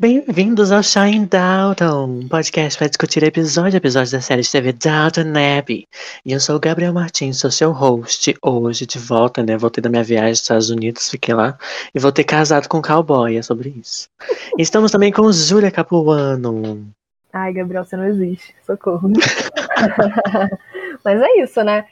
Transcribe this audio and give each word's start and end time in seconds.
Bem-vindos 0.00 0.70
ao 0.70 0.80
Shine 0.80 1.26
Dalton, 1.26 2.20
um 2.20 2.28
podcast 2.28 2.78
para 2.78 2.86
discutir 2.86 3.24
episódio 3.24 3.74
a 3.74 3.78
episódio 3.78 4.12
da 4.12 4.20
série 4.20 4.42
de 4.42 4.52
TV 4.52 4.72
Dalton 4.72 5.32
Abbey. 5.58 5.88
E 6.24 6.30
eu 6.30 6.38
sou 6.38 6.54
o 6.54 6.60
Gabriel 6.60 6.92
Martins, 6.92 7.40
sou 7.40 7.50
seu 7.50 7.72
host 7.72 8.32
hoje 8.40 8.86
de 8.86 8.96
volta, 8.96 9.42
né? 9.42 9.56
Voltei 9.56 9.82
da 9.82 9.90
minha 9.90 10.04
viagem 10.04 10.30
dos 10.30 10.42
Estados 10.42 10.70
Unidos, 10.70 11.10
fiquei 11.10 11.34
lá 11.34 11.58
e 11.92 11.98
voltei 11.98 12.24
casado 12.24 12.68
com 12.68 12.78
um 12.78 12.82
cowboy, 12.82 13.36
é 13.36 13.42
sobre 13.42 13.70
isso. 13.70 14.08
E 14.56 14.62
estamos 14.62 14.92
também 14.92 15.10
com 15.10 15.32
Júlia 15.32 15.72
Capuano. 15.72 16.86
Ai, 17.32 17.52
Gabriel, 17.52 17.84
você 17.84 17.96
não 17.96 18.04
existe, 18.04 18.54
socorro. 18.64 19.10
mas 21.04 21.20
é 21.20 21.42
isso, 21.42 21.60
né? 21.64 21.86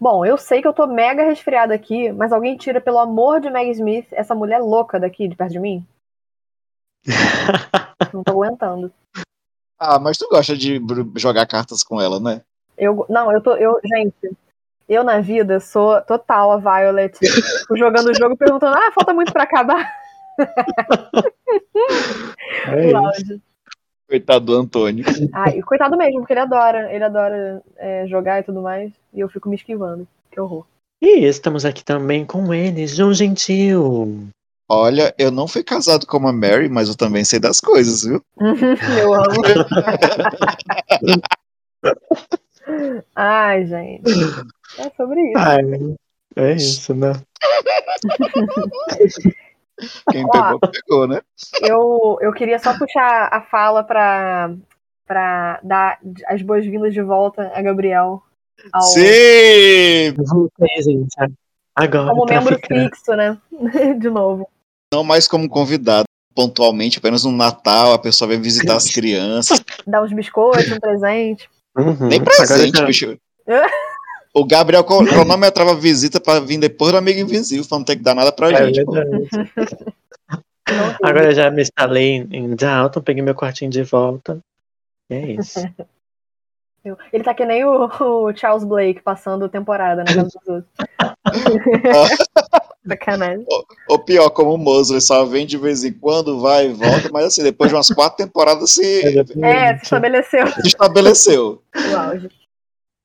Bom, 0.00 0.26
eu 0.26 0.36
sei 0.36 0.60
que 0.60 0.66
eu 0.66 0.72
tô 0.72 0.88
mega 0.88 1.22
resfriada 1.22 1.72
aqui, 1.72 2.10
mas 2.10 2.32
alguém 2.32 2.56
tira, 2.56 2.80
pelo 2.80 2.98
amor 2.98 3.40
de 3.40 3.48
Meg 3.50 3.70
Smith, 3.70 4.08
essa 4.10 4.34
mulher 4.34 4.58
louca 4.58 4.98
daqui, 4.98 5.28
de 5.28 5.36
perto 5.36 5.52
de 5.52 5.60
mim? 5.60 5.86
Não 8.12 8.22
tô 8.22 8.32
aguentando. 8.32 8.92
Ah, 9.78 9.98
mas 9.98 10.16
tu 10.16 10.28
gosta 10.28 10.56
de 10.56 10.80
jogar 11.16 11.46
cartas 11.46 11.82
com 11.82 12.00
ela, 12.00 12.20
né? 12.20 12.42
Eu, 12.78 13.04
não, 13.08 13.32
eu 13.32 13.42
tô. 13.42 13.54
Eu, 13.54 13.80
gente, 13.84 14.36
eu 14.88 15.02
na 15.02 15.20
vida 15.20 15.58
sou 15.60 16.00
total 16.02 16.52
a 16.52 16.56
Violet. 16.58 17.18
jogando 17.76 18.10
o 18.10 18.14
jogo 18.14 18.36
perguntando, 18.36 18.76
ah, 18.76 18.92
falta 18.92 19.12
muito 19.12 19.32
pra 19.32 19.44
acabar. 19.44 19.90
É 22.68 24.12
coitado 24.12 24.44
do 24.44 24.54
Antônio. 24.54 25.04
Ah, 25.32 25.50
e 25.50 25.62
coitado 25.62 25.96
mesmo, 25.96 26.20
porque 26.20 26.34
ele 26.34 26.40
adora. 26.40 26.92
Ele 26.92 27.02
adora 27.02 27.62
é, 27.76 28.06
jogar 28.06 28.40
e 28.40 28.42
tudo 28.42 28.60
mais. 28.60 28.92
E 29.12 29.20
eu 29.20 29.28
fico 29.28 29.48
me 29.48 29.56
esquivando. 29.56 30.06
Que 30.30 30.38
horror. 30.38 30.66
E 31.00 31.24
estamos 31.24 31.64
aqui 31.64 31.82
também 31.82 32.24
com 32.24 32.52
ele, 32.52 32.86
João 32.86 33.12
Gentil. 33.14 34.28
Olha, 34.74 35.14
eu 35.18 35.30
não 35.30 35.46
fui 35.46 35.62
casado 35.62 36.06
com 36.06 36.26
a 36.26 36.32
Mary, 36.32 36.66
mas 36.66 36.88
eu 36.88 36.96
também 36.96 37.22
sei 37.26 37.38
das 37.38 37.60
coisas, 37.60 38.04
viu? 38.04 38.24
eu 38.98 39.12
amo. 39.12 39.42
Ai, 43.14 43.66
gente. 43.66 44.10
É 44.78 44.90
sobre 44.96 45.20
isso. 45.28 45.38
Ai, 45.38 45.60
é 46.36 46.52
isso, 46.54 46.94
né? 46.94 47.12
Quem 50.10 50.26
pegou, 50.26 50.58
Ó, 50.62 50.66
pegou, 50.66 51.06
né? 51.06 51.20
Eu, 51.60 52.16
eu 52.22 52.32
queria 52.32 52.58
só 52.58 52.72
puxar 52.72 53.28
a 53.30 53.42
fala 53.42 53.84
pra, 53.84 54.54
pra 55.06 55.60
dar 55.62 55.98
as 56.28 56.40
boas-vindas 56.40 56.94
de 56.94 57.02
volta 57.02 57.52
a 57.54 57.60
Gabriel. 57.60 58.22
Ao... 58.72 58.80
Sim! 58.80 60.14
Agora, 61.74 62.08
Como 62.08 62.24
membro 62.24 62.54
ficar. 62.54 62.74
fixo, 62.74 63.14
né? 63.14 63.38
de 64.00 64.08
novo 64.08 64.48
não 64.92 65.02
mais 65.02 65.26
como 65.26 65.48
convidado 65.48 66.04
pontualmente, 66.34 66.98
apenas 66.98 67.24
no 67.24 67.32
Natal, 67.32 67.92
a 67.92 67.98
pessoa 67.98 68.28
vem 68.28 68.40
visitar 68.40 68.76
as 68.76 68.90
crianças. 68.90 69.62
Dá 69.86 70.02
uns 70.02 70.12
biscoitos, 70.12 70.72
um 70.72 70.80
presente. 70.80 71.48
Uhum. 71.76 72.08
Nem 72.08 72.22
presente, 72.22 72.78
já... 72.78 72.84
bicho. 72.84 73.18
o 74.34 74.44
Gabriel 74.44 74.84
cronometrava 74.84 75.74
visita 75.74 76.20
para 76.20 76.40
vir 76.40 76.58
depois 76.58 76.92
do 76.92 76.98
Amigo 76.98 77.20
Invisível, 77.20 77.66
para 77.66 77.78
não 77.78 77.84
ter 77.84 77.96
que 77.96 78.02
dar 78.02 78.14
nada 78.14 78.32
pra 78.32 78.50
é 78.50 78.66
gente. 78.66 78.84
Agora 81.02 81.26
eu 81.26 81.32
já 81.32 81.50
me 81.50 81.60
instalei 81.62 82.26
em 82.30 82.54
Dalton, 82.54 83.00
peguei 83.00 83.22
meu 83.22 83.34
quartinho 83.34 83.70
de 83.70 83.82
volta. 83.82 84.38
E 85.10 85.14
é 85.14 85.32
isso. 85.32 85.60
Ele 87.12 87.22
tá 87.22 87.32
que 87.34 87.44
nem 87.44 87.64
o, 87.64 87.88
o 88.00 88.36
Charles 88.36 88.64
Blake 88.64 89.02
passando 89.02 89.48
temporada 89.48 90.04
na 90.04 90.14
casa 90.14 90.38
dos 90.44 90.48
outros. 90.48 90.72
Sacanagem. 92.86 93.46
Ou 93.88 93.98
pior, 93.98 94.28
como 94.30 94.54
o 94.54 94.58
Mosley, 94.58 95.00
só 95.00 95.24
vem 95.24 95.46
de 95.46 95.56
vez 95.56 95.84
em 95.84 95.92
quando, 95.92 96.40
vai 96.40 96.66
e 96.66 96.72
volta, 96.72 97.08
mas 97.12 97.26
assim, 97.26 97.42
depois 97.42 97.70
de 97.70 97.76
umas 97.76 97.88
quatro 97.88 98.24
temporadas 98.24 98.72
se. 98.72 99.02
É, 99.42 99.76
se 99.76 99.84
estabeleceu. 99.84 100.46
Se 100.48 100.66
estabeleceu. 100.66 101.62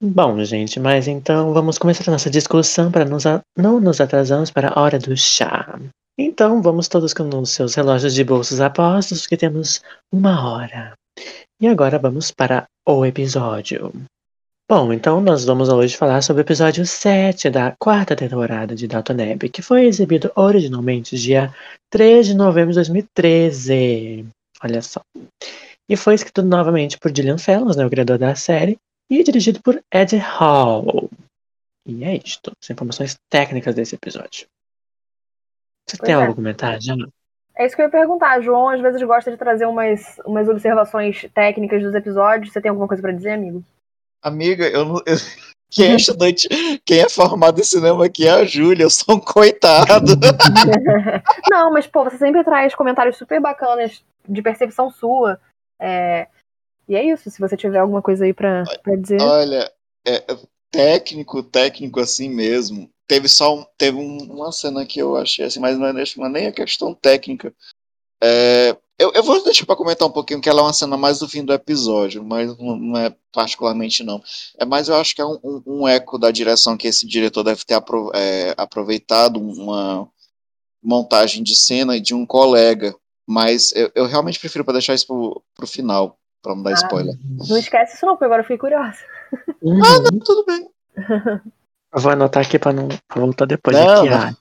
Bom, 0.02 0.44
gente, 0.44 0.80
mas 0.80 1.08
então 1.08 1.54
vamos 1.54 1.78
começar 1.78 2.10
a 2.10 2.14
nossa 2.14 2.30
discussão 2.30 2.92
para 2.92 3.06
nos 3.06 3.26
a... 3.26 3.42
não 3.56 3.80
nos 3.80 4.02
atrasarmos 4.02 4.52
para 4.52 4.70
a 4.70 4.82
hora 4.82 5.00
do 5.00 5.16
chá. 5.16 5.80
Então 6.18 6.62
vamos 6.62 6.88
todos 6.88 7.14
com 7.14 7.28
os 7.40 7.52
seus 7.52 7.76
relógios 7.76 8.14
de 8.14 8.24
bolsos 8.24 8.60
apostos, 8.60 9.28
que 9.28 9.38
temos 9.38 9.84
uma 10.12 10.52
hora. 10.52 10.94
E 11.60 11.68
agora 11.68 11.98
vamos 11.98 12.32
para 12.32 12.68
o 12.86 13.06
episódio. 13.06 13.92
Bom, 14.70 14.92
então 14.92 15.22
nós 15.22 15.46
vamos 15.46 15.70
hoje 15.70 15.96
falar 15.96 16.22
sobre 16.22 16.42
o 16.42 16.46
episódio 16.46 16.86
7 16.86 17.50
da 17.50 17.74
quarta 17.80 18.16
temporada 18.16 18.76
de 18.76 18.86
Dalton 18.86 19.16
que 19.52 19.62
foi 19.62 19.86
exibido 19.86 20.30
originalmente 20.36 21.18
dia 21.18 21.56
3 21.90 22.28
de 22.28 22.34
novembro 22.34 22.72
de 22.72 22.76
2013. 22.76 24.28
Olha 24.62 24.82
só. 24.82 25.02
E 25.88 25.96
foi 25.96 26.16
escrito 26.16 26.44
novamente 26.44 26.98
por 26.98 27.16
Gillian 27.16 27.38
Fellows, 27.38 27.78
né, 27.78 27.86
o 27.86 27.90
criador 27.90 28.18
da 28.18 28.36
série, 28.36 28.78
e 29.10 29.24
dirigido 29.24 29.62
por 29.62 29.82
Ed 29.90 30.18
Hall. 30.18 31.10
E 31.86 32.04
é 32.04 32.18
isto. 32.18 32.52
As 32.62 32.70
informações 32.70 33.18
técnicas 33.30 33.74
desse 33.74 33.96
episódio. 33.96 34.48
Você 35.88 35.96
pois 35.98 36.08
tem 36.08 36.12
é. 36.14 36.16
algo 36.16 36.34
a 36.34 36.36
comentar, 36.36 36.82
Jana? 36.82 37.08
É 37.58 37.66
isso 37.66 37.76
que 37.76 37.82
eu 37.82 37.86
ia 37.86 37.92
perguntar. 37.92 38.40
João 38.40 38.70
às 38.70 38.80
vezes 38.80 39.02
gosta 39.02 39.32
de 39.32 39.38
trazer 39.38 39.66
umas, 39.66 40.20
umas 40.26 40.48
observações 40.48 41.26
técnicas 41.34 41.82
dos 41.82 41.96
episódios. 41.96 42.54
Você 42.54 42.62
tem 42.62 42.70
alguma 42.70 42.88
coisa 42.88 43.02
para 43.02 43.12
dizer, 43.12 43.32
amigo? 43.32 43.64
Amiga, 44.22 44.68
eu 44.68 44.86
não. 44.86 44.98
Eu, 44.98 45.16
quem 45.72 45.94
é 45.94 45.96
estudante, 45.96 46.48
quem 46.86 47.00
é 47.00 47.10
formado 47.10 47.60
em 47.60 47.64
cinema 47.64 48.06
aqui 48.06 48.28
é 48.28 48.32
a 48.32 48.46
Júlia, 48.46 48.84
eu 48.84 48.90
sou 48.90 49.16
um 49.16 49.20
coitado. 49.20 50.14
não, 51.52 51.74
mas 51.74 51.88
pô, 51.88 52.04
você 52.04 52.18
sempre 52.18 52.44
traz 52.44 52.76
comentários 52.76 53.18
super 53.18 53.42
bacanas 53.42 54.04
de 54.28 54.42
percepção 54.42 54.92
sua. 54.92 55.40
É... 55.80 56.28
E 56.88 56.96
é 56.96 57.04
isso, 57.04 57.30
se 57.30 57.40
você 57.40 57.58
tiver 57.58 57.80
alguma 57.80 58.02
coisa 58.02 58.24
aí 58.24 58.34
pra, 58.34 58.64
pra 58.82 58.96
dizer. 58.96 59.22
Olha, 59.22 59.70
é, 60.08 60.24
técnico, 60.72 61.44
técnico 61.44 62.00
assim 62.00 62.30
mesmo. 62.30 62.90
Teve 63.08 63.30
só 63.30 63.56
um, 63.56 63.66
teve 63.78 63.98
uma 63.98 64.52
cena 64.52 64.86
que 64.86 65.00
eu 65.00 65.16
achei 65.16 65.46
assim, 65.46 65.60
mas 65.60 65.78
não 65.78 65.88
é, 65.88 65.94
não 65.94 66.26
é 66.26 66.30
nem 66.30 66.48
a 66.48 66.52
questão 66.52 66.94
técnica. 66.94 67.54
É, 68.22 68.76
eu, 69.00 69.12
eu 69.14 69.24
vou 69.24 69.44
deixar 69.44 69.66
para 69.66 69.76
comentar 69.76 70.08
um 70.08 70.12
pouquinho 70.12 70.42
que 70.42 70.50
ela 70.50 70.62
é 70.62 70.64
uma 70.64 70.74
cena 70.74 70.98
mais 70.98 71.20
do 71.20 71.30
fim 71.30 71.46
do 71.46 71.54
episódio, 71.54 72.24
mas 72.24 72.58
não, 72.58 72.76
não 72.76 73.00
é 73.00 73.16
particularmente 73.32 74.04
não. 74.04 74.22
É 74.58 74.66
mais 74.66 74.90
eu 74.90 74.96
acho 74.96 75.16
que 75.16 75.22
é 75.22 75.26
um, 75.26 75.40
um, 75.44 75.64
um 75.66 75.88
eco 75.88 76.18
da 76.18 76.32
direção 76.32 76.76
que 76.76 76.88
esse 76.88 77.06
diretor 77.06 77.44
deve 77.44 77.64
ter 77.64 77.76
apro 77.76 78.12
é, 78.16 78.56
aproveitado 78.58 79.40
uma 79.40 80.10
montagem 80.82 81.44
de 81.44 81.56
cena 81.56 82.00
de 82.00 82.16
um 82.16 82.26
colega, 82.26 82.96
mas 83.26 83.72
eu, 83.76 83.92
eu 83.94 84.06
realmente 84.08 84.40
prefiro 84.40 84.66
para 84.66 84.74
deixar 84.74 84.96
isso 84.96 85.06
pro, 85.06 85.44
pro 85.56 85.68
final, 85.68 86.18
para 86.42 86.56
não 86.56 86.64
dar 86.64 86.72
ah, 86.72 86.74
spoiler. 86.74 87.16
Não 87.48 87.58
esquece 87.58 87.96
isso 87.96 88.06
não, 88.06 88.14
porque 88.14 88.26
agora 88.26 88.42
eu 88.42 88.46
fiquei 88.46 88.58
curiosa. 88.58 88.98
Ah, 89.32 90.00
não, 90.12 90.20
tudo 90.20 90.44
bem. 90.46 90.68
Eu 91.94 92.00
vou 92.02 92.12
anotar 92.12 92.46
aqui 92.46 92.60
pra 92.60 92.74
não 92.74 92.88
pra 92.88 93.22
voltar 93.22 93.46
depois. 93.46 93.78
Não, 93.78 94.04
aqui, 94.04 94.10
ah. 94.10 94.34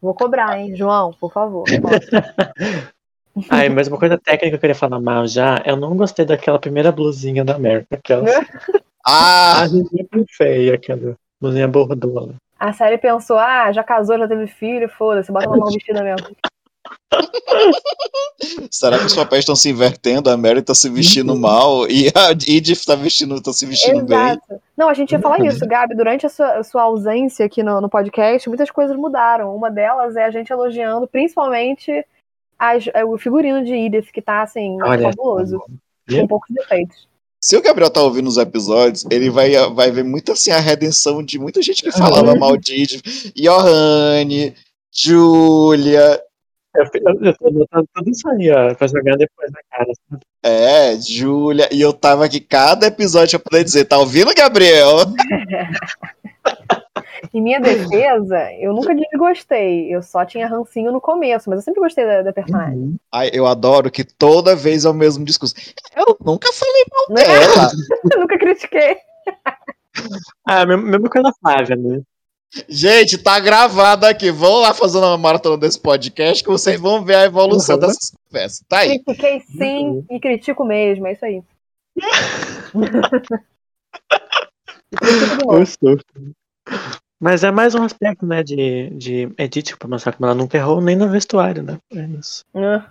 Vou 0.00 0.14
cobrar, 0.14 0.58
hein, 0.58 0.74
João, 0.74 1.12
por 1.12 1.32
favor. 1.32 1.64
Ai, 3.48 3.68
mas 3.70 3.88
uma 3.88 3.98
coisa 3.98 4.18
técnica 4.18 4.50
que 4.50 4.54
eu 4.56 4.60
queria 4.60 4.74
falar 4.74 5.00
mal 5.00 5.26
já, 5.26 5.62
eu 5.64 5.76
não 5.76 5.96
gostei 5.96 6.24
daquela 6.24 6.58
primeira 6.58 6.92
blusinha 6.92 7.44
da 7.44 7.54
América. 7.54 7.96
Aquela 7.96 8.24
Ah, 9.04 9.62
a 9.62 9.68
blusinha 9.68 10.06
muito 10.12 10.36
feia, 10.36 10.74
aquela 10.74 11.16
blusinha 11.40 11.66
bordona. 11.66 12.34
A 12.58 12.72
série 12.72 12.98
pensou, 12.98 13.36
ah, 13.36 13.72
já 13.72 13.82
casou, 13.82 14.16
já 14.16 14.28
teve 14.28 14.46
filho, 14.46 14.88
foda-se, 14.88 15.32
bota 15.32 15.48
uma 15.48 15.56
mão 15.56 15.70
vestida 15.70 16.02
mesmo. 16.02 16.28
Será 18.70 18.98
que 18.98 19.06
os 19.06 19.14
papéis 19.14 19.40
estão 19.42 19.54
se 19.56 19.68
invertendo? 19.70 20.30
A 20.30 20.36
Mary 20.36 20.62
tá 20.62 20.74
se 20.74 20.88
vestindo 20.88 21.36
mal 21.36 21.86
e 21.88 22.08
a 22.14 22.30
Edith 22.32 22.84
tá, 22.86 22.94
vestindo, 22.94 23.40
tá 23.40 23.52
se 23.52 23.66
vestindo 23.66 24.04
bem. 24.04 24.18
Exato. 24.18 24.60
Não, 24.76 24.88
a 24.88 24.94
gente 24.94 25.12
ia 25.12 25.20
falar 25.20 25.40
isso, 25.44 25.66
Gabi. 25.66 25.94
Durante 25.94 26.26
a 26.26 26.28
sua, 26.28 26.58
a 26.58 26.64
sua 26.64 26.82
ausência 26.82 27.44
aqui 27.46 27.62
no, 27.62 27.80
no 27.80 27.88
podcast, 27.88 28.48
muitas 28.48 28.70
coisas 28.70 28.96
mudaram. 28.96 29.54
Uma 29.54 29.70
delas 29.70 30.16
é 30.16 30.24
a 30.24 30.30
gente 30.30 30.50
elogiando, 30.52 31.06
principalmente, 31.06 32.04
as- 32.58 32.88
é, 32.92 33.04
o 33.04 33.16
figurino 33.18 33.64
de 33.64 33.72
Edith, 33.74 34.10
que 34.12 34.22
tá, 34.22 34.42
assim, 34.42 34.80
Olha. 34.82 35.10
fabuloso. 35.10 35.62
Com 36.10 36.26
poucos 36.26 36.48
defeitos. 36.50 37.06
Se 37.40 37.56
o 37.56 37.62
Gabriel 37.62 37.90
tá 37.90 38.00
ouvindo 38.02 38.28
os 38.28 38.36
episódios, 38.36 39.04
ele 39.10 39.28
vai, 39.30 39.52
vai 39.70 39.90
ver 39.90 40.04
muito 40.04 40.30
assim 40.32 40.50
a 40.52 40.58
redenção 40.60 41.22
de 41.24 41.38
muita 41.38 41.60
gente 41.62 41.82
que 41.82 41.90
falava 41.90 42.34
mal 42.36 42.56
de 42.56 42.82
Edith. 42.82 43.32
Johanne, 43.34 44.54
Julia, 44.92 46.20
Eu, 46.74 46.84
eu, 46.84 47.24
eu 47.24 47.36
tô 47.36 47.48
anotando 47.48 47.88
tudo 47.94 48.10
isso 48.10 48.28
aí, 48.28 48.50
ó, 48.50 48.74
pra 48.74 48.86
jogar 48.86 49.16
depois 49.16 49.50
na 49.50 49.60
cara. 49.70 49.92
é, 50.42 50.96
Julia, 50.96 51.68
e 51.70 51.80
eu 51.80 51.92
tava 51.92 52.24
aqui 52.24 52.40
cada 52.40 52.86
episódio 52.86 53.38
pra 53.38 53.50
poder 53.50 53.64
dizer, 53.64 53.84
tá 53.84 53.98
ouvindo, 53.98 54.34
Gabriel? 54.34 54.96
Em 57.32 57.40
minha 57.40 57.60
defesa, 57.60 58.52
eu 58.58 58.72
nunca 58.74 58.94
desgostei. 58.94 59.94
Eu 59.94 60.02
só 60.02 60.24
tinha 60.24 60.46
rancinho 60.46 60.92
no 60.92 61.00
começo, 61.00 61.48
mas 61.48 61.58
eu 61.58 61.62
sempre 61.62 61.80
gostei 61.80 62.04
da, 62.04 62.22
da 62.22 62.32
personagem. 62.32 62.96
Ai, 63.10 63.30
eu 63.32 63.46
adoro 63.46 63.90
que 63.90 64.04
toda 64.04 64.56
vez 64.56 64.84
é 64.84 64.90
o 64.90 64.94
mesmo 64.94 65.24
discurso. 65.24 65.54
Eu 65.96 66.16
nunca 66.24 66.52
falei 66.52 66.84
mal 66.90 67.16
dela. 67.16 67.70
Eu 68.12 68.20
nunca 68.20 68.38
critiquei. 68.38 68.96
Ah, 70.44 70.66
mesmo, 70.66 70.82
mesmo 70.82 71.08
coisa 71.08 71.28
da 71.28 71.34
Flávia, 71.34 71.76
né? 71.76 72.02
Gente, 72.68 73.16
tá 73.18 73.40
gravado 73.40 74.04
aqui. 74.06 74.30
Vão 74.30 74.60
lá 74.60 74.74
fazer 74.74 74.98
uma 74.98 75.16
maratona 75.16 75.56
desse 75.56 75.80
podcast 75.80 76.42
que 76.44 76.50
vocês 76.50 76.78
vão 76.80 77.04
ver 77.04 77.14
a 77.16 77.24
evolução 77.24 77.76
Uhum. 77.76 77.80
dessas 77.80 78.12
conversas. 78.28 78.62
Tá 78.68 78.78
aí. 78.80 78.98
Critiquei 78.98 79.40
sim 79.40 80.04
e 80.10 80.20
critico 80.20 80.64
mesmo, 80.64 81.06
é 81.06 81.12
isso 81.12 81.24
aí. 81.24 81.42
Mas 87.20 87.44
é 87.44 87.50
mais 87.50 87.74
um 87.74 87.82
aspecto, 87.84 88.26
né, 88.26 88.42
de, 88.42 88.90
de 88.90 89.32
Edith 89.38 89.76
pra 89.78 89.88
mostrar 89.88 90.12
como 90.12 90.26
ela 90.26 90.34
nunca 90.34 90.58
errou 90.58 90.80
nem 90.80 90.96
no 90.96 91.08
vestuário, 91.08 91.62
né? 91.62 91.78
É 91.94 92.04
isso. 92.18 92.44
Ah, 92.54 92.84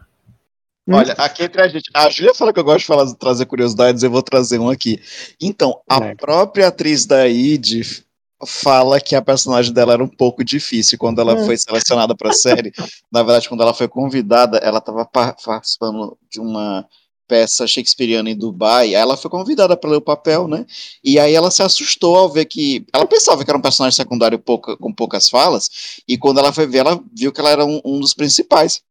Olha, 0.89 1.13
aqui 1.13 1.43
entre 1.43 1.61
a 1.61 1.67
gente. 1.67 1.89
A 1.93 2.09
Júlia 2.09 2.33
fala 2.33 2.51
que 2.51 2.59
eu 2.59 2.63
gosto 2.63 2.79
de 2.79 2.85
falar, 2.85 3.13
trazer 3.15 3.45
curiosidades, 3.45 4.01
eu 4.03 4.09
vou 4.09 4.23
trazer 4.23 4.57
um 4.59 4.69
aqui. 4.69 4.99
Então, 5.39 5.79
a 5.87 5.99
Vai. 5.99 6.15
própria 6.15 6.67
atriz 6.69 7.05
da 7.05 7.27
Edith 7.27 8.03
fala 8.45 8.99
que 8.99 9.15
a 9.15 9.21
personagem 9.21 9.73
dela 9.73 9.93
era 9.93 10.03
um 10.03 10.07
pouco 10.07 10.43
difícil 10.43 10.97
quando 10.97 11.19
ela 11.21 11.35
Hum. 11.35 11.45
foi 11.45 11.57
selecionada 11.57 12.15
para 12.15 12.29
a 12.29 12.33
série. 12.33 12.71
Na 13.11 13.23
verdade, 13.23 13.47
quando 13.49 13.61
ela 13.61 13.73
foi 13.73 13.87
convidada, 13.87 14.57
ela 14.57 14.79
estava 14.79 15.05
participando 15.05 16.17
de 16.29 16.39
uma 16.39 16.85
peça 17.27 17.65
shakespeariana 17.65 18.29
em 18.29 18.35
Dubai. 18.37 18.87
Aí 18.87 18.93
ela 18.93 19.15
foi 19.15 19.31
convidada 19.31 19.77
para 19.77 19.89
ler 19.89 19.97
o 19.97 20.01
papel, 20.01 20.47
né? 20.47 20.65
E 21.03 21.17
aí 21.19 21.33
ela 21.33 21.49
se 21.49 21.63
assustou 21.63 22.15
ao 22.17 22.29
ver 22.29 22.45
que 22.45 22.85
ela 22.93 23.05
pensava 23.05 23.43
que 23.45 23.49
era 23.49 23.57
um 23.57 23.61
personagem 23.61 23.95
secundário 23.95 24.37
pouca- 24.37 24.75
com 24.77 24.91
poucas 24.93 25.29
falas. 25.29 25.69
E 26.07 26.17
quando 26.17 26.39
ela 26.39 26.51
foi 26.51 26.67
ver, 26.67 26.79
ela 26.79 27.01
viu 27.15 27.31
que 27.31 27.39
ela 27.39 27.49
era 27.51 27.65
um, 27.65 27.81
um 27.85 27.99
dos 28.01 28.13
principais. 28.13 28.81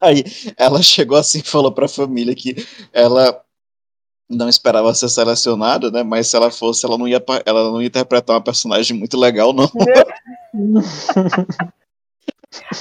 Aí 0.00 0.24
ela 0.56 0.82
chegou 0.82 1.16
assim 1.16 1.38
e 1.38 1.42
falou 1.42 1.72
para 1.72 1.86
a 1.86 1.88
família 1.88 2.34
que 2.34 2.56
ela 2.92 3.41
não 4.36 4.48
esperava 4.48 4.92
ser 4.94 5.08
selecionada, 5.08 5.90
né? 5.90 6.02
Mas 6.02 6.28
se 6.28 6.36
ela 6.36 6.50
fosse, 6.50 6.84
ela 6.86 6.98
não 6.98 7.06
ia, 7.06 7.22
ela 7.46 7.70
não 7.70 7.80
ia 7.80 7.88
interpretar 7.88 8.36
uma 8.36 8.42
personagem 8.42 8.96
muito 8.98 9.18
legal, 9.18 9.52
não. 9.52 9.68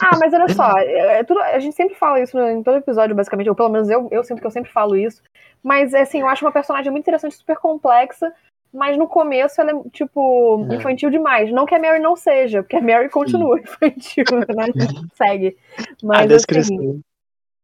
Ah, 0.02 0.18
mas 0.20 0.34
olha 0.34 0.54
só, 0.54 0.78
é- 0.78 1.20
é 1.20 1.24
tudo- 1.24 1.40
a 1.42 1.58
gente 1.60 1.74
sempre 1.76 1.96
fala 1.96 2.20
isso 2.20 2.38
em 2.38 2.62
todo 2.62 2.78
episódio, 2.78 3.16
basicamente, 3.16 3.50
ou 3.50 3.56
pelo 3.56 3.70
menos 3.70 3.90
eu, 3.90 4.10
eu 4.12 4.22
sinto 4.24 4.42
que 4.42 4.46
eu 4.48 4.52
sempre 4.52 4.70
falo 4.70 4.98
isso. 4.98 5.22
Mas 5.64 5.94
assim, 5.94 6.20
eu 6.20 6.28
acho 6.28 6.44
uma 6.44 6.52
personagem 6.52 6.92
muito 6.92 7.04
interessante, 7.04 7.36
super 7.38 7.56
complexa, 7.58 8.34
mas 8.74 8.98
no 8.98 9.08
começo 9.08 9.62
ela 9.62 9.72
é, 9.72 9.90
tipo, 9.92 10.68
É. 10.70 10.76
infantil 10.76 11.10
demais. 11.10 11.50
Não 11.54 11.66
que 11.66 11.74
a 11.74 11.80
Mary 11.80 12.00
não 12.02 12.18
seja, 12.18 12.64
porque 12.64 12.76
a 12.76 12.82
Mary 12.82 13.08
continua 13.10 13.60
infantil, 13.62 14.26
né? 14.30 14.66
A 14.76 14.78
gente 14.92 15.08
segue. 15.16 15.58
a 15.78 15.84
Mas 16.04 16.20
assim, 16.20 16.28
descrição. 16.28 17.00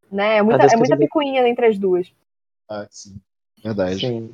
né, 0.10 0.38
é 0.38 0.42
muita, 0.42 0.66
é 0.66 0.78
muita 0.78 0.96
picuinha 0.96 1.46
entre 1.48 1.66
as 1.66 1.78
duas. 1.78 2.10
Ah, 2.70 2.88
sim. 2.90 3.20
Verdade. 3.64 4.00
Sim. 4.00 4.32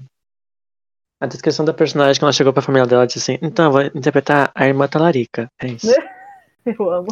A 1.22 1.26
descrição 1.26 1.64
da 1.64 1.74
personagem, 1.74 2.20
quando 2.20 2.24
ela 2.28 2.34
chegou 2.34 2.52
pra 2.52 2.62
família 2.62 2.86
dela, 2.86 3.02
ela 3.04 3.08
disse 3.08 3.20
assim: 3.20 3.40
Então, 3.42 3.66
eu 3.66 3.72
vou 3.72 3.82
interpretar 3.82 4.52
a 4.54 4.68
irmã 4.68 4.88
Talarica. 4.88 5.50
É 5.60 5.68
isso. 5.68 5.88
Eu 6.66 6.90
amo. 6.92 7.08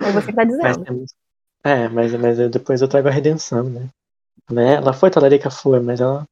É 0.00 0.10
você 0.12 0.28
que 0.28 0.32
tá 0.34 0.44
Mas 0.46 0.56
dizendo. 0.56 0.84
temos- 0.84 1.14
É, 1.62 1.88
mas, 1.90 2.14
mas 2.14 2.38
depois 2.50 2.80
eu 2.80 2.88
trago 2.88 3.08
a 3.08 3.10
redenção, 3.10 3.64
né? 3.64 3.86
né? 4.50 4.74
Ela 4.76 4.94
foi 4.94 5.10
Talarica, 5.10 5.50
foi, 5.50 5.78
mas 5.78 6.00
ela 6.00 6.24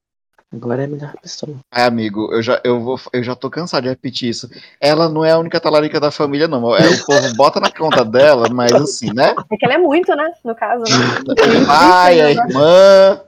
agora 0.51 0.81
é 0.81 0.85
a 0.87 0.89
melhor 0.89 1.13
pessoa. 1.21 1.55
Ai, 1.71 1.87
amigo, 1.87 2.33
eu 2.33 2.43
já, 2.43 2.59
eu, 2.65 2.81
vou, 2.81 2.99
eu 3.13 3.23
já 3.23 3.37
tô 3.37 3.51
cansado 3.51 3.83
de 3.83 3.91
repetir 3.91 4.31
isso. 4.31 4.49
Ela 4.81 5.07
não 5.11 5.23
é 5.23 5.33
a 5.33 5.39
única 5.39 5.61
talarica 5.61 6.01
da 6.01 6.11
família, 6.11 6.49
não. 6.49 6.75
É, 6.75 6.89
o 6.89 7.05
povo 7.05 7.35
bota 7.37 7.61
na 7.61 7.71
conta 7.71 8.03
dela, 8.07 8.49
mas 8.49 8.73
assim, 8.73 9.13
né? 9.13 9.35
É 9.51 9.57
que 9.59 9.67
ela 9.67 9.75
é 9.75 9.79
muito, 9.79 10.15
né? 10.17 10.33
No 10.43 10.55
caso, 10.55 10.83
né? 10.85 10.91
O 11.63 11.67
pai, 11.67 12.21
a 12.23 12.31
irmã. 12.31 13.21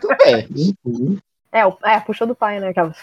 Tudo 0.00 0.16
bem. 0.24 0.74
Uhum. 0.84 1.18
É, 1.52 1.66
o- 1.66 1.78
é, 1.84 2.00
puxou 2.00 2.26
do 2.26 2.34
pai, 2.34 2.60
né? 2.60 2.68
Aquela... 2.68 2.94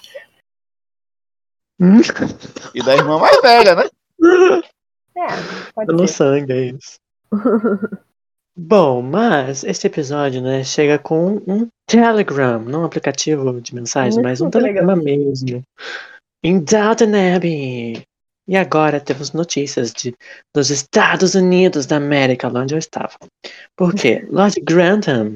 E 2.74 2.84
da 2.84 2.96
irmã 2.96 3.20
mais 3.20 3.42
velha, 3.42 3.76
né? 3.76 3.84
É, 5.16 5.28
pode 5.74 5.92
no 5.94 6.08
ser. 6.08 6.14
sangue, 6.14 6.54
é 6.54 6.62
isso. 6.72 6.96
Bom, 8.56 9.02
mas 9.02 9.64
esse 9.64 9.88
episódio, 9.88 10.40
né, 10.42 10.64
chega 10.64 11.00
com 11.00 11.42
um 11.48 11.68
Telegram, 11.88 12.60
não 12.60 12.82
um 12.82 12.86
aplicativo 12.86 13.60
de 13.60 13.74
mensagem, 13.74 14.14
Muito 14.14 14.24
mas 14.24 14.42
um 14.42 14.46
legal. 14.46 14.62
telegrama 14.62 14.96
mesmo. 14.96 15.64
Em 16.44 16.60
Downton 16.60 17.36
Abbey. 17.36 18.04
E 18.48 18.58
agora 18.58 19.00
temos 19.00 19.32
notícias 19.32 19.92
de, 19.94 20.14
dos 20.54 20.70
Estados 20.70 21.34
Unidos 21.34 21.86
da 21.86 21.96
América, 21.96 22.50
lá 22.50 22.62
onde 22.62 22.76
eu 22.76 22.80
estava. 22.80 23.14
Por 23.76 23.94
quê? 23.94 24.28
Lord 24.32 24.60
Grantham 24.62 25.36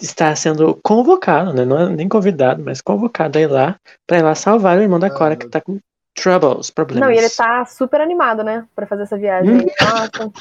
está 0.00 0.34
sendo 0.36 0.78
convocado, 0.82 1.54
né, 1.54 1.64
não 1.64 1.78
é 1.78 1.88
nem 1.88 2.08
convidado, 2.08 2.62
mas 2.62 2.80
convocado 2.80 3.38
a 3.38 3.40
ir 3.40 3.46
lá, 3.46 3.76
para 4.06 4.18
ir 4.18 4.22
lá 4.22 4.34
salvar 4.34 4.78
o 4.78 4.82
irmão 4.82 4.98
da 4.98 5.06
Ah, 5.06 5.10
Cora, 5.10 5.36
que 5.36 5.48
tá 5.48 5.60
com 5.60 5.78
troubles, 6.14 6.70
problemas. 6.70 7.08
Não, 7.08 7.14
e 7.14 7.18
ele 7.18 7.30
tá 7.30 7.64
super 7.64 8.00
animado, 8.00 8.44
né? 8.44 8.66
Pra 8.74 8.86
fazer 8.86 9.04
essa 9.04 9.16
viagem. 9.16 9.50
aí. 9.50 9.66
Nossa, 9.80 10.32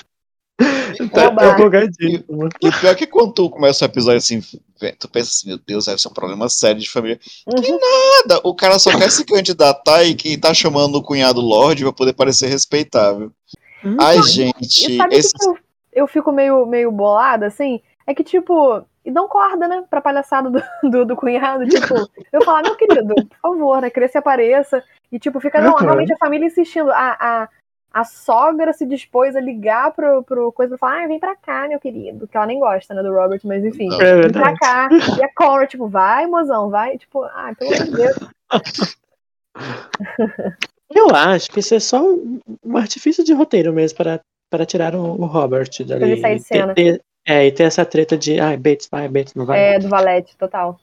Tá 1.13 1.27
Oba. 1.27 1.51
empolgadíssimo. 1.53 2.49
E 2.61 2.67
o 2.67 2.79
pior 2.79 2.91
é 2.91 2.95
que 2.95 3.07
quando 3.07 3.33
tu 3.33 3.49
começa 3.49 3.85
o 3.85 3.87
episódio 3.87 4.17
assim, 4.17 4.41
tu 4.99 5.07
pensa 5.09 5.29
assim, 5.29 5.47
meu 5.47 5.59
Deus, 5.65 5.85
deve 5.85 5.99
ser 6.01 6.09
um 6.09 6.13
problema 6.13 6.49
sério 6.49 6.81
de 6.81 6.89
família. 6.89 7.19
Uhum. 7.47 7.79
Nada, 8.27 8.41
o 8.43 8.53
cara 8.53 8.77
só 8.77 8.91
quer 8.97 9.09
se 9.09 9.23
candidatar 9.25 10.03
e 10.03 10.13
que 10.15 10.37
tá 10.37 10.53
chamando 10.53 10.95
o 10.95 11.03
cunhado 11.03 11.39
Lorde 11.39 11.83
pra 11.83 11.93
poder 11.93 12.13
parecer 12.13 12.47
respeitável. 12.47 13.31
Hum, 13.83 13.95
Ai, 13.99 14.17
E 14.19 14.23
gente, 14.23 14.97
sabe 14.97 15.15
o 15.15 15.17
esse... 15.17 15.33
que 15.33 15.45
eu, 15.47 15.57
eu 15.93 16.07
fico 16.07 16.31
meio, 16.31 16.65
meio 16.65 16.91
bolada, 16.91 17.47
assim? 17.47 17.79
É 18.05 18.13
que, 18.13 18.23
tipo, 18.23 18.83
e 19.05 19.11
dão 19.11 19.27
corda, 19.29 19.67
né? 19.67 19.83
Pra 19.89 20.01
palhaçada 20.01 20.49
do, 20.49 20.61
do, 20.91 21.05
do 21.05 21.15
cunhado. 21.15 21.65
Tipo, 21.65 21.95
eu 22.33 22.43
falar, 22.43 22.63
meu 22.63 22.75
querido, 22.75 23.15
por 23.15 23.37
favor, 23.41 23.81
né? 23.81 23.89
Cresça 23.89 24.17
e 24.17 24.19
apareça. 24.19 24.83
E, 25.11 25.17
tipo, 25.17 25.39
fica, 25.39 25.61
não, 25.61 25.71
Uhum. 25.73 25.77
realmente 25.79 26.11
a 26.13 26.17
família 26.17 26.45
insistindo. 26.47 26.91
A, 26.91 27.17
a, 27.19 27.49
a 27.99 28.03
sogra 28.03 28.71
se 28.73 28.85
dispôs 28.85 29.35
a 29.35 29.39
ligar 29.41 29.91
pro, 29.93 30.23
pro 30.23 30.51
coisa 30.51 30.77
pra 30.77 30.89
falar, 30.89 31.03
ah, 31.03 31.07
vem 31.07 31.19
pra 31.19 31.35
cá, 31.35 31.67
meu 31.67 31.79
querido. 31.79 32.27
Que 32.27 32.37
ela 32.37 32.45
nem 32.45 32.59
gosta, 32.59 32.93
né, 32.93 33.01
do 33.03 33.13
Robert, 33.13 33.41
mas 33.43 33.63
enfim. 33.65 33.89
É 34.01 34.21
Vem 34.21 34.31
pra 34.31 34.55
cá. 34.57 34.89
E 35.17 35.23
a 35.23 35.33
Cora, 35.33 35.67
tipo, 35.67 35.87
vai, 35.87 36.25
mozão, 36.27 36.69
vai. 36.69 36.97
Tipo, 36.97 37.23
ah, 37.23 37.53
pelo 37.57 37.73
amor 37.73 37.85
de 37.85 37.91
Deus. 37.91 38.17
Eu 40.89 41.09
acho 41.15 41.51
que 41.51 41.59
isso 41.59 41.75
é 41.75 41.79
só 41.79 42.01
um, 42.03 42.39
um 42.63 42.77
artifício 42.77 43.23
de 43.23 43.33
roteiro 43.33 43.71
mesmo 43.71 43.95
para, 43.97 44.19
para 44.49 44.65
tirar 44.65 44.95
o, 44.95 45.21
o 45.21 45.25
Robert 45.25 45.69
dali. 45.85 46.03
ele 46.13 46.21
sair 46.21 46.35
de 46.37 46.41
E 46.41 46.45
ter- 46.45 46.55
cena. 46.57 46.73
ter- 46.73 47.01
é, 47.27 47.45
e 47.45 47.51
ter 47.51 47.63
essa 47.63 47.85
treta 47.85 48.17
de, 48.17 48.39
ai, 48.39 48.57
Bates 48.57 48.87
vai, 48.89 49.07
Bates 49.07 49.35
não 49.35 49.45
vai. 49.45 49.75
É, 49.75 49.79
do 49.79 49.87
Valete, 49.87 50.35
total. 50.35 50.79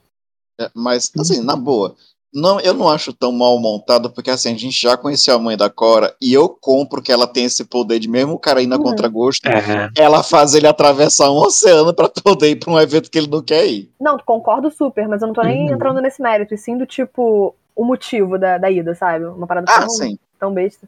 É, 0.61 0.70
Mas, 0.75 1.11
assim, 1.18 1.42
na 1.42 1.56
boa, 1.56 1.96
não, 2.37 2.61
eu 2.61 2.75
não 2.75 2.87
acho 2.88 3.14
tão 3.14 3.33
mal 3.33 3.59
montado, 3.59 4.11
porque 4.12 4.31
assim, 4.31 4.52
a 4.52 4.59
gente 4.59 4.78
já 4.78 4.95
conhecia 4.95 5.33
a 5.33 5.38
mãe 5.38 5.57
da 5.57 5.71
Cora 5.71 6.14
e 6.21 6.35
eu 6.35 6.50
compro 6.50 7.00
que 7.00 7.11
ela 7.11 7.26
tem 7.26 7.45
esse 7.47 7.64
poder 7.64 7.99
de 7.99 8.09
mesmo 8.11 8.35
o 8.35 8.38
cara 8.38 8.61
ir 8.61 8.66
na 8.66 8.76
Uhum. 8.76 8.83
contragosto, 8.83 9.49
É, 9.49 9.88
ela 9.97 10.23
faz 10.23 10.55
ele 10.55 10.66
atravessar 10.66 11.31
um 11.31 11.37
oceano 11.38 11.95
pra 11.95 12.11
poder 12.11 12.50
ir 12.50 12.57
pra 12.57 12.71
um 12.71 12.78
evento 12.78 13.11
que 13.11 13.16
ele 13.16 13.26
não 13.28 13.43
quer 13.43 13.66
ir. 13.66 13.90
Não, 13.99 14.19
concordo 14.19 14.71
super, 14.71 15.09
mas 15.09 15.23
eu 15.23 15.28
não 15.28 15.35
tô 15.35 15.43
nem 15.43 15.69
Uhum. 15.69 15.75
entrando 15.75 16.00
nesse 16.02 16.21
mérito. 16.21 16.52
E 16.52 16.59
sim 16.59 16.76
do 16.76 16.85
tipo, 16.85 17.55
o 17.75 17.85
motivo 17.85 18.38
da, 18.38 18.59
da 18.59 18.71
ida, 18.71 18.95
sabe? 18.95 19.25
Uma 19.25 19.47
parada 19.47 19.66
Ah, 19.71 19.81
tão, 19.81 19.88
sim. 19.88 20.19
tão 20.38 20.52
besta. 20.52 20.87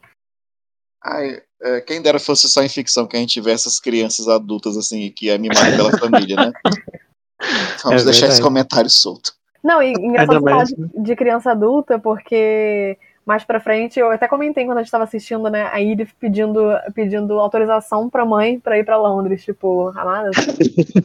Ai, 1.03 1.41
é, 1.63 1.81
quem 1.81 2.03
dera 2.03 2.21
fosse 2.21 2.47
só 2.49 2.63
em 2.63 2.69
ficção 2.69 3.07
que 3.07 3.17
a 3.17 3.21
gente 3.21 3.33
tivesse 3.33 3.67
essas 3.67 3.81
crianças 3.81 4.29
adultas 4.29 4.77
assim, 4.77 5.11
que 5.11 5.31
é 5.31 5.39
mimada 5.39 5.71
pela 5.75 5.93
família, 5.93 6.37
né? 6.37 6.53
Vamos 7.85 8.03
É 8.03 8.05
deixar 8.05 8.27
esse 8.27 8.43
comentário 8.43 8.91
solto. 8.91 9.38
Não, 9.63 9.83
e 9.83 9.93
engraçado 9.93 10.43
falar 10.43 10.65
de, 10.65 10.77
de 10.97 11.17
criança 11.17 11.51
adulta, 11.51 11.99
porque 11.99 12.97
mais 13.29 13.45
pra 13.45 13.61
frente, 13.61 14.01
eu 14.01 14.11
até 14.11 14.27
comentei 14.27 14.65
quando 14.65 14.79
a 14.79 14.83
gente 14.83 14.91
tava 14.91 15.05
assistindo, 15.05 15.51
né, 15.51 15.69
a 15.71 15.83
Edith 15.83 16.15
pedindo, 16.19 16.59
pedindo 16.95 17.39
autorização 17.39 18.09
pra 18.09 18.25
mãe 18.25 18.59
pra 18.59 18.79
ir 18.79 18.85
pra 18.87 18.97
Londres, 18.97 19.45
tipo, 19.45 19.93
amada, 19.95 20.31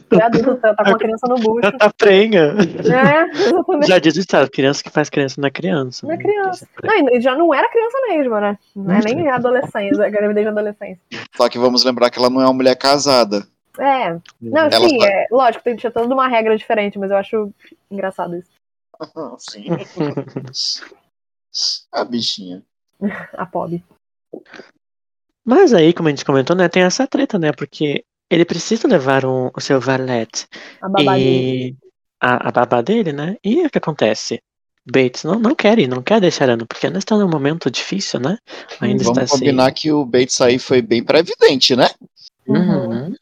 tu 0.08 0.16
é 0.18 0.22
adulta, 0.22 0.56
tá, 0.56 0.74
tá 0.74 0.84
com 0.84 0.90
uma 0.92 0.98
criança 0.98 1.26
no 1.28 1.34
bucho. 1.34 1.60
Já 1.64 1.72
tá 1.72 1.92
prenha. 1.92 2.54
É. 2.90 3.86
Já 3.86 3.98
diz 3.98 4.16
o 4.16 4.20
estado, 4.20 4.50
criança 4.50 4.82
que 4.82 4.88
faz 4.88 5.10
criança 5.10 5.38
não 5.38 5.48
é 5.48 5.50
criança. 5.50 6.06
Não 6.06 6.14
é 6.14 6.16
né? 6.16 6.22
criança. 6.22 6.66
Não, 6.82 7.14
e 7.14 7.20
já 7.20 7.36
não 7.36 7.52
era 7.52 7.68
criança 7.68 7.98
mesmo, 8.08 8.40
né? 8.40 8.58
Não 8.74 8.94
é 8.94 9.00
nem 9.00 9.28
adolescência, 9.28 10.06
a 10.06 10.08
gravidez 10.08 10.46
de 10.46 10.48
adolescência. 10.48 11.00
Só 11.36 11.46
que 11.50 11.58
vamos 11.58 11.84
lembrar 11.84 12.08
que 12.08 12.18
ela 12.18 12.30
não 12.30 12.40
é 12.40 12.46
uma 12.46 12.54
mulher 12.54 12.76
casada. 12.76 13.44
É, 13.78 14.12
não, 14.40 14.62
Ela 14.66 14.88
sim, 14.88 14.98
só- 15.00 15.06
é, 15.06 15.26
lógico, 15.30 15.64
tem, 15.64 15.76
tinha 15.76 15.90
toda 15.90 16.12
uma 16.14 16.28
regra 16.28 16.56
diferente, 16.56 16.98
mas 16.98 17.10
eu 17.10 17.16
acho 17.16 17.52
engraçado 17.90 18.36
isso. 18.36 18.50
Sim. 19.38 19.66
A 21.92 22.04
bichinha. 22.04 22.62
A 23.34 23.46
pobre. 23.46 23.84
Mas 25.44 25.72
aí, 25.74 25.92
como 25.92 26.08
a 26.08 26.10
gente 26.10 26.24
comentou, 26.24 26.56
né, 26.56 26.68
tem 26.68 26.82
essa 26.82 27.06
treta, 27.06 27.38
né? 27.38 27.52
Porque 27.52 28.04
ele 28.30 28.44
precisa 28.44 28.88
levar 28.88 29.24
um- 29.24 29.50
o 29.54 29.60
seu 29.60 29.80
valete 29.80 30.46
A 30.80 30.88
babadinha. 30.88 31.68
e 31.70 31.76
a, 32.20 32.48
a 32.48 32.52
babá 32.52 32.80
dele, 32.80 33.12
né? 33.12 33.36
E 33.44 33.66
o 33.66 33.70
que 33.70 33.78
acontece? 33.78 34.40
Bates 34.86 35.24
não, 35.24 35.38
não 35.38 35.54
quer 35.54 35.78
ir, 35.78 35.86
não 35.88 36.02
quer 36.02 36.20
deixar 36.20 36.48
Ana, 36.48 36.66
porque 36.66 36.86
ainda 36.86 36.98
está 36.98 37.16
num 37.16 37.28
momento 37.28 37.70
difícil, 37.70 38.20
né? 38.20 38.38
Ainda 38.80 39.04
Vamos 39.04 39.18
está 39.22 39.36
combinar 39.38 39.72
que 39.72 39.90
o 39.92 40.04
Bates 40.04 40.40
aí 40.40 40.58
foi 40.58 40.82
bem 40.82 41.02
previdente, 41.02 41.74
né? 41.76 41.84
assim. 41.84 41.96
Uhum. 42.48 43.14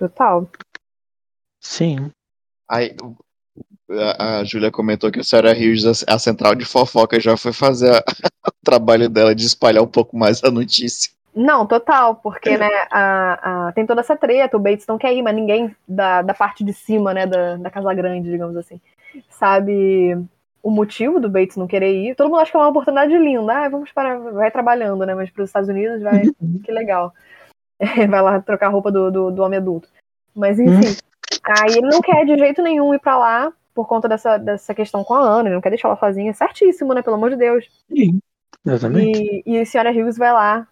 Uhum, 0.00 0.08
Total. 0.08 0.48
sim. 1.60 2.10
Aí, 2.68 2.94
a, 3.90 4.38
a 4.40 4.44
Júlia 4.44 4.70
comentou 4.70 5.10
que 5.10 5.20
a 5.20 5.24
senhora 5.24 5.52
Hughes, 5.52 5.84
a, 6.06 6.14
a 6.14 6.18
central 6.18 6.54
de 6.54 6.64
fofoca, 6.64 7.20
já 7.20 7.36
foi 7.36 7.52
fazer 7.52 7.94
a- 7.94 8.04
o 8.48 8.52
trabalho 8.64 9.08
dela 9.08 9.34
de 9.34 9.44
espalhar 9.46 9.82
um 9.82 9.88
pouco 9.88 10.16
mais 10.16 10.42
a 10.44 10.50
notícia. 10.50 11.10
Não, 11.34 11.64
total, 11.66 12.16
porque, 12.16 12.56
né, 12.58 12.68
a, 12.90 13.68
a- 13.68 13.72
tem 13.72 13.86
toda 13.86 14.00
essa 14.00 14.16
treta, 14.16 14.56
o 14.56 14.60
Bates 14.60 14.86
não 14.86 14.98
quer 14.98 15.14
ir, 15.14 15.22
mas 15.22 15.34
ninguém 15.34 15.74
da, 15.86 16.22
da 16.22 16.34
parte 16.34 16.64
de 16.64 16.72
cima, 16.72 17.14
né, 17.14 17.24
da, 17.26 17.56
da 17.56 17.70
Casa 17.70 17.94
Grande, 17.94 18.30
digamos 18.30 18.56
assim, 18.56 18.80
sabe 19.28 20.18
o 20.62 20.70
motivo 20.70 21.20
do 21.20 21.30
Bates 21.30 21.56
não 21.56 21.68
querer 21.68 21.92
ir. 21.94 22.14
Todo 22.16 22.28
mundo 22.28 22.40
acha 22.40 22.50
que 22.50 22.56
é 22.56 22.60
uma 22.60 22.68
oportunidade 22.68 23.16
linda, 23.16 23.64
ah, 23.64 23.68
vamos 23.68 23.92
para, 23.92 24.18
vai 24.18 24.50
trabalhando, 24.50 25.06
né, 25.06 25.14
mas 25.14 25.30
para 25.30 25.42
os 25.44 25.48
Estados 25.50 25.68
Unidos 25.68 26.02
vai, 26.02 26.30
que 26.64 26.72
legal. 26.72 27.14
vai 28.08 28.22
lá 28.22 28.40
trocar 28.40 28.66
a 28.66 28.70
roupa 28.70 28.92
do, 28.92 29.10
do, 29.10 29.30
do 29.30 29.42
homem 29.42 29.58
adulto. 29.58 29.88
Mas, 30.34 30.60
enfim, 30.60 30.96
aí 31.42 31.72
ele 31.72 31.88
não 31.88 32.00
quer 32.00 32.24
de 32.24 32.36
jeito 32.38 32.62
nenhum 32.62 32.94
ir 32.94 33.00
pra 33.00 33.16
lá, 33.16 33.52
por 33.74 33.86
conta 33.88 34.08
dessa, 34.08 34.36
dessa 34.36 34.74
questão 34.74 35.02
com 35.02 35.14
a 35.14 35.20
Ana, 35.20 35.48
ele 35.48 35.54
não 35.54 35.62
quer 35.62 35.70
deixar 35.70 35.88
ela 35.88 35.96
sozinha, 35.96 36.34
certíssimo, 36.34 36.94
né, 36.94 37.02
pelo 37.02 37.16
amor 37.16 37.30
de 37.30 37.36
Deus. 37.36 37.66
Sim, 37.88 38.20
exatamente. 38.64 39.42
E, 39.46 39.54
e 39.54 39.58
a 39.58 39.66
senhora 39.66 39.90
Hughes 39.90 40.18
vai 40.18 40.32
lá, 40.32 40.68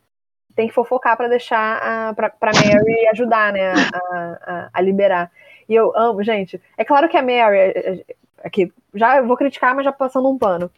tem 0.55 0.69
que 0.69 0.75
fofocar 0.75 1.17
pra 1.17 1.29
deixar 1.29 1.79
a, 1.83 2.15
pra, 2.15 2.31
pra 2.31 2.53
Mary 2.53 3.09
ajudar, 3.09 3.53
né, 3.53 3.73
a, 3.73 4.01
a, 4.13 4.71
a 4.73 4.81
liberar. 4.81 5.31
E 5.69 5.75
eu 5.75 5.97
amo, 5.97 6.23
gente. 6.23 6.61
É 6.77 6.85
claro 6.85 7.09
que 7.09 7.17
a 7.17 7.23
Mary, 7.23 7.57
é- 7.57 7.79
é- 7.79 8.05
aqui, 8.45 8.73
já 8.95 9.19
eu 9.19 9.27
vou 9.27 9.37
criticar, 9.37 9.75
mas 9.75 9.85
já 9.85 9.93
passando 9.93 10.29
um 10.29 10.39
pano. 10.39 10.71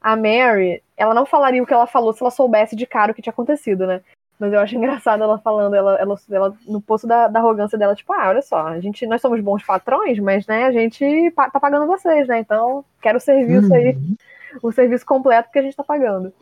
A 0.00 0.16
Mary, 0.16 0.82
ela 0.96 1.14
não 1.14 1.24
falaria 1.24 1.62
o 1.62 1.66
que 1.66 1.72
ela 1.72 1.86
falou 1.86 2.12
se 2.12 2.22
ela 2.22 2.30
soubesse 2.30 2.76
de 2.76 2.86
cara 2.86 3.12
o 3.12 3.14
que 3.14 3.22
tinha 3.22 3.32
acontecido, 3.32 3.86
né? 3.86 4.02
Mas 4.38 4.52
eu 4.52 4.58
acho 4.60 4.74
engraçado 4.76 5.22
ela 5.22 5.38
falando, 5.38 5.74
ela, 5.74 5.96
ela, 5.96 6.20
ela 6.30 6.56
no 6.66 6.80
poço 6.80 7.06
da, 7.06 7.28
da 7.28 7.38
arrogância 7.38 7.78
dela, 7.78 7.94
tipo, 7.94 8.12
ah, 8.12 8.28
olha 8.28 8.42
só, 8.42 8.66
a 8.66 8.80
gente, 8.80 9.06
nós 9.06 9.20
somos 9.20 9.40
bons 9.40 9.62
patrões, 9.64 10.18
mas 10.18 10.46
né, 10.46 10.64
a 10.64 10.72
gente 10.72 11.30
pa- 11.30 11.48
tá 11.50 11.60
pagando 11.60 11.86
vocês, 11.86 12.26
né? 12.26 12.40
Então, 12.40 12.84
quero 13.00 13.18
o 13.18 13.20
serviço 13.20 13.72
aí, 13.72 13.94
Uhum. 13.94 14.16
o 14.62 14.72
serviço 14.72 15.06
completo 15.06 15.50
que 15.52 15.58
a 15.58 15.62
gente 15.62 15.76
tá 15.76 15.84
pagando. 15.84 16.32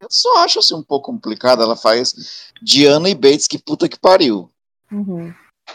Eu 0.00 0.08
só 0.10 0.44
acho 0.44 0.58
assim 0.58 0.74
um 0.74 0.82
pouco 0.82 1.12
complicado. 1.12 1.62
Ela 1.62 1.76
faz 1.76 2.50
Diana 2.62 3.08
e 3.08 3.14
Bates, 3.14 3.46
que 3.46 3.58
puta 3.58 3.88
que 3.88 3.98
pariu. 3.98 4.50
Uhum. 4.90 5.32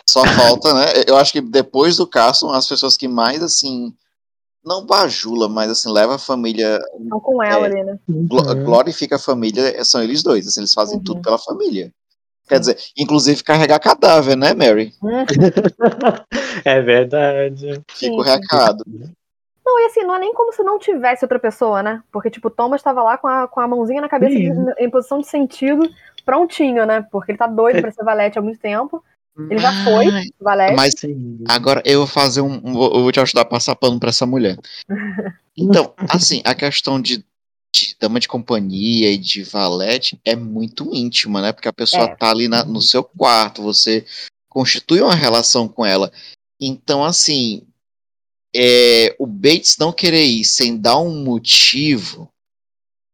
Só 0.10 0.26
falta, 0.26 0.74
né? 0.74 0.86
Eu 1.08 1.16
acho 1.16 1.32
que 1.32 1.42
depois 1.42 1.98
do 1.98 2.08
caso, 2.08 2.40
são 2.40 2.52
as 2.52 2.68
pessoas 2.68 2.98
que 2.98 3.08
mais, 3.08 3.42
assim, 3.44 3.96
não 4.66 4.86
bajula, 4.86 5.48
mas 5.48 5.70
assim, 5.70 5.92
leva 5.92 6.16
a 6.16 6.20
família, 6.20 6.80
Estão 7.00 7.20
com 7.20 7.44
ela 7.44 7.68
É. 7.68 7.70
ali, 7.72 7.84
né? 7.84 8.00
glo- 8.10 8.42
Uhum. 8.48 8.64
glorifica 8.64 9.16
a 9.18 9.20
família, 9.20 9.84
são 9.86 10.02
eles 10.02 10.24
dois. 10.24 10.48
Assim, 10.48 10.62
eles 10.62 10.74
fazem 10.74 10.98
Uhum. 10.98 11.04
tudo 11.04 11.22
pela 11.22 11.38
família. 11.38 11.92
Quer 12.48 12.60
dizer, 12.60 12.78
inclusive 12.98 13.44
carregar 13.44 13.80
cadáver, 13.80 14.36
né, 14.36 14.54
Mary? 14.54 14.94
é 16.66 16.82
verdade. 16.82 17.82
Fica 17.92 18.16
o 18.16 18.24
Sim. 18.24 18.30
recado. 18.32 18.84
Não, 19.66 19.80
e 19.80 19.86
assim, 19.86 20.04
não 20.04 20.16
é 20.16 20.20
nem 20.20 20.34
como 20.34 20.54
se 20.54 20.62
não 20.64 20.78
tivesse 20.78 21.26
outra 21.26 21.40
pessoa, 21.40 21.82
né? 21.82 22.02
Porque, 22.12 22.30
tipo, 22.30 22.48
o 22.50 22.52
Thomas 22.52 22.84
tava 22.84 23.02
lá 23.02 23.18
com 23.18 23.28
a, 23.28 23.48
com 23.48 23.60
a 23.60 23.68
mãozinha 23.68 24.00
na 24.02 24.08
cabeça, 24.10 24.36
de- 24.36 24.84
em 24.84 24.90
posição 24.92 25.20
de 25.20 25.28
sentido, 25.28 25.90
prontinho, 26.24 26.86
né? 26.86 27.04
Porque 27.12 27.32
ele 27.32 27.38
tá 27.40 27.48
doido 27.48 27.82
pra 27.82 27.92
ser 27.92 28.04
valete 28.04 28.38
há 28.38 28.42
muito 28.44 28.60
tempo. 28.60 29.04
Ele 29.38 29.60
já 29.60 29.84
foi 29.84 30.08
Ai, 30.08 30.26
valete. 30.40 30.76
Mas 30.76 30.94
agora 31.50 31.82
eu 31.86 32.00
vou 32.00 32.08
fazer 32.08 32.42
um. 32.42 32.54
um- 32.64 32.84
Eu 32.84 33.02
vou 33.04 33.12
te 33.12 33.20
ajudar 33.20 33.42
a 33.42 33.46
passar 33.46 33.76
pano 33.76 34.00
pra 34.00 34.10
essa 34.10 34.26
mulher. 34.26 34.58
Então, 35.58 35.94
assim, 36.10 36.42
a 36.44 36.54
questão 36.54 37.02
de, 37.02 37.24
de 37.74 37.96
dama 37.98 38.20
de 38.20 38.28
companhia 38.28 39.10
e 39.10 39.18
de 39.18 39.42
valete 39.42 40.20
é 40.26 40.36
muito 40.36 40.94
íntima, 40.94 41.42
né? 41.42 41.54
Porque 41.54 41.70
a 41.70 41.74
pessoa 41.74 42.04
É. 42.04 42.16
tá 42.18 42.30
ali 42.30 42.50
na- 42.50 42.66
no 42.66 42.82
seu 42.82 43.02
quarto, 43.02 43.62
você 43.64 44.06
constitui 44.50 45.00
uma 45.00 45.16
relação 45.16 45.66
com 45.70 45.86
ela. 45.86 46.12
Então, 46.60 47.06
assim, 47.06 47.66
é, 48.54 49.16
o 49.18 49.26
Bates 49.26 49.78
não 49.78 49.94
querer 49.94 50.26
ir 50.26 50.44
sem 50.44 50.76
dar 50.78 50.98
um 51.00 51.24
motivo 51.24 52.30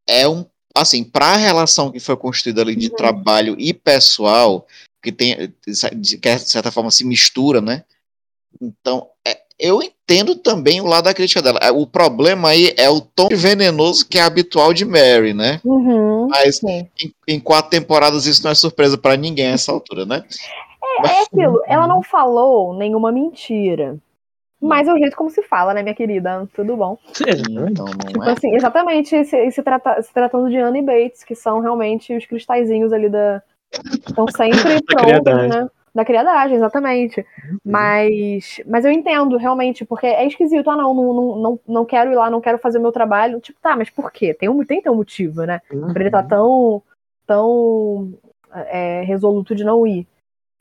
é 0.10 0.28
um. 0.28 0.44
Assim, 0.76 1.04
para 1.04 1.28
a 1.34 1.38
relação 1.38 1.92
que 1.92 2.00
foi 2.00 2.18
construída 2.18 2.62
ali 2.64 2.76
de 2.76 2.90
Uhum. 2.90 2.96
trabalho 2.96 3.56
e 3.60 3.72
pessoal, 3.72 4.66
que 5.02 5.12
tem, 5.12 5.54
de 5.96 6.18
que 6.18 6.36
de 6.36 6.50
certa 6.50 6.72
forma 6.72 6.92
se 6.92 7.06
mistura, 7.06 7.62
né? 7.62 7.84
Então, 8.62 9.08
é, 9.26 9.40
eu 9.58 9.82
entendo 9.82 10.36
também 10.36 10.82
o 10.82 10.86
lado 10.86 11.06
da 11.06 11.14
crítica 11.14 11.42
dela. 11.42 11.60
É, 11.62 11.72
O 11.72 11.88
problema 11.88 12.50
aí 12.50 12.74
é 12.78 12.90
o 12.90 13.02
tom 13.02 13.30
venenoso 13.32 14.08
que 14.08 14.18
é 14.18 14.22
habitual 14.22 14.74
de 14.74 14.86
Mary, 14.86 15.34
né? 15.34 15.60
Uhum. 15.64 16.28
Mas 16.28 16.62
em, 16.64 16.90
em 17.28 17.40
quatro 17.40 17.72
temporadas 17.72 18.26
isso 18.26 18.44
não 18.44 18.52
é 18.52 18.56
surpresa 18.56 18.98
pra 18.98 19.16
ninguém 19.16 19.48
a 19.48 19.52
essa 19.52 19.72
altura, 19.72 20.06
né? 20.06 20.24
É 21.06 21.22
aquilo, 21.24 21.62
ela 21.66 21.88
não 21.88 22.04
falou 22.04 22.74
nenhuma 22.78 23.12
mentira. 23.12 23.98
Mas 24.62 24.88
é 24.88 24.94
o 24.94 24.98
jeito 24.98 25.16
como 25.16 25.30
se 25.32 25.42
fala, 25.42 25.74
né, 25.74 25.82
minha 25.82 25.96
querida? 25.96 26.48
Tudo 26.54 26.78
bom. 26.78 26.96
Sim, 27.14 27.24
exatamente. 27.28 27.72
Então 27.72 27.86
Tipo 27.86 28.24
é. 28.24 28.32
assim, 28.32 28.56
exatamente 28.56 29.26
se, 29.26 29.52
se, 29.52 29.64
trata- 29.64 30.02
se 30.04 30.14
tratando 30.14 30.50
de 30.50 30.58
Anne 30.58 30.80
e 30.80 30.84
Bates, 30.84 31.24
que 31.24 31.34
são 31.34 31.60
realmente 31.62 32.16
os 32.16 32.26
cristalzinhos 32.28 32.94
ali 32.94 33.10
da. 33.10 33.42
Estão 34.08 34.28
sempre 34.28 34.82
prontos, 34.86 35.06
criadagem. 35.06 35.50
né? 35.50 35.70
Da 35.94 36.06
criadagem, 36.06 36.56
exatamente. 36.56 37.26
Mas, 37.66 38.62
mas 38.66 38.86
eu 38.86 38.92
entendo, 38.92 39.36
realmente, 39.36 39.84
porque 39.84 40.08
é 40.08 40.26
esquisito. 40.26 40.70
Ah, 40.70 40.78
não, 40.78 40.94
não, 40.94 41.36
não, 41.36 41.60
não, 41.68 41.86
quero 41.86 42.12
ir 42.12 42.16
lá, 42.16 42.30
não 42.30 42.40
quero 42.40 42.58
fazer 42.58 42.78
o 42.78 42.82
meu 42.82 42.94
trabalho. 42.94 43.42
Tipo, 43.42 43.60
tá, 43.62 43.76
mas 43.76 43.90
por 43.90 44.10
quê? 44.10 44.34
Tem, 44.34 44.48
um, 44.48 44.64
tem 44.64 44.78
que 44.78 44.84
ter 44.84 44.90
um 44.90 44.96
motivo, 44.96 45.44
né? 45.44 45.62
Uhum. 45.72 45.92
Pra 45.92 46.02
ele 46.02 46.08
estar 46.08 46.24
tão, 46.24 46.82
tão 47.28 48.14
é, 48.54 49.02
resoluto 49.02 49.54
de 49.54 49.66
não 49.66 49.86
ir. 49.86 50.08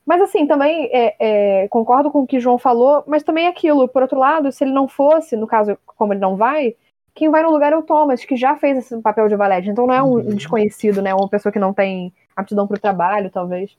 Mas 0.05 0.21
assim, 0.21 0.45
também 0.45 0.89
é, 0.91 1.15
é, 1.63 1.67
concordo 1.69 2.11
com 2.11 2.23
o 2.23 2.27
que 2.27 2.37
o 2.37 2.41
João 2.41 2.57
falou, 2.57 3.03
mas 3.07 3.23
também 3.23 3.45
é 3.45 3.49
aquilo, 3.49 3.87
por 3.87 4.01
outro 4.01 4.19
lado, 4.19 4.51
se 4.51 4.63
ele 4.63 4.73
não 4.73 4.87
fosse, 4.87 5.37
no 5.37 5.47
caso, 5.47 5.77
como 5.85 6.11
ele 6.11 6.19
não 6.19 6.35
vai, 6.35 6.75
quem 7.13 7.29
vai 7.29 7.43
no 7.43 7.51
lugar 7.51 7.71
é 7.71 7.77
o 7.77 7.83
Thomas, 7.83 8.25
que 8.25 8.35
já 8.35 8.55
fez 8.57 8.79
esse 8.79 9.01
papel 9.01 9.29
de 9.29 9.35
valete. 9.35 9.69
Então 9.69 9.87
não 9.87 9.93
é 9.93 10.01
um 10.03 10.13
Uhum. 10.15 10.35
desconhecido, 10.35 11.01
né? 11.01 11.13
Uma 11.13 11.29
pessoa 11.29 11.53
que 11.53 11.59
não 11.59 11.73
tem 11.73 12.11
aptidão 12.35 12.67
pro 12.67 12.79
trabalho, 12.79 13.29
talvez. 13.29 13.71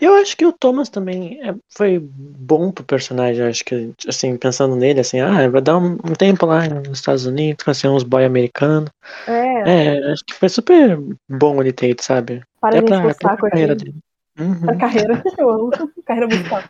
Eu 0.00 0.14
acho 0.14 0.36
que 0.36 0.46
o 0.46 0.52
Thomas 0.52 0.88
também 0.88 1.38
é- 1.46 1.54
foi 1.68 1.98
bom 1.98 2.72
pro 2.72 2.82
personagem. 2.82 3.44
Acho 3.44 3.64
que, 3.64 3.92
assim, 4.08 4.36
pensando 4.36 4.74
nele, 4.74 5.00
assim, 5.00 5.20
ah, 5.20 5.48
vai 5.48 5.60
dar 5.60 5.76
um, 5.78 5.92
um 5.94 6.14
tempo 6.18 6.46
lá 6.46 6.66
nos 6.66 6.98
Estados 6.98 7.26
Unidos, 7.26 7.62
conhecer 7.62 7.88
uns 7.88 8.02
boy 8.02 8.24
americanos. 8.24 8.90
É, 9.28 9.52
É, 9.68 10.12
acho 10.12 10.24
que 10.24 10.34
foi 10.34 10.48
super 10.48 10.98
bom 11.28 11.60
ele 11.60 11.72
ter 11.72 11.90
ido, 11.90 12.02
sabe? 12.02 12.42
para 12.60 12.78
Até 12.78 12.86
pra, 12.88 13.08
o 13.10 13.14
pra 13.14 13.50
carreira 13.50 13.72
aqui. 13.74 13.84
dele. 13.84 13.98
Uhum. 14.38 14.60
Pra 14.60 14.76
carreira, 14.76 15.22
eu 15.38 15.50
amo. 15.50 15.70
Carreira 16.06 16.26
musical. 16.26 16.64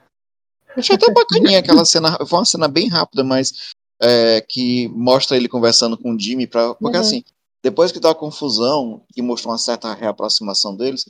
Achei 0.77 0.97
até 0.97 1.13
bacaninha 1.13 1.59
aquela 1.61 1.85
cena. 1.85 2.19
Foi 2.27 2.39
uma 2.39 2.45
cena 2.45 2.67
bem 2.69 2.89
rápida, 2.89 3.23
mas 3.23 3.73
é, 4.01 4.41
que 4.41 4.89
mostra 4.89 5.37
ele 5.37 5.49
conversando 5.49 5.97
com 5.97 6.13
o 6.15 6.19
Jimmy. 6.19 6.47
Pra, 6.47 6.75
porque 6.75 6.97
Uhum. 6.97 7.01
assim, 7.03 7.25
depois 7.63 7.93
que 7.93 8.01
deu 8.01 8.11
a 8.11 8.15
confusão, 8.15 9.03
que 9.13 9.23
mostrou 9.23 9.53
uma 9.53 9.59
certa 9.59 9.95
reaproximação 9.95 10.77
deles, 10.77 11.05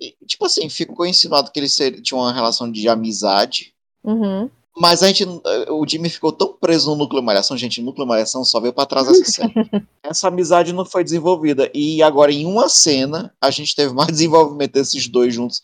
e, 0.00 0.14
tipo 0.26 0.44
assim, 0.44 0.68
ficou 0.68 1.06
insinuado 1.06 1.50
que 1.50 1.58
eles 1.58 1.76
tinham 2.02 2.20
uma 2.20 2.32
relação 2.32 2.70
de 2.70 2.88
amizade. 2.88 3.74
Uhum. 4.04 4.50
Mas 4.76 5.02
a 5.04 5.06
gente, 5.06 5.24
o 5.70 5.86
Jimmy 5.86 6.10
ficou 6.10 6.32
tão 6.32 6.52
preso 6.52 6.90
no 6.90 6.96
núcleo 6.96 7.22
malhação, 7.22 7.56
gente, 7.56 7.80
o 7.80 7.84
núcleo 7.84 8.06
malhação 8.06 8.44
só 8.44 8.58
veio 8.58 8.72
pra 8.72 8.84
trás 8.84 9.06
dessa 9.06 9.24
série. 9.24 9.52
Essa 10.02 10.28
amizade 10.28 10.72
não 10.72 10.84
foi 10.84 11.04
desenvolvida. 11.04 11.70
E 11.72 12.02
agora, 12.02 12.32
em 12.32 12.44
uma 12.44 12.68
cena, 12.68 13.32
a 13.40 13.50
gente 13.50 13.74
teve 13.74 13.94
mais 13.94 14.08
desenvolvimento 14.12 14.72
desses 14.72 15.06
dois 15.06 15.32
juntos 15.32 15.62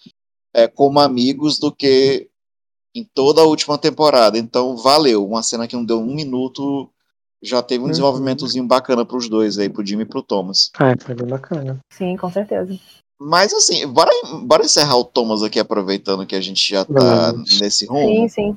é, 0.54 0.68
como 0.68 1.00
amigos 1.00 1.59
do 1.59 1.73
que 1.73 2.28
em 2.94 3.04
toda 3.04 3.40
a 3.40 3.44
última 3.44 3.76
temporada. 3.76 4.38
Então, 4.38 4.76
valeu. 4.76 5.26
Uma 5.26 5.42
cena 5.42 5.66
que 5.66 5.75
não 5.75 5.85
deu 5.85 5.99
um 5.99 6.14
minuto, 6.14 6.88
já 7.42 7.62
teve 7.62 7.80
um 7.80 7.85
Uhum. 7.85 7.90
desenvolvimentozinho 7.90 8.66
bacana 8.66 9.04
pros 9.04 9.28
dois 9.28 9.59
aí, 9.59 9.68
pro 9.68 9.85
Jimmy 9.85 10.02
e 10.02 10.06
pro 10.06 10.23
Thomas. 10.23 10.70
Ah, 10.78 10.94
foi 10.99 11.14
bem 11.14 11.26
bacana. 11.26 11.78
Sim, 11.92 12.16
com 12.16 12.30
certeza. 12.30 12.78
Mas 13.20 13.52
assim, 13.52 13.87
bora, 13.87 14.11
bora 14.44 14.64
encerrar 14.64 14.97
o 14.97 15.04
Thomas 15.04 15.42
aqui, 15.42 15.59
aproveitando 15.59 16.26
que 16.26 16.35
a 16.35 16.40
gente 16.40 16.66
já 16.70 16.85
tá 16.85 17.32
nesse 17.61 17.87
rumo. 17.87 18.09
Sim, 18.09 18.28
sim. 18.28 18.56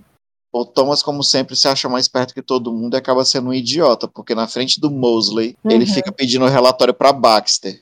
O 0.53 0.63
Thomas, 0.65 1.01
como 1.01 1.23
sempre, 1.23 1.55
se 1.55 1.67
acha 1.67 1.89
mais 1.89 2.07
perto 2.07 2.33
que 2.33 2.41
todo 2.41 2.71
mundo 2.71 2.93
e 2.93 2.97
acaba 2.97 3.25
sendo 3.25 3.49
um 3.49 3.53
idiota, 3.53 4.07
porque 4.07 4.35
na 4.35 4.47
frente 4.47 4.79
do 4.79 4.89
Mosley, 4.91 5.55
Uhum. 5.63 5.71
ele 5.71 5.85
fica 5.85 6.11
pedindo 6.11 6.45
relatório 6.45 6.93
pra 6.93 7.11
Baxter. 7.11 7.81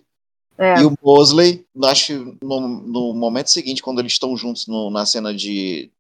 É. 0.58 0.80
E 0.82 0.86
o 0.86 0.94
Mosley, 1.04 1.66
acho 1.84 2.06
que 2.08 2.38
no, 2.44 2.60
no 2.62 3.14
momento 3.14 3.50
seguinte, 3.52 3.82
quando 3.84 4.00
eles 4.00 4.14
estão 4.14 4.36
juntos 4.38 4.68
no- 4.68 4.90
na 4.90 5.06
cena 5.06 5.34
de. 5.34 5.92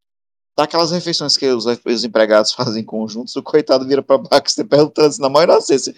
Daquelas 0.61 0.91
refeições 0.91 1.35
que 1.35 1.47
os, 1.47 1.65
os 1.65 2.03
empregados 2.03 2.53
fazem 2.53 2.83
conjuntos, 2.83 3.35
o 3.35 3.41
coitado 3.41 3.87
vira 3.87 4.03
pra 4.03 4.19
Baxter 4.19 4.63
perguntando 4.63 5.07
assim, 5.07 5.21
na 5.21 5.27
maior 5.29 5.49
inocência: 5.49 5.91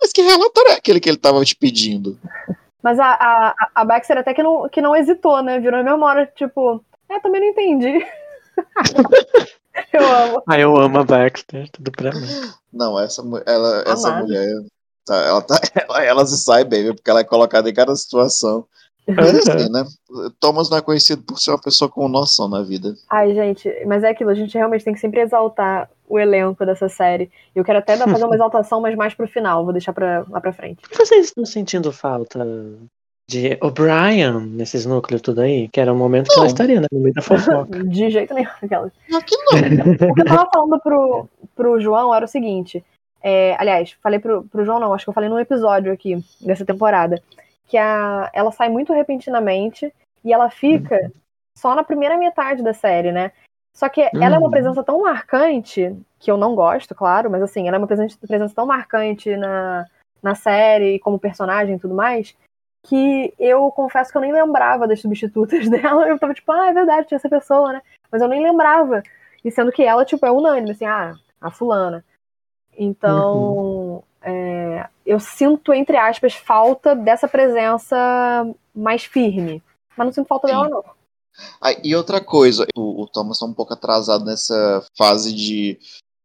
Mas 0.00 0.12
que 0.12 0.20
relatório 0.20 0.72
é 0.72 0.74
aquele 0.74 0.98
que 0.98 1.08
ele 1.08 1.16
tava 1.16 1.44
te 1.44 1.54
pedindo? 1.54 2.18
Mas 2.82 2.98
a, 2.98 3.12
a, 3.12 3.54
a 3.74 3.84
Baxter 3.84 4.18
até 4.18 4.34
que 4.34 4.42
não, 4.42 4.68
que 4.68 4.80
não 4.80 4.96
hesitou, 4.96 5.40
né? 5.42 5.60
Virou 5.60 5.78
na 5.82 5.90
mesma 5.90 6.06
hora, 6.06 6.26
tipo, 6.26 6.84
é, 7.08 7.20
também 7.20 7.40
não 7.40 7.48
entendi. 7.48 8.04
Eu 9.92 10.04
amo. 10.04 10.42
Ah, 10.48 10.58
eu 10.58 10.76
amo 10.76 10.98
a 10.98 11.04
Baxter, 11.04 11.70
tudo 11.70 11.92
pra 11.92 12.10
mim. 12.12 12.26
Não, 12.72 12.98
essa, 12.98 13.22
ela, 13.46 13.84
essa 13.86 14.10
mulher. 14.16 14.46
tá, 15.06 15.16
ela, 15.16 15.42
tá, 15.42 15.60
ela, 15.74 16.02
ela 16.04 16.26
se 16.26 16.36
sai 16.38 16.64
bem, 16.64 16.82
viu, 16.82 16.94
porque 16.94 17.08
ela 17.08 17.20
é 17.20 17.24
colocada 17.24 17.70
em 17.70 17.74
cada 17.74 17.94
situação. 17.94 18.66
Mas 19.08 19.48
assim, 19.48 19.70
né? 19.72 19.84
Thomas 20.38 20.70
não 20.70 20.78
é 20.78 20.80
conhecido 20.82 21.22
por 21.22 21.38
ser 21.38 21.50
uma 21.50 21.60
pessoa 21.60 21.90
com 21.90 22.08
noção 22.08 22.48
na 22.48 22.62
vida. 22.62 22.94
Ai, 23.10 23.34
gente, 23.34 23.68
mas 23.86 24.04
é 24.04 24.10
aquilo, 24.10 24.30
a 24.30 24.34
gente 24.34 24.56
realmente 24.56 24.84
tem 24.84 24.94
que 24.94 25.00
sempre 25.00 25.20
exaltar 25.20 25.90
o 26.08 26.18
elenco 26.18 26.64
dessa 26.66 26.88
série. 26.88 27.30
Eu 27.54 27.64
quero 27.64 27.78
até 27.78 27.96
dar- 27.96 28.08
fazer 28.08 28.24
uma 28.24 28.34
exaltação, 28.36 28.80
mas 28.80 28.94
mais 28.96 29.14
pro 29.14 29.26
final, 29.26 29.64
vou 29.64 29.72
deixar 29.72 29.92
pra, 29.92 30.24
lá 30.28 30.40
pra 30.40 30.52
frente. 30.52 30.80
Vocês 30.92 31.26
estão 31.26 31.44
sentindo 31.44 31.92
falta 31.92 32.44
de 33.28 33.56
O'Brien 33.62 34.40
nesses 34.46 34.84
núcleos 34.86 35.22
tudo 35.22 35.40
aí? 35.40 35.68
Que 35.68 35.80
era 35.80 35.92
o 35.92 35.96
momento 35.96 36.28
que 36.28 36.34
Não. 36.34 36.42
ela 36.42 36.46
estaria, 36.48 36.80
né? 36.80 36.86
No 36.92 37.00
meio 37.00 37.14
da 37.14 37.22
fofoca. 37.22 37.78
De 37.84 38.10
jeito 38.10 38.34
nenhum. 38.34 38.48
Aquelas. 38.62 38.92
Aqui 39.14 39.36
não. 39.36 40.08
O 40.10 40.14
que 40.14 40.20
eu 40.20 40.24
tava 40.24 40.48
falando 40.52 40.80
pro, 40.80 41.28
pro 41.54 41.80
João 41.80 42.12
era 42.14 42.24
o 42.24 42.28
seguinte. 42.28 42.84
é, 43.22 43.54
aliás, 43.58 43.94
falei 44.02 44.18
pro, 44.18 44.42
pro 44.44 44.64
João, 44.64 44.80
não, 44.80 44.92
acho 44.94 45.04
que 45.04 45.10
eu 45.10 45.14
falei 45.14 45.28
num 45.28 45.38
episódio 45.38 45.92
aqui 45.92 46.22
dessa 46.40 46.64
temporada. 46.64 47.20
Que 47.70 47.78
a, 47.78 48.28
ela 48.34 48.50
sai 48.50 48.68
muito 48.68 48.92
repentinamente 48.92 49.94
e 50.24 50.32
ela 50.32 50.50
fica 50.50 51.10
só 51.56 51.72
na 51.74 51.84
primeira 51.84 52.18
metade 52.18 52.64
da 52.64 52.74
série, 52.74 53.12
né? 53.12 53.30
Só 53.72 53.88
que 53.88 54.00
ela 54.00 54.34
é 54.34 54.38
uma 54.38 54.46
Uhum. 54.46 54.50
presença 54.50 54.82
tão 54.82 55.02
marcante, 55.02 55.96
que 56.18 56.30
eu 56.30 56.36
não 56.36 56.56
gosto, 56.56 56.94
claro, 56.94 57.30
mas 57.30 57.40
assim, 57.42 57.68
ela 57.68 57.76
é 57.76 57.78
uma 57.78 57.86
presença, 57.86 58.18
presença 58.18 58.54
tão 58.54 58.66
marcante 58.66 59.36
na, 59.36 59.86
na 60.20 60.34
série, 60.34 60.98
como 60.98 61.18
personagem 61.18 61.76
e 61.76 61.78
tudo 61.78 61.94
mais, 61.94 62.36
que 62.82 63.32
eu 63.38 63.70
confesso 63.70 64.10
que 64.10 64.18
eu 64.18 64.22
nem 64.22 64.32
lembrava 64.32 64.88
das 64.88 65.00
substitutas 65.00 65.68
dela. 65.70 66.08
Eu 66.08 66.18
tava 66.18 66.34
tipo, 66.34 66.50
ah, 66.50 66.70
é 66.70 66.72
verdade, 66.72 67.06
tinha 67.06 67.16
essa 67.16 67.28
pessoa, 67.28 67.74
né? 67.74 67.82
Mas 68.10 68.20
eu 68.20 68.26
nem 68.28 68.42
lembrava. 68.42 69.02
E 69.44 69.50
sendo 69.50 69.70
que 69.70 69.84
ela, 69.84 70.04
tipo, 70.04 70.26
é 70.26 70.30
unânime, 70.32 70.72
assim, 70.72 70.84
ah, 70.86 71.14
a 71.40 71.50
fulana. 71.52 72.04
Então, 72.76 74.02
é, 74.22 74.88
eu 75.04 75.18
sinto, 75.18 75.72
entre 75.72 75.96
aspas, 75.96 76.34
falta 76.34 76.94
dessa 76.94 77.28
presença 77.28 77.96
mais 78.74 79.04
firme. 79.04 79.62
Mas 79.96 80.06
não 80.06 80.12
sinto 80.12 80.28
falta 80.28 80.48
Sim. 80.48 80.54
dela, 80.54 80.68
não. 80.68 80.84
Ah, 81.60 81.72
e 81.82 81.94
outra 81.94 82.20
coisa, 82.20 82.66
o, 82.76 83.02
o 83.02 83.06
Thomas 83.06 83.38
tá 83.38 83.46
um 83.46 83.54
pouco 83.54 83.72
atrasado 83.72 84.24
nessa 84.24 84.84
fase 84.96 85.34
de 85.34 85.78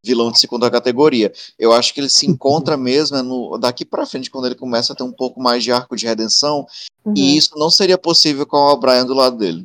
vilão 0.04 0.30
de 0.30 0.38
segunda 0.38 0.70
categoria. 0.70 1.32
Eu 1.58 1.72
acho 1.72 1.92
que 1.92 2.00
ele 2.00 2.08
se 2.08 2.26
encontra 2.30 2.76
mesmo 2.76 3.16
é 3.16 3.22
no, 3.22 3.56
daqui 3.58 3.84
pra 3.84 4.06
frente, 4.06 4.30
quando 4.30 4.46
ele 4.46 4.54
começa 4.54 4.92
a 4.92 4.96
ter 4.96 5.02
um 5.02 5.12
pouco 5.12 5.40
mais 5.40 5.64
de 5.64 5.72
arco 5.72 5.96
de 5.96 6.06
redenção, 6.06 6.66
Uhum, 7.06 7.14
e 7.16 7.36
isso 7.36 7.56
não 7.56 7.70
seria 7.70 7.96
possível 7.96 8.44
com 8.44 8.56
o 8.56 8.76
Brian 8.76 9.06
do 9.06 9.14
lado 9.14 9.38
dele. 9.38 9.64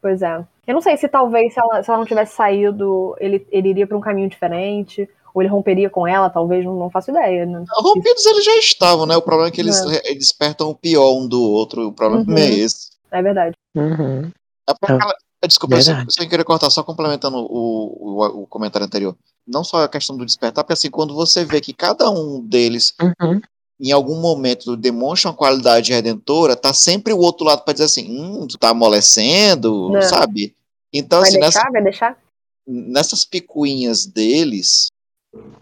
Pois 0.00 0.22
é. 0.22 0.42
Eu 0.66 0.74
não 0.74 0.80
sei 0.80 0.96
se 0.96 1.06
talvez, 1.08 1.52
se 1.52 1.60
ela, 1.60 1.82
se 1.82 1.90
ela 1.90 1.98
não 1.98 2.06
tivesse 2.06 2.34
saído, 2.34 3.14
ele, 3.20 3.46
ele 3.50 3.68
iria 3.68 3.86
pra 3.86 3.98
um 3.98 4.00
caminho 4.00 4.30
diferente, 4.30 5.06
ou 5.34 5.42
ele 5.42 5.48
romperia 5.50 5.88
com 5.90 6.06
ela, 6.06 6.28
talvez, 6.30 6.64
não, 6.64 6.76
não 6.78 6.90
faço 6.90 7.10
ideia. 7.10 7.46
Né? 7.46 7.64
Rompidos 7.70 8.24
eles 8.26 8.44
já 8.44 8.56
estavam, 8.56 9.06
né? 9.06 9.16
O 9.16 9.22
problema 9.22 9.48
é 9.48 9.50
que 9.50 9.60
eles, 9.60 9.78
É. 9.80 10.02
eles 10.06 10.18
despertam 10.28 10.68
o 10.70 10.74
pior 10.74 11.12
um 11.14 11.26
do 11.28 11.42
outro, 11.42 11.88
o 11.88 11.92
problema 11.92 12.24
Uhum. 12.28 12.36
é 12.38 12.50
esse. 12.50 12.90
É 13.10 13.22
verdade. 13.22 13.54
Uhum. 13.76 14.30
É 14.68 14.74
porque 14.78 14.92
É. 14.92 14.96
ela- 15.04 15.14
Desculpa, 15.48 15.76
eu 15.76 15.82
sem, 15.82 15.94
sem 16.10 16.28
querer 16.28 16.44
cortar, 16.44 16.68
só 16.68 16.82
complementando 16.82 17.38
o, 17.38 18.20
o, 18.20 18.42
o 18.42 18.46
comentário 18.46 18.86
anterior. 18.86 19.16
Não 19.48 19.64
só 19.64 19.84
a 19.84 19.88
questão 19.88 20.14
do 20.14 20.26
despertar, 20.26 20.62
porque 20.62 20.74
assim, 20.74 20.90
quando 20.90 21.14
você 21.14 21.46
vê 21.46 21.62
que 21.62 21.72
cada 21.72 22.10
um 22.10 22.40
deles, 22.46 22.92
Uhum. 23.00 23.40
em 23.80 23.90
algum 23.90 24.20
momento, 24.20 24.76
demonstra 24.76 25.30
uma 25.30 25.36
qualidade 25.36 25.94
redentora, 25.94 26.54
tá 26.54 26.74
sempre 26.74 27.14
o 27.14 27.18
outro 27.18 27.46
lado 27.46 27.62
pra 27.64 27.72
dizer 27.72 27.86
assim, 27.86 28.06
hum, 28.20 28.46
tu 28.46 28.58
tá 28.58 28.68
amolecendo, 28.68 29.88
Não. 29.90 30.02
sabe? 30.02 30.54
Então, 30.92 31.20
Vai 31.20 31.30
assim, 31.30 31.40
deixar? 31.40 31.58
nessa, 31.60 31.72
Vai 31.72 31.82
deixar? 31.82 32.18
nessas 32.66 33.24
picuinhas 33.24 34.04
deles, 34.04 34.88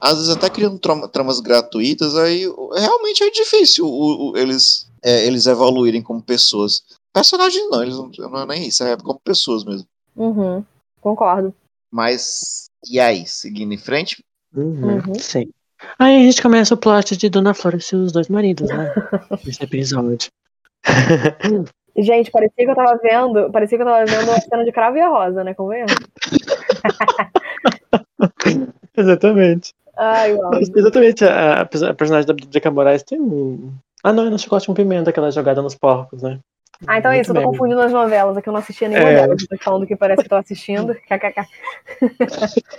às 0.00 0.14
vezes 0.18 0.28
até 0.30 0.48
criando 0.48 0.78
trama- 0.78 1.08
tramas 1.08 1.40
gratuitas, 1.40 2.16
aí 2.16 2.44
realmente 2.74 3.22
é 3.22 3.30
difícil 3.30 3.86
o- 3.86 4.30
o- 4.32 4.36
eles, 4.36 4.88
é, 5.02 5.26
eles 5.26 5.46
evoluírem 5.46 6.02
como 6.02 6.22
pessoas. 6.22 6.82
Personagens 7.12 7.68
não, 7.70 7.82
eles 7.82 7.96
não, 7.96 8.10
não 8.30 8.40
é 8.42 8.46
nem 8.46 8.68
isso, 8.68 8.82
é 8.84 8.96
como 8.96 9.20
pessoas 9.20 9.64
mesmo. 9.64 9.86
Uhum. 10.16 10.64
Concordo. 11.00 11.54
Mas, 11.90 12.66
e 12.88 12.98
aí, 13.00 13.26
seguindo 13.26 13.72
em 13.72 13.78
frente? 13.78 14.22
Uhum. 14.54 14.96
Uhum. 15.06 15.14
Sim. 15.18 15.50
Aí 15.98 16.16
a 16.16 16.20
gente 16.24 16.42
começa 16.42 16.74
o 16.74 16.78
plot 16.78 17.16
de 17.16 17.28
Dona 17.28 17.54
Flor 17.54 17.74
e 17.76 17.80
seus 17.80 18.12
dois 18.12 18.28
maridos, 18.28 18.68
né? 18.68 18.92
Nesse 19.44 19.62
episódio. 19.62 20.30
Gente, 22.00 22.30
parecia 22.30 22.64
que 22.64 22.70
eu 22.70 22.76
tava 22.76 22.96
vendo. 23.02 23.50
Parecia 23.50 23.76
que 23.76 23.82
eu 23.82 23.86
tava 23.86 24.04
vendo 24.06 24.30
uma 24.30 24.40
cena 24.40 24.64
de 24.64 24.70
cravo 24.70 24.98
e 24.98 25.00
a 25.00 25.08
rosa, 25.08 25.42
né? 25.42 25.52
Convenhamos? 25.54 25.94
Exatamente. 28.98 29.74
Ai, 29.96 30.34
uau. 30.34 30.54
Exatamente. 30.54 31.24
A, 31.24 31.62
a 31.62 31.66
personagem 31.66 32.26
da 32.26 32.34
Drica 32.34 32.70
Moraes 32.70 33.02
tem 33.02 33.20
um. 33.20 33.72
Ah, 34.02 34.12
não, 34.12 34.26
é 34.26 34.30
no 34.30 34.38
Chicote 34.38 34.66
com 34.66 34.74
Pimenta, 34.74 35.10
aquela 35.10 35.30
jogada 35.30 35.60
nos 35.60 35.74
porcos, 35.74 36.22
né? 36.22 36.38
Ah, 36.86 36.98
então 36.98 37.10
é 37.10 37.20
isso, 37.20 37.30
eu 37.30 37.34
tô 37.34 37.40
Muito 37.40 37.52
confundindo 37.58 37.80
as 37.80 37.92
novelas, 37.92 38.36
é 38.36 38.42
que 38.42 38.48
eu 38.48 38.52
não 38.52 38.60
assistia 38.60 38.88
nenhuma 38.88 39.08
É. 39.10 39.14
delas. 39.22 39.44
Tô 39.48 39.58
falando 39.58 39.86
que 39.86 39.96
parece 39.96 40.22
que 40.22 40.28
tô 40.28 40.36
assistindo. 40.36 40.94
KKK. 41.08 41.44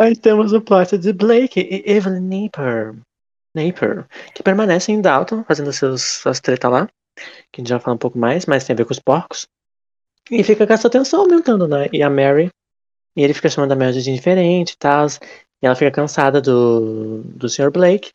Aí 0.00 0.16
temos 0.16 0.52
o 0.52 0.60
plot 0.60 0.96
de 0.96 1.12
Blake 1.12 1.60
e 1.60 1.82
Evelyn 1.90 2.20
Napier, 2.20 2.94
Napier 3.54 4.04
que 4.34 4.42
permanecem 4.42 4.96
em 4.96 5.00
Dalton, 5.00 5.44
fazendo 5.44 5.72
seus, 5.72 6.02
suas 6.02 6.40
treta 6.40 6.68
lá, 6.68 6.88
que 7.50 7.60
a 7.60 7.62
gente 7.62 7.68
já 7.68 7.76
vai 7.76 7.84
falar 7.84 7.94
um 7.94 7.98
pouco 7.98 8.18
mais, 8.18 8.46
mas 8.46 8.64
tem 8.64 8.74
a 8.74 8.76
ver 8.76 8.84
com 8.86 8.92
os 8.92 8.98
porcos. 8.98 9.46
E 10.30 10.42
fica 10.42 10.66
com 10.66 10.72
essa 10.72 10.88
tensão 10.88 11.20
aumentando, 11.20 11.68
né? 11.68 11.88
E 11.92 12.02
a 12.02 12.08
Mary, 12.08 12.50
e 13.16 13.22
ele 13.22 13.34
fica 13.34 13.48
chamando 13.48 13.72
a 13.72 13.76
Mary 13.76 14.00
de 14.00 14.10
indiferente 14.10 14.72
e 14.74 14.76
tal, 14.76 15.06
e 15.62 15.66
ela 15.66 15.74
fica 15.74 15.90
cansada 15.90 16.40
do, 16.40 17.22
do 17.24 17.48
Sr. 17.48 17.70
Blake. 17.70 18.12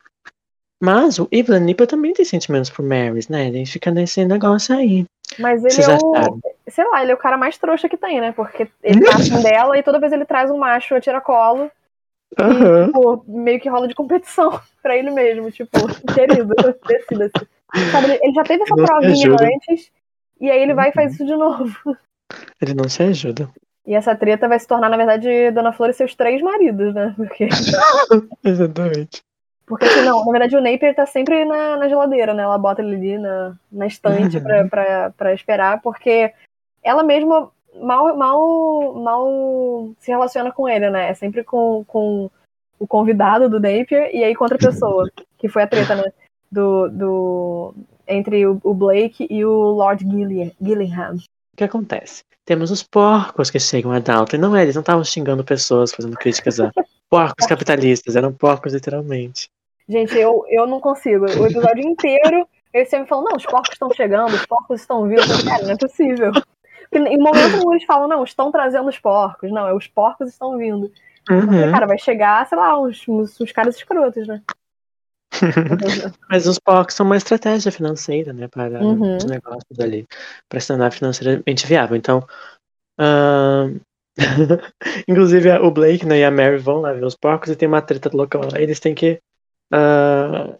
Mas 0.80 1.18
o 1.18 1.28
Evelyn 1.32 1.66
Napier 1.66 1.88
também 1.88 2.12
tem 2.12 2.24
sentimentos 2.24 2.70
por 2.70 2.84
Mary, 2.84 3.20
né? 3.28 3.48
Ele 3.48 3.66
fica 3.66 3.90
nesse 3.90 4.24
negócio 4.24 4.76
aí. 4.76 5.04
Mas 5.38 5.64
ele 5.64 5.72
Vocês 5.72 5.88
é 5.88 5.96
o. 6.00 6.14
acharam? 6.14 6.40
Sei 6.68 6.84
lá, 6.88 7.02
ele 7.02 7.10
é 7.12 7.14
o 7.14 7.18
cara 7.18 7.36
mais 7.36 7.58
trouxa 7.58 7.88
que 7.88 7.96
tem, 7.96 8.20
né? 8.20 8.32
Porque 8.32 8.68
ele 8.82 9.04
tá 9.04 9.16
afim 9.16 9.42
dela 9.42 9.76
e 9.76 9.82
toda 9.82 9.98
vez 9.98 10.12
ele 10.12 10.24
traz 10.24 10.50
um 10.50 10.58
macho 10.58 10.94
a 10.94 11.00
tiracolo. 11.00 11.70
E, 12.38 12.42
Aham. 12.42 12.86
tipo, 12.86 13.24
meio 13.26 13.58
que 13.58 13.68
rola 13.68 13.88
de 13.88 13.94
competição 13.94 14.60
pra 14.82 14.96
ele 14.96 15.10
mesmo. 15.10 15.50
Tipo, 15.50 15.78
querido, 16.14 16.54
decida-se. 16.86 17.48
Sabe, 17.90 18.18
ele- 18.22 18.34
já 18.34 18.44
teve 18.44 18.62
essa 18.62 18.74
provinha 18.74 19.32
antes. 19.32 19.90
E 20.40 20.48
aí 20.50 20.62
ele 20.62 20.74
vai 20.74 20.90
e 20.90 20.92
faz 20.92 21.14
isso 21.14 21.26
de 21.26 21.34
novo. 21.34 21.74
Ele 22.60 22.74
não 22.74 22.88
se 22.88 23.02
ajuda. 23.02 23.48
E 23.88 23.94
essa 23.94 24.14
treta 24.14 24.46
vai 24.46 24.58
se 24.58 24.66
tornar, 24.66 24.90
na 24.90 24.98
verdade, 24.98 25.50
Dona 25.50 25.72
Flor 25.72 25.88
e 25.88 25.94
seus 25.94 26.14
três 26.14 26.42
maridos, 26.42 26.92
né? 26.92 27.14
Porque, 27.16 27.48
Exatamente. 28.44 29.22
porque 29.66 29.86
assim, 29.86 30.02
não, 30.02 30.22
na 30.26 30.30
verdade 30.30 30.54
o 30.56 30.60
Napier 30.60 30.94
tá 30.94 31.06
sempre 31.06 31.42
na, 31.46 31.78
na 31.78 31.88
geladeira, 31.88 32.34
né? 32.34 32.42
Ela 32.42 32.58
bota 32.58 32.82
ele 32.82 32.96
ali 32.96 33.16
na, 33.18 33.56
na 33.72 33.86
estante 33.86 34.36
Uhum. 34.36 34.42
pra, 34.42 34.68
pra, 34.68 35.10
pra 35.16 35.34
esperar, 35.34 35.80
porque 35.80 36.30
ela 36.82 37.02
mesma 37.02 37.50
mal, 37.80 38.14
mal, 38.14 38.94
mal 38.94 39.90
se 39.98 40.10
relaciona 40.10 40.52
com 40.52 40.68
ele, 40.68 40.90
né? 40.90 41.08
É 41.08 41.14
sempre 41.14 41.42
com, 41.42 41.82
com 41.86 42.30
o 42.78 42.86
convidado 42.86 43.48
do 43.48 43.58
Napier 43.58 44.14
e 44.14 44.22
aí 44.22 44.34
com 44.34 44.44
outra 44.44 44.58
pessoa, 44.58 45.10
que 45.38 45.48
foi 45.48 45.62
a 45.62 45.66
treta, 45.66 45.94
né? 45.94 46.12
Do, 46.52 46.90
do, 46.90 47.74
entre 48.06 48.46
o, 48.46 48.60
o 48.62 48.74
Blake 48.74 49.26
e 49.30 49.46
o 49.46 49.50
Lord 49.50 50.04
Gillian, 50.04 50.50
Gillingham. 50.60 51.16
Que 51.58 51.64
acontece? 51.64 52.22
Temos 52.44 52.70
os 52.70 52.82
porcos 52.82 53.50
que 53.50 53.58
chegam 53.60 53.92
a 53.92 53.98
Dalton. 53.98 54.36
E 54.36 54.38
não 54.38 54.56
é, 54.56 54.62
eles 54.62 54.74
não 54.74 54.80
estavam 54.80 55.04
xingando 55.04 55.44
pessoas, 55.44 55.92
fazendo 55.92 56.16
críticas 56.16 56.58
a 56.60 56.70
porcos 57.10 57.46
capitalistas, 57.46 58.16
eram 58.16 58.32
porcos 58.32 58.72
literalmente. 58.72 59.50
Gente, 59.88 60.16
eu, 60.16 60.44
eu 60.48 60.66
não 60.66 60.80
consigo. 60.80 61.24
O 61.24 61.46
episódio 61.46 61.86
inteiro, 61.86 62.46
eles 62.72 62.88
sempre 62.88 63.08
falam, 63.08 63.24
não, 63.24 63.36
os 63.36 63.44
porcos 63.44 63.72
estão 63.72 63.90
chegando, 63.92 64.34
os 64.34 64.46
porcos 64.46 64.80
estão 64.80 65.06
vindo. 65.08 65.44
Cara, 65.44 65.64
não 65.64 65.72
é 65.72 65.76
possível. 65.76 66.32
Porque 66.90 67.08
em 67.08 67.18
momento 67.18 67.56
algum 67.56 67.72
eles 67.72 67.84
falam, 67.84 68.08
não, 68.08 68.24
estão 68.24 68.50
trazendo 68.50 68.88
os 68.88 68.98
porcos. 68.98 69.50
Não, 69.50 69.66
é 69.66 69.74
os 69.74 69.86
porcos 69.86 70.28
estão 70.28 70.56
vindo. 70.56 70.90
Porque, 71.26 71.44
Uhum. 71.44 71.70
cara, 71.70 71.86
vai 71.86 71.98
chegar, 71.98 72.46
sei 72.48 72.56
lá, 72.56 72.80
uns, 72.80 73.06
uns, 73.06 73.38
uns 73.40 73.52
caras 73.52 73.76
escrotos, 73.76 74.26
né? 74.26 74.40
Mas 76.30 76.46
os 76.46 76.58
porcos 76.58 76.94
são 76.94 77.06
uma 77.06 77.16
estratégia 77.16 77.72
financeira, 77.72 78.32
né, 78.32 78.48
para 78.48 78.82
Uhum. 78.82 79.16
os 79.16 79.24
negócios 79.24 79.78
ali, 79.80 80.06
para 80.48 80.60
se 80.60 80.68
tornar 80.68 80.92
financeiramente 80.92 81.66
viável. 81.66 81.96
Então, 81.96 82.26
ahn, 82.98 83.78
inclusive 85.08 85.50
o 85.58 85.70
Blake 85.70 86.04
né, 86.06 86.18
e 86.20 86.24
a 86.24 86.30
Mary 86.30 86.58
vão 86.58 86.80
lá 86.80 86.92
ver 86.92 87.04
os 87.04 87.16
porcos 87.16 87.50
e 87.50 87.56
tem 87.56 87.68
uma 87.68 87.82
treta 87.82 88.10
local 88.12 88.42
lá. 88.52 88.60
Eles 88.60 88.80
têm 88.80 88.94
que 88.94 89.20
ah, 89.72 90.54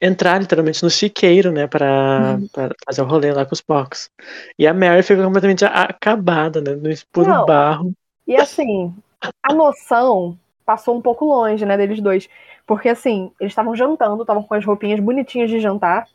entrar 0.00 0.40
literalmente 0.40 0.82
no 0.82 0.90
chiqueiro, 0.90 1.50
né, 1.52 1.66
para 1.66 2.38
Uhum. 2.40 2.48
fazer 2.84 3.02
o 3.02 3.06
rolê 3.06 3.32
lá 3.32 3.44
com 3.46 3.54
os 3.54 3.60
porcos. 3.60 4.10
E 4.58 4.66
a 4.66 4.74
Mary 4.74 5.02
fica 5.02 5.22
completamente 5.22 5.64
acabada, 5.64 6.60
né, 6.60 6.74
no 6.74 6.90
Não. 7.24 7.46
barro. 7.46 7.92
E 8.26 8.36
assim, 8.36 8.94
a 9.42 9.54
noção 9.54 10.36
passou 10.66 10.96
um 10.96 11.00
pouco 11.00 11.24
longe, 11.24 11.64
né, 11.64 11.76
deles 11.76 12.00
dois. 12.00 12.28
Porque 12.66 12.88
assim, 12.88 13.30
eles 13.40 13.52
estavam 13.52 13.74
jantando, 13.76 14.20
estavam 14.22 14.42
com 14.42 14.54
as 14.54 14.64
roupinhas 14.64 15.00
bonitinhas 15.00 15.48
de 15.48 15.60
jantar. 15.60 16.06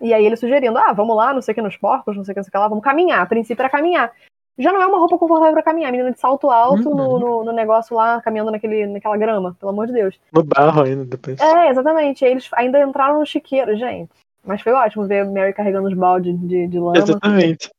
E 0.00 0.12
aí 0.12 0.26
ele 0.26 0.36
sugerindo, 0.36 0.76
ah, 0.76 0.92
vamos 0.92 1.16
lá, 1.16 1.32
não 1.32 1.40
sei 1.40 1.52
o 1.52 1.54
que, 1.54 1.62
nos 1.62 1.76
porcos, 1.76 2.16
não 2.16 2.24
sei 2.24 2.32
o 2.32 2.34
que, 2.34 2.40
não 2.40 2.44
sei 2.44 2.48
o 2.48 2.52
que 2.52 2.58
lá, 2.58 2.68
vamos 2.68 2.84
caminhar. 2.84 3.22
A 3.22 3.26
princípio 3.26 3.62
era 3.62 3.70
caminhar. 3.70 4.12
Já 4.58 4.72
não 4.72 4.82
é 4.82 4.86
uma 4.86 4.98
roupa 4.98 5.16
confortável 5.16 5.52
pra 5.52 5.62
caminhar. 5.62 5.92
Menina 5.92 6.10
de 6.10 6.18
salto 6.18 6.50
alto 6.50 6.90
no, 6.90 7.12
Uhum. 7.12 7.18
no, 7.20 7.44
no 7.44 7.52
negócio 7.52 7.94
lá, 7.96 8.20
caminhando 8.20 8.50
naquele, 8.50 8.86
naquela 8.88 9.16
grama, 9.16 9.56
pelo 9.58 9.70
amor 9.70 9.86
de 9.86 9.92
Deus. 9.92 10.18
No 10.32 10.42
barro 10.42 10.82
ainda 10.82 11.04
depois. 11.04 11.40
É, 11.40 11.70
exatamente. 11.70 12.24
Eles 12.24 12.48
ainda 12.52 12.80
entraram 12.82 13.20
no 13.20 13.26
chiqueiro, 13.26 13.76
gente. 13.76 14.10
Mas 14.44 14.60
foi 14.60 14.72
ótimo 14.72 15.06
ver 15.06 15.20
a 15.20 15.24
Mary 15.24 15.52
carregando 15.52 15.86
os 15.86 15.94
baldes 15.94 16.36
de, 16.40 16.66
de 16.66 16.78
lama. 16.78 16.98
Exatamente. 16.98 17.70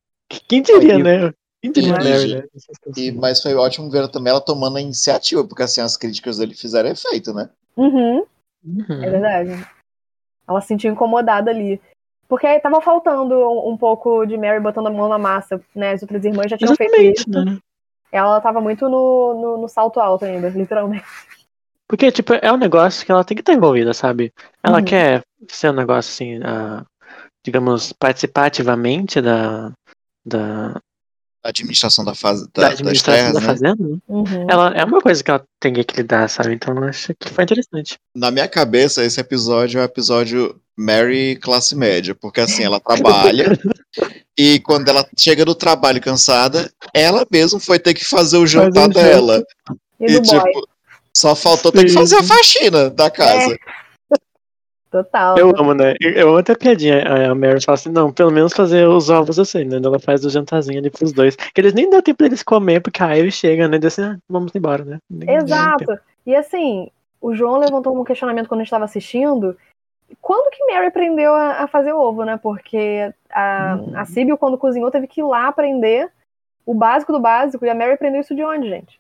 Quem 0.48 0.62
diria, 0.62 0.98
né? 1.00 1.34
Diria, 1.64 1.90
e- 1.90 1.92
Mary, 1.92 2.36
né? 2.36 2.44
E, 2.96 3.12
mas 3.12 3.42
foi 3.42 3.54
ótimo 3.54 3.90
ver 3.90 4.08
também 4.10 4.32
ela 4.32 4.42
tomando 4.42 4.78
a 4.78 4.82
iniciativa, 4.82 5.46
porque 5.46 5.64
assim 5.64 5.82
as 5.82 5.98
críticas 5.98 6.38
dele 6.38 6.56
fizeram 6.56 6.90
efeito, 6.90 7.34
né? 7.34 7.50
Uhum. 7.76 8.26
Uhum. 8.66 9.04
É 9.04 9.10
verdade. 9.10 9.52
Ela 10.48 10.62
se 10.62 10.68
sentiu 10.68 10.92
incomodada 10.92 11.52
ali. 11.52 11.80
Porque 12.28 12.46
aí 12.46 12.60
tava 12.60 12.80
faltando 12.82 13.36
um, 13.36 13.72
um 13.72 13.78
pouco 13.78 14.26
de 14.26 14.38
Mary 14.38 14.60
botando 14.60 14.88
a 14.88 14.92
mão 14.92 15.10
na 15.10 15.18
massa, 15.18 15.62
né? 15.76 15.92
As 15.92 16.02
outras 16.02 16.24
irmãs 16.24 16.50
já 16.50 16.58
tinham 16.58 16.76
feito 16.76 16.94
Exatamente, 16.96 17.30
isso. 17.30 17.46
né? 17.46 17.58
Ela 18.12 18.42
tava 18.42 18.62
muito 18.62 18.88
no, 18.90 19.34
no, 19.42 19.58
no 19.62 19.68
salto 19.68 20.00
alto 20.00 20.26
ainda, 20.26 20.50
literalmente. 20.50 21.06
Porque, 21.88 22.12
tipo, 22.12 22.34
é 22.34 22.52
um 22.52 22.58
negócio 22.58 23.04
que 23.06 23.12
ela 23.12 23.24
tem 23.24 23.36
que 23.36 23.42
estar 23.42 23.54
envolvida, 23.54 23.94
sabe? 23.94 24.32
Ela 24.64 24.80
Uhum. 24.80 24.86
quer 24.86 25.24
ser 25.48 25.72
um 25.72 25.74
negócio 25.74 26.12
assim, 26.12 26.40
ah, 26.44 26.86
digamos, 27.44 27.92
participar 27.94 28.46
ativamente 28.46 29.20
da, 29.20 29.72
da, 30.24 30.80
A 31.44 31.50
administração 31.50 32.04
da 32.04 32.14
fase 32.14 32.48
da 32.54 32.64
da, 32.64 32.68
administração 32.70 33.14
terras, 33.14 33.34
da 33.34 33.40
né? 33.40 33.46
fazenda. 33.46 33.76
né? 33.88 33.98
Uhum. 34.08 34.48
Ela 34.50 34.70
é 34.76 34.84
uma 34.84 35.00
coisa 35.02 35.24
que 35.24 35.32
ela 35.32 35.44
tem 35.60 35.74
que 35.74 35.96
lidar, 35.96 36.28
sabe? 36.30 36.54
Então 36.54 36.76
eu 36.76 36.84
acho 36.84 37.14
que 37.18 37.30
foi 37.30 37.44
interessante. 37.46 37.98
Na 38.14 38.30
minha 38.30 38.48
cabeça, 38.48 39.04
esse 39.06 39.20
episódio 39.22 39.80
é 39.80 39.84
o 39.84 39.86
episódio 39.86 40.60
Mary 40.78 41.38
classe 41.42 41.76
média, 41.76 42.14
porque 42.14 42.42
assim, 42.42 42.64
ela 42.64 42.80
trabalha 42.80 43.58
e 44.38 44.60
quando 44.60 44.88
ela 44.90 45.06
chega 45.18 45.46
do 45.46 45.56
trabalho 45.56 46.02
cansada, 46.02 46.72
ela 46.94 47.26
mesma 47.32 47.60
foi 47.60 47.80
ter 47.80 47.94
que 47.94 48.04
fazer 48.06 48.38
o 48.38 48.48
jantar 48.48 48.88
um 48.88 48.90
dela. 48.90 49.44
E 50.00 50.12
E, 50.12 50.14
do 50.14 50.22
boy. 50.22 50.40
tipo, 50.40 50.68
só 51.16 51.36
faltou 51.36 51.72
ter 51.72 51.84
que 51.84 51.90
Sim. 51.90 51.96
fazer 51.96 52.16
a 52.18 52.24
faxina 52.24 52.90
da 52.90 53.10
casa. 53.10 53.58
Total. 54.92 55.38
Eu 55.38 55.54
amo, 55.56 55.74
né? 55.76 55.94
Eu 56.02 56.30
amo 56.30 56.40
até 56.40 56.54
a 56.54 56.58
piadinha. 56.58 57.04
A 57.32 57.36
Mary 57.36 57.64
fala 57.64 57.76
assim: 57.76 57.92
não, 57.92 58.12
pelo 58.12 58.32
menos 58.32 58.54
fazer 58.54 58.88
os 58.88 59.10
ovos 59.10 59.38
assim, 59.38 59.64
né? 59.64 59.78
Ela 59.78 60.00
faz 60.00 60.26
o 60.26 60.30
jantarzinho 60.30 60.80
ali 60.80 60.90
pros 60.90 61.12
dois. 61.12 61.36
Que 61.36 61.62
eles 61.62 61.74
nem 61.74 61.90
dá 61.90 62.02
tempo 62.02 62.24
deles 62.24 62.42
comer, 62.42 62.82
porque 62.82 63.04
aí 63.04 63.20
ele 63.20 63.32
chega, 63.32 63.68
né? 63.68 63.80
E 63.82 63.86
assim: 63.86 64.02
ah, 64.02 64.18
vamos 64.28 64.52
embora, 64.56 64.84
né? 64.84 64.98
Nem-. 65.10 65.30
Exato. 65.36 66.00
E 66.26 66.36
assim, 66.36 66.90
o 67.22 67.36
João 67.36 67.60
levantou 67.60 67.96
um 68.00 68.04
questionamento 68.04 68.48
quando 68.48 68.62
a 68.62 68.64
gente 68.64 68.70
estava 68.70 68.86
assistindo. 68.86 69.56
Quando 70.20 70.50
que 70.50 70.66
Mary 70.66 70.88
aprendeu 70.88 71.36
a, 71.36 71.64
a 71.64 71.68
fazer 71.68 71.94
ovo, 71.94 72.24
né? 72.24 72.40
Porque 72.42 73.14
a, 73.32 73.78
Uhum. 73.80 73.96
a 73.96 74.06
Sibyl, 74.06 74.38
quando 74.38 74.58
cozinhou, 74.58 74.90
teve 74.90 75.06
que 75.06 75.22
ir 75.22 75.24
lá 75.24 75.48
aprender 75.48 76.10
o 76.66 76.74
básico 76.74 77.12
do 77.12 77.20
básico. 77.20 77.64
E 77.64 77.70
a 77.70 77.76
Mary 77.76 77.92
aprendeu 77.92 78.22
isso 78.22 78.36
de 78.36 78.44
onde, 78.44 78.68
gente? 78.68 78.99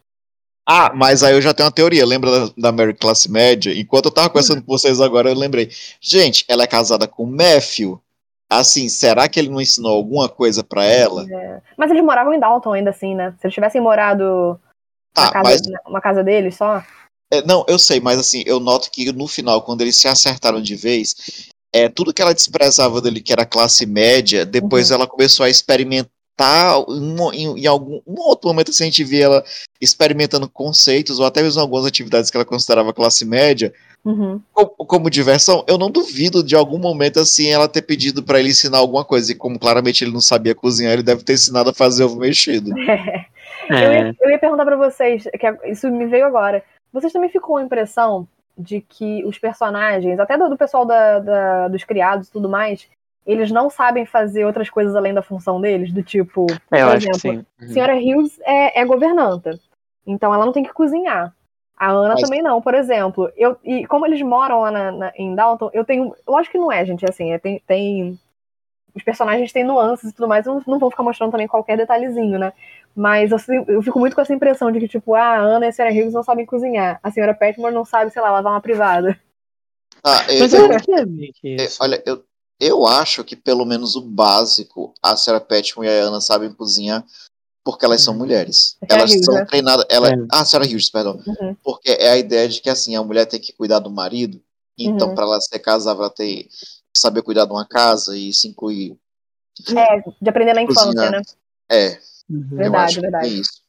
Ah, 0.67 0.91
mas 0.93 1.24
aí 1.24 1.34
eu 1.34 1.41
já 1.41 1.54
tenho 1.54 1.65
uma 1.67 1.74
teoria. 1.74 2.06
Lembra 2.06 2.32
da, 2.48 2.54
da 2.58 2.72
Mary 2.72 2.93
classe 2.93 3.30
média? 3.30 3.74
Enquanto 3.74 4.06
eu 4.06 4.12
tava 4.12 4.30
conversando 4.30 4.62
com 4.62 4.72
vocês 4.72 5.02
agora, 5.02 5.30
eu 5.30 5.36
lembrei. 5.36 5.69
Gente, 6.00 6.45
ela 6.48 6.63
é 6.63 6.67
casada 6.67 7.08
com 7.08 7.24
o 7.24 7.28
Matthew. 7.28 8.00
Assim, 8.52 8.89
será 8.89 9.28
que 9.28 9.39
ele 9.39 9.50
não 9.50 9.62
ensinou 9.62 9.91
alguma 9.93 10.28
coisa 10.28 10.63
pra 10.63 10.84
ela? 10.84 11.26
Mas 11.78 11.91
eles 11.91 12.04
moravam 12.04 12.34
em 12.34 12.39
Dalton 12.39 12.74
ainda 12.74 12.89
assim, 12.89 13.13
né? 13.15 13.34
Se 13.39 13.45
eles 13.45 13.54
tivessem 13.54 13.80
morado 13.82 14.60
na 15.15 15.28
Tá, 15.28 15.32
casa, 15.32 15.43
mas 15.43 15.62
na- 15.91 16.02
casa 16.02 16.24
deles 16.24 16.56
só. 16.56 16.84
É, 17.32 17.43
não, 17.43 17.63
eu 17.67 17.78
sei, 17.78 18.00
mas 18.00 18.17
assim, 18.19 18.43
eu 18.48 18.60
noto 18.60 18.89
que 18.91 19.12
no 19.12 19.28
final, 19.28 19.62
quando 19.62 19.82
eles 19.82 19.95
se 19.98 20.08
acertaram 20.08 20.60
de 20.62 20.76
vez, 20.76 21.52
é, 21.74 21.88
tudo 21.88 22.12
que 22.12 22.22
ela 22.24 22.34
desprezava 22.34 23.00
dele, 23.02 23.22
que 23.22 23.32
era 23.32 23.45
classe 23.45 23.86
média, 23.86 24.43
depois 24.45 24.89
ela 24.89 25.06
começou 25.08 25.45
a 25.45 25.50
experimentar. 25.50 26.10
Em, 26.88 27.19
um- 27.19 27.34
em- 27.34 27.60
em 27.63 27.67
algum 27.67 28.02
um 28.08 28.19
outro 28.21 28.47
momento, 28.49 28.71
assim, 28.71 28.84
a 28.84 28.88
gente 28.88 29.04
via 29.04 29.25
ela 29.25 29.43
experimentando 29.82 30.49
conceitos, 30.49 31.19
ou 31.19 31.25
até 31.25 31.41
mesmo 31.41 31.62
algumas 31.62 31.86
atividades 31.86 32.30
que 32.30 32.38
ela 32.38 32.45
considerava 32.45 32.93
classe 32.93 33.25
média, 33.25 33.73
Uhum. 34.06 34.39
como, 34.54 34.69
como 34.69 35.10
diversão. 35.10 35.63
Eu 35.67 35.78
não 35.78 35.91
duvido 35.91 36.41
de 36.43 36.56
algum 36.56 36.78
momento, 36.78 37.19
assim, 37.19 37.47
ela 37.49 37.67
ter 37.67 37.82
pedido 37.82 38.23
pra 38.23 38.39
ele 38.39 38.49
ensinar 38.49 38.78
alguma 38.78 39.04
coisa, 39.04 39.32
e 39.32 39.36
como 39.36 39.60
claramente 39.60 40.04
ele 40.04 40.13
não 40.13 40.21
sabia 40.21 40.56
cozinhar, 40.56 40.93
ele 40.93 41.04
deve 41.04 41.23
ter 41.23 41.34
ensinado 41.34 41.69
a 41.69 41.73
fazer 41.73 42.04
ovo 42.06 42.17
mexido. 42.17 42.71
Eu, 43.69 43.75
É, 43.78 43.99
ia, 43.99 44.15
eu 44.21 44.30
ia 44.32 44.39
perguntar 44.39 44.65
pra 44.65 44.75
vocês, 44.75 45.23
que 45.39 45.45
é- 45.45 45.71
isso 45.71 45.91
me 45.91 46.08
veio 46.08 46.25
agora. 46.25 46.63
Vocês 46.91 47.13
também 47.13 47.30
ficou 47.30 47.58
a 47.58 47.62
impressão 47.63 48.28
de 48.58 48.82
que 48.82 49.23
os 49.25 49.38
personagens, 49.38 50.19
até 50.19 50.36
do, 50.38 50.49
do 50.49 50.58
pessoal 50.58 50.86
da, 50.86 51.19
da- 51.19 51.67
dos 51.67 51.84
criados 51.84 52.30
e 52.30 52.32
tudo 52.32 52.49
mais, 52.49 52.88
eles 53.32 53.52
não 53.52 53.70
sabem 53.70 54.06
fazer 54.06 54.46
outras 54.46 54.70
coisas 54.70 54.96
além 54.96 55.13
da 55.13 55.22
função 55.22 55.60
deles? 55.62 55.92
Do 55.94 56.02
tipo, 56.04 56.48
é, 56.72 56.82
eu 56.82 56.88
por 56.88 56.96
acho 56.96 57.06
que 57.08 57.15
exemplo, 57.15 57.46
sim. 57.60 57.65
Uhum. 57.65 57.74
Senhora 57.74 57.96
Hughes 57.96 58.39
é, 58.42 58.82
é 58.82 58.86
governanta. 58.86 59.60
Então 60.06 60.34
ela 60.34 60.46
não 60.46 60.54
tem 60.54 60.63
que 60.63 60.74
cozinhar. 60.74 61.34
A 61.78 61.92
Ana 61.92 62.13
Mas- 62.15 62.22
também 62.22 62.42
não, 62.42 62.62
por 62.62 62.74
exemplo. 62.74 63.32
Eu, 63.38 63.58
e 63.63 63.86
como 63.88 64.06
eles 64.06 64.22
moram 64.22 64.62
lá 64.62 64.72
na- 64.72 64.92
na- 64.92 65.13
em 65.15 65.34
Downton, 65.36 65.70
eu 65.74 65.86
tenho. 65.86 66.13
Lógico 66.28 66.54
que 66.54 66.58
não 66.58 66.72
é, 66.72 66.84
gente. 66.86 67.06
é 67.06 67.10
Assim, 67.10 67.32
é, 67.32 67.38
tem, 67.39 67.62
tem. 67.65 68.20
Os 68.96 69.04
personagens 69.04 69.54
têm 69.54 69.63
nuances 69.63 70.10
e 70.10 70.13
tudo 70.13 70.28
mais, 70.28 70.46
eu 70.46 70.56
não, 70.56 70.63
não 70.65 70.80
vou 70.80 70.89
ficar 70.89 71.04
mostrando 71.04 71.32
também 71.32 71.48
qualquer 71.48 71.78
detalhezinho, 71.78 72.39
né? 72.39 72.52
Mas 72.96 73.32
eu, 73.32 73.38
eu 73.68 73.82
fico 73.84 74.00
muito 74.00 74.15
com 74.15 74.22
essa 74.22 74.34
impressão 74.34 74.72
de 74.72 74.80
que, 74.80 74.88
tipo, 74.88 75.13
ah, 75.13 75.22
a 75.22 75.38
Ana 75.38 75.68
e 75.68 75.70
a 75.70 75.72
Senhora 75.72 75.94
Hughes 75.94 76.13
não 76.13 76.24
sabem 76.24 76.46
cozinhar. 76.46 77.00
A 77.04 77.12
senhora 77.12 77.34
Petmore 77.36 77.74
não 77.74 77.86
sabe, 77.86 78.10
sei 78.12 78.22
lá, 78.22 78.32
lavar 78.32 78.52
uma 78.52 78.60
privada. 78.62 79.18
Ah, 80.04 80.26
eu- 80.28 80.39
Mas 80.39 80.54
eu 80.54 80.65
é 80.72 80.76
É, 80.76 81.63
isso. 81.65 81.78
olha, 81.84 82.02
eu, 82.06 82.24
eu 82.60 82.86
acho 82.86 83.24
que 83.24 83.36
pelo 83.36 83.65
menos 83.65 83.95
o 83.95 84.02
básico 84.02 84.93
a 85.02 85.15
Sarah 85.15 85.39
Petman 85.39 85.88
e 85.88 85.89
a 85.89 86.04
Ana 86.04 86.19
sabem 86.22 86.52
cozinhar 86.54 87.06
porque 87.63 87.86
elas 87.86 88.02
são 88.02 88.13
Uhum. 88.13 88.19
mulheres. 88.19 88.78
Sarah 88.89 89.02
Elas 89.02 89.12
Hughes, 89.12 89.26
são 89.26 89.34
né? 89.36 89.45
treinadas. 89.45 89.86
Ela, 89.89 90.10
É. 90.10 90.15
Ah, 90.32 90.43
Sarah 90.45 90.65
Hughes, 90.65 90.89
perdão. 90.89 91.22
Uhum. 91.28 91.56
Porque 91.63 91.91
é 91.91 92.10
a 92.12 92.17
ideia 92.17 92.48
de 92.50 92.62
que 92.62 92.69
assim, 92.69 92.95
a 92.95 93.04
mulher 93.04 93.26
tem 93.26 93.39
que 93.39 93.54
cuidar 93.54 93.80
do 93.80 93.91
marido. 93.91 94.41
Então, 94.78 95.10
Uhum. 95.10 95.15
para 95.15 95.26
ela 95.26 95.41
ser 95.41 95.60
casável, 95.60 96.04
ela 96.04 96.10
tem 96.13 96.43
que 96.45 96.50
saber 96.98 97.22
cuidar 97.22 97.45
de 97.45 97.52
uma 97.52 97.65
casa 97.67 98.17
e 98.17 98.30
isso 98.30 98.48
inclui. 98.48 98.98
É, 99.76 100.00
de 100.22 100.30
aprender 100.30 100.54
na 100.54 100.62
infância, 100.63 100.86
Cozinhar. 100.86 101.12
né? 101.12 101.22
É, 101.69 102.00
Uhum. 102.30 102.48
Verdade, 102.52 102.95
que 102.95 103.02
verdade. 103.02 103.26
é 103.26 103.30
isso. 103.30 103.62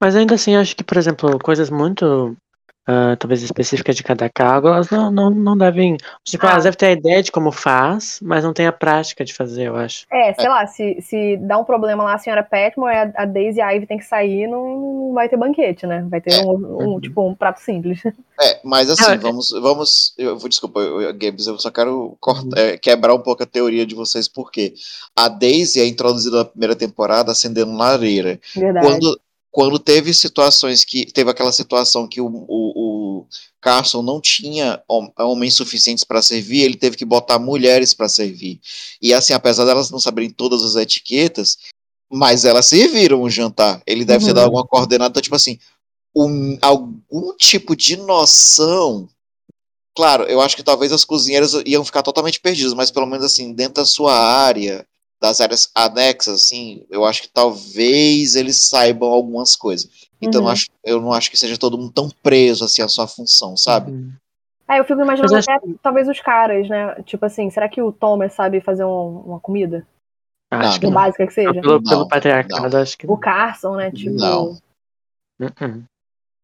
Mas 0.00 0.16
ainda 0.16 0.34
assim, 0.34 0.56
acho 0.56 0.74
que, 0.74 0.82
por 0.82 0.96
exemplo, 0.96 1.38
coisas 1.40 1.68
muito, 1.70 2.34
ah, 2.86 3.16
talvez 3.18 3.42
específicas 3.42 3.96
de 3.96 4.02
cada 4.02 4.28
cargo, 4.28 4.68
elas 4.68 4.90
não, 4.90 5.10
não, 5.10 5.30
não 5.30 5.56
devem. 5.56 5.96
Tipo, 6.22 6.46
Ah. 6.46 6.50
elas 6.52 6.64
devem 6.64 6.76
ter 6.78 6.86
a 6.86 6.92
ideia 6.92 7.22
de 7.22 7.32
como 7.32 7.50
faz, 7.50 8.18
mas 8.22 8.44
não 8.44 8.52
tem 8.52 8.66
a 8.66 8.72
prática 8.72 9.24
de 9.24 9.32
fazer, 9.34 9.68
eu 9.68 9.76
acho. 9.76 10.06
É, 10.12 10.34
sei 10.34 10.48
lá, 10.48 10.66
se, 10.66 10.98
se 11.00 11.36
dá 11.38 11.58
um 11.58 11.64
problema 11.64 12.04
lá, 12.04 12.14
a 12.14 12.18
senhora 12.18 12.42
Petmore, 12.42 12.94
a, 12.94 13.12
a 13.16 13.24
Daisy 13.24 13.58
e 13.58 13.62
a 13.62 13.70
Ivy 13.70 13.86
tem 13.86 13.98
que 13.98 14.04
sair, 14.04 14.46
não 14.46 15.12
vai 15.14 15.28
ter 15.28 15.36
banquete, 15.36 15.86
né? 15.86 16.04
Vai 16.10 16.20
ter 16.20 16.32
É. 16.34 16.40
um, 16.42 16.50
um, 16.52 16.84
Uhum. 16.94 17.00
tipo, 17.00 17.26
um 17.26 17.34
prato 17.34 17.60
simples. 17.60 18.00
É, 18.40 18.60
mas 18.64 18.90
assim, 18.90 19.04
Ah, 19.06 19.14
é. 19.14 19.16
vamos, 19.18 19.50
vamos, 19.50 20.12
eu 20.18 20.36
vou, 20.38 20.48
desculpa, 20.48 20.80
eu, 20.80 21.00
eu, 21.02 21.14
Gabs, 21.14 21.46
eu 21.46 21.58
só 21.58 21.70
quero 21.70 22.16
cortar, 22.20 22.42
Uhum. 22.44 22.50
é, 22.56 22.76
quebrar 22.76 23.14
um 23.14 23.20
pouco 23.20 23.42
a 23.42 23.46
teoria 23.46 23.86
de 23.86 23.94
vocês, 23.94 24.28
porque 24.28 24.74
a 25.16 25.28
Daisy 25.28 25.80
é 25.80 25.86
introduzida 25.86 26.38
na 26.38 26.44
primeira 26.44 26.74
temporada 26.76 27.30
acendendo 27.32 27.72
lareira. 27.76 28.38
Verdade. 28.56 28.86
Quando, 28.86 29.20
quando 29.54 29.78
teve 29.78 30.12
situações 30.12 30.84
que, 30.84 31.06
teve 31.06 31.30
aquela 31.30 31.52
situação 31.52 32.08
que 32.08 32.20
o, 32.20 32.26
o, 32.26 33.20
o 33.20 33.26
Carson 33.60 34.02
não 34.02 34.20
tinha 34.20 34.82
hom- 34.90 35.12
homens 35.16 35.54
suficientes 35.54 36.02
para 36.02 36.20
servir, 36.20 36.62
ele 36.62 36.76
teve 36.76 36.96
que 36.96 37.04
botar 37.04 37.38
mulheres 37.38 37.94
para 37.94 38.08
servir. 38.08 38.60
E 39.00 39.14
assim, 39.14 39.32
apesar 39.32 39.64
delas 39.64 39.90
não 39.92 40.00
saberem 40.00 40.28
todas 40.30 40.62
as 40.64 40.74
etiquetas, 40.74 41.56
Mas 42.12 42.44
elas 42.44 42.66
serviram 42.66 43.22
o 43.22 43.30
jantar. 43.30 43.80
Ele 43.86 44.04
deve 44.04 44.24
ter 44.24 44.30
Uhum. 44.30 44.34
dado 44.34 44.44
alguma 44.46 44.66
coordenada, 44.66 45.20
tipo 45.20 45.34
assim, 45.36 45.58
um- 46.14 46.58
algum 46.60 47.34
tipo 47.36 47.74
de 47.76 47.96
noção. 47.96 49.08
Claro, 49.96 50.24
eu 50.24 50.40
acho 50.40 50.56
que 50.56 50.62
talvez 50.62 50.92
as 50.92 51.04
cozinheiras 51.04 51.54
iam 51.64 51.84
ficar 51.84 52.02
totalmente 52.02 52.40
perdidas, 52.40 52.74
mas 52.74 52.90
pelo 52.90 53.06
menos 53.06 53.24
assim, 53.24 53.52
dentro 53.52 53.74
da 53.82 53.86
sua 53.86 54.14
área, 54.16 54.84
das 55.24 55.40
áreas 55.40 55.70
anexas, 55.74 56.34
assim, 56.42 56.84
eu 56.90 57.02
acho 57.02 57.22
que 57.22 57.28
talvez 57.28 58.36
eles 58.36 58.56
saibam 58.68 59.08
algumas 59.08 59.56
coisas. 59.56 59.90
Então 60.20 60.40
eu, 60.40 60.40
Uhum. 60.40 60.44
não 60.44 60.52
acho, 60.52 60.66
eu 60.84 61.00
não 61.00 61.12
acho 61.14 61.30
que 61.30 61.36
seja 61.38 61.56
todo 61.56 61.78
mundo 61.78 61.92
tão 61.92 62.10
preso 62.22 62.62
assim 62.62 62.82
à 62.82 62.88
sua 62.88 63.06
função, 63.06 63.56
sabe? 63.56 63.90
Uhum. 63.90 64.12
É, 64.68 64.78
eu 64.80 64.84
fico 64.84 65.00
imaginando 65.00 65.32
Mas 65.34 65.48
até, 65.48 65.58
talvez, 65.82 66.08
os 66.08 66.20
caras, 66.20 66.68
né? 66.68 66.94
Tipo 67.04 67.24
assim, 67.24 67.48
será 67.48 67.68
que 67.70 67.80
o 67.80 67.90
Thomas 67.90 68.34
sabe 68.34 68.60
fazer 68.60 68.84
um- 68.84 69.20
uma 69.26 69.40
comida? 69.40 69.86
Acho 70.50 70.78
que 70.78 70.86
não. 70.86 70.92
básica 70.92 71.26
que 71.26 71.32
seja? 71.32 71.54
Pelo, 71.54 71.82
pelo 71.82 72.00
Não, 72.00 72.08
patriarcado, 72.08 72.76
acho 72.76 72.96
que 72.98 73.06
O 73.10 73.16
Carson, 73.16 73.76
né? 73.76 73.90
Tipo. 73.90 74.10
Não. 74.12 74.58
Uhum. 75.40 75.84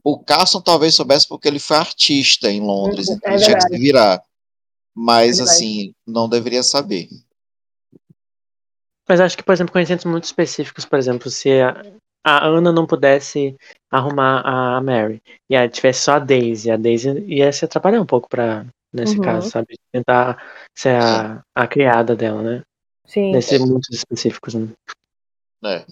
O 0.02 0.18
Carson 0.18 0.60
talvez 0.62 0.94
soubesse 0.94 1.28
porque 1.28 1.46
ele 1.46 1.58
foi 1.58 1.76
artista 1.76 2.50
em 2.50 2.60
Londres, 2.62 3.08
Uhum, 3.08 3.14
então 3.16 3.30
é 3.30 3.34
ele 3.34 3.44
tinha 3.44 3.56
que 3.58 3.62
se 3.62 3.78
virar. 3.78 4.22
Mas 4.94 5.38
É 5.38 5.42
assim, 5.42 5.94
não 6.06 6.28
deveria 6.28 6.62
saber. 6.62 7.08
Mas 9.10 9.20
acho 9.20 9.36
que, 9.36 9.42
por 9.42 9.50
exemplo, 9.50 9.72
conhecimentos 9.72 10.04
muito 10.04 10.22
específicos, 10.22 10.84
por 10.84 10.96
exemplo, 10.96 11.28
se 11.28 11.50
a, 11.60 11.82
a 12.24 12.46
Ana 12.46 12.70
não 12.70 12.86
pudesse 12.86 13.56
arrumar 13.90 14.40
a 14.44 14.80
Mary 14.80 15.20
e 15.50 15.56
aí 15.56 15.68
tivesse 15.68 16.02
só 16.02 16.12
a 16.12 16.18
Daisy, 16.20 16.70
a 16.70 16.76
Daisy 16.76 17.18
ia 17.26 17.52
se 17.52 17.64
atrapalhar 17.64 18.00
um 18.00 18.06
pouco 18.06 18.28
pra, 18.28 18.64
nesse 18.92 19.16
Uhum. 19.16 19.24
caso, 19.24 19.50
sabe? 19.50 19.76
Tentar 19.90 20.40
ser 20.78 20.94
a, 20.94 21.42
a 21.52 21.66
criada 21.66 22.14
dela, 22.14 22.40
né? 22.40 22.62
Sim. 23.04 23.32
Nesses 23.32 23.58
muitos 23.58 23.90
específicos, 23.90 24.54
né? 24.54 24.68
É. 25.64 25.84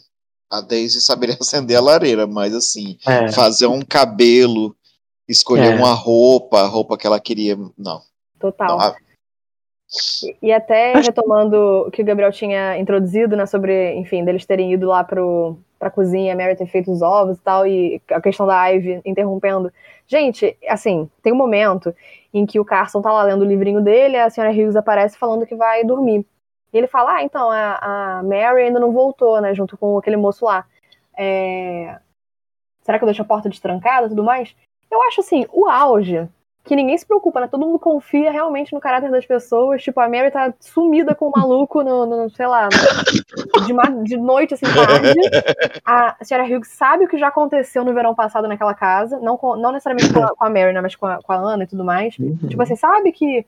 A 0.48 0.60
Daisy 0.60 1.00
saberia 1.00 1.36
acender 1.42 1.76
a 1.76 1.80
lareira, 1.80 2.24
mas 2.24 2.54
assim, 2.54 2.98
É, 3.04 3.32
fazer 3.32 3.66
um 3.66 3.82
cabelo, 3.82 4.76
escolher 5.28 5.72
É. 5.72 5.74
uma 5.74 5.92
roupa, 5.92 6.60
a 6.60 6.66
roupa 6.68 6.96
que 6.96 7.04
ela 7.04 7.18
queria. 7.18 7.56
Não. 7.76 8.00
Total. 8.38 8.68
não. 8.68 8.80
Ah, 8.80 8.96
E 10.42 10.52
até 10.52 10.92
retomando 10.94 11.86
o 11.86 11.90
que 11.90 12.02
o 12.02 12.04
Gabriel 12.04 12.30
tinha 12.30 12.78
introduzido, 12.78 13.36
né, 13.36 13.46
sobre, 13.46 13.94
enfim, 13.94 14.24
deles 14.24 14.44
terem 14.44 14.72
ido 14.72 14.86
lá 14.86 15.02
pro, 15.02 15.58
pra 15.78 15.90
cozinha, 15.90 16.34
a 16.34 16.36
Mary 16.36 16.56
ter 16.56 16.66
feito 16.66 16.92
os 16.92 17.00
ovos 17.00 17.38
e 17.38 17.40
tal, 17.40 17.66
e 17.66 18.02
a 18.10 18.20
questão 18.20 18.46
da 18.46 18.66
Ivy 18.66 19.00
interrompendo. 19.04 19.72
Gente, 20.06 20.56
assim, 20.68 21.08
tem 21.22 21.32
um 21.32 21.36
momento 21.36 21.94
em 22.34 22.44
que 22.44 22.60
o 22.60 22.64
Carson 22.64 23.00
tá 23.00 23.10
lá 23.10 23.22
lendo 23.22 23.42
o 23.42 23.48
livrinho 23.48 23.80
dele, 23.80 24.18
a 24.18 24.28
senhora 24.28 24.52
Hughes 24.52 24.76
aparece 24.76 25.16
falando 25.18 25.46
que 25.46 25.54
vai 25.54 25.84
dormir. 25.84 26.26
E 26.72 26.76
ele 26.76 26.86
fala, 26.86 27.16
ah, 27.16 27.22
então, 27.22 27.50
a, 27.50 28.18
a 28.18 28.22
Mary 28.22 28.64
ainda 28.64 28.78
não 28.78 28.92
voltou, 28.92 29.40
né, 29.40 29.54
junto 29.54 29.78
com 29.78 29.96
aquele 29.96 30.16
moço 30.16 30.44
lá. 30.44 30.66
É, 31.16 31.98
Será 32.88 32.98
que 32.98 33.04
eu 33.04 33.08
deixo 33.08 33.20
a 33.20 33.26
porta 33.26 33.50
destrancada 33.50 34.06
e 34.06 34.08
tudo 34.08 34.24
mais? 34.24 34.56
Eu 34.90 35.02
acho, 35.02 35.20
assim, 35.20 35.44
o 35.52 35.68
auge 35.68 36.26
que 36.68 36.76
ninguém 36.76 36.96
se 36.96 37.04
preocupa, 37.06 37.40
né? 37.40 37.48
Todo 37.48 37.64
mundo 37.66 37.78
confia 37.78 38.30
realmente 38.30 38.72
no 38.72 38.80
caráter 38.80 39.10
das 39.10 39.26
pessoas. 39.26 39.82
Tipo, 39.82 40.00
a 40.00 40.08
Mary 40.08 40.30
tá 40.30 40.52
sumida 40.60 41.14
com 41.14 41.28
o 41.28 41.32
maluco 41.34 41.82
no, 41.82 42.06
no- 42.06 42.30
sei 42.30 42.46
lá, 42.46 42.68
de, 43.66 43.72
ma- 43.72 43.90
de 44.04 44.16
noite, 44.16 44.54
assim, 44.54 44.66
tarde. 44.66 45.18
A 45.84 46.22
senhora 46.24 46.46
Hughes 46.46 46.68
sabe 46.68 47.04
o 47.04 47.08
que 47.08 47.18
já 47.18 47.28
aconteceu 47.28 47.84
no 47.84 47.94
verão 47.94 48.14
passado 48.14 48.46
naquela 48.46 48.74
casa. 48.74 49.18
Não, 49.18 49.36
com- 49.36 49.56
não 49.56 49.72
necessariamente 49.72 50.12
com 50.12 50.22
a, 50.22 50.28
com 50.36 50.44
a 50.44 50.50
Mary, 50.50 50.72
né? 50.72 50.80
Mas 50.80 50.94
com 50.94 51.06
a, 51.06 51.22
com 51.22 51.32
a 51.32 51.36
Ana 51.36 51.64
e 51.64 51.66
tudo 51.66 51.84
mais. 51.84 52.16
Uhum. 52.18 52.36
Tipo 52.48 52.62
assim, 52.62 52.76
sabe 52.76 53.10
que, 53.12 53.44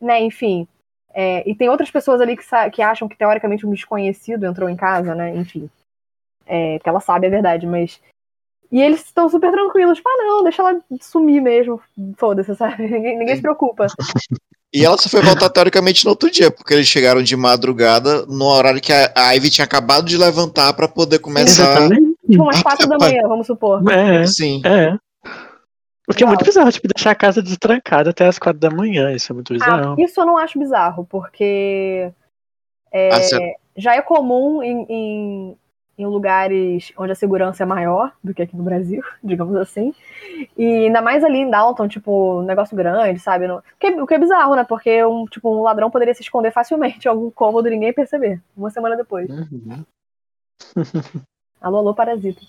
né, 0.00 0.20
enfim. 0.20 0.66
é, 1.14 1.48
e 1.48 1.54
tem 1.54 1.68
outras 1.70 1.90
pessoas 1.90 2.20
ali 2.20 2.36
que, 2.36 2.44
sa- 2.44 2.68
que 2.68 2.82
acham 2.82 3.08
que 3.08 3.16
teoricamente 3.16 3.66
um 3.66 3.70
desconhecido 3.70 4.44
entrou 4.44 4.68
em 4.68 4.76
casa, 4.76 5.14
né? 5.14 5.34
Enfim. 5.34 5.70
É, 6.46 6.78
porque 6.78 6.88
ela 6.88 7.00
sabe 7.00 7.26
a 7.26 7.30
verdade, 7.30 7.66
mas. 7.66 8.00
E 8.70 8.80
eles 8.82 9.04
estão 9.04 9.28
super 9.28 9.50
tranquilos. 9.50 9.96
Tipo, 9.98 10.08
ah, 10.08 10.24
não, 10.24 10.42
deixa 10.42 10.62
ela 10.62 10.80
sumir 11.00 11.40
mesmo. 11.40 11.80
Foda-se, 12.16 12.54
sabe? 12.56 12.82
Ninguém, 12.90 13.18
ninguém 13.18 13.36
se 13.36 13.42
preocupa. 13.42 13.86
E 14.74 14.84
ela 14.84 14.98
só 14.98 15.08
foi 15.08 15.22
voltar 15.22 15.48
teoricamente 15.48 16.04
no 16.04 16.10
outro 16.10 16.30
dia, 16.30 16.50
porque 16.50 16.74
eles 16.74 16.86
chegaram 16.86 17.22
de 17.22 17.34
madrugada 17.34 18.26
no 18.26 18.44
horário 18.44 18.80
que 18.80 18.92
a 18.92 19.30
Ivy 19.32 19.48
tinha 19.48 19.64
acabado 19.64 20.04
de 20.04 20.18
levantar 20.18 20.74
pra 20.74 20.86
poder 20.86 21.18
começar. 21.20 21.62
Exatamente. 21.78 22.14
Tipo, 22.28 22.42
umas 22.42 22.62
quatro 22.62 22.86
da 22.86 22.98
manhã, 22.98 23.22
vamos 23.26 23.46
supor. 23.46 23.80
É, 23.90 24.26
Sim. 24.26 24.60
é. 24.66 24.98
Porque 26.04 26.22
é 26.22 26.26
Uau. 26.26 26.34
muito 26.34 26.44
bizarro, 26.44 26.70
tipo, 26.70 26.88
deixar 26.88 27.12
a 27.12 27.14
casa 27.14 27.40
destrancada 27.40 28.10
até 28.10 28.26
as 28.26 28.38
quatro 28.38 28.60
da 28.60 28.68
manhã. 28.68 29.12
Isso 29.12 29.32
é 29.32 29.34
muito 29.34 29.54
Ah, 29.54 29.56
bizarro. 29.56 29.96
isso 30.00 30.20
eu 30.20 30.26
não 30.26 30.36
acho 30.36 30.58
bizarro, 30.58 31.06
porque 31.08 32.10
é, 32.92 33.08
Ah, 33.14 33.52
já 33.78 33.94
é 33.94 34.02
comum 34.02 34.62
em, 34.62 34.86
em, 34.90 35.56
em 35.98 36.06
lugares 36.06 36.92
onde 36.96 37.12
a 37.12 37.14
segurança 37.14 37.62
é 37.62 37.66
maior 37.66 38.12
do 38.22 38.34
que 38.34 38.42
aqui 38.42 38.54
no 38.56 38.62
Brasil, 38.62 39.02
digamos 39.24 39.56
assim. 39.56 39.94
E 40.56 40.86
ainda 40.86 41.00
mais 41.00 41.24
ali 41.24 41.38
em 41.38 41.50
Downton, 41.50 41.88
tipo, 41.88 42.40
um 42.40 42.42
negócio 42.42 42.76
grande, 42.76 43.18
sabe? 43.18 43.50
O 43.50 43.62
que, 43.78 43.88
o 44.00 44.06
que 44.06 44.14
é 44.14 44.18
bizarro, 44.18 44.54
né? 44.54 44.64
Porque 44.64 45.02
um, 45.04 45.24
tipo, 45.26 45.54
um 45.54 45.62
ladrão 45.62 45.90
poderia 45.90 46.14
se 46.14 46.22
esconder 46.22 46.52
facilmente 46.52 47.06
em 47.06 47.10
algum 47.10 47.30
cômodo 47.30 47.68
e 47.68 47.70
ninguém 47.70 47.92
perceber. 47.92 48.40
Uma 48.56 48.70
semana 48.70 48.96
depois. 48.96 49.28
Uhum. 49.30 49.84
Alô, 51.60 51.78
alô, 51.78 51.94
parasita. 51.94 52.40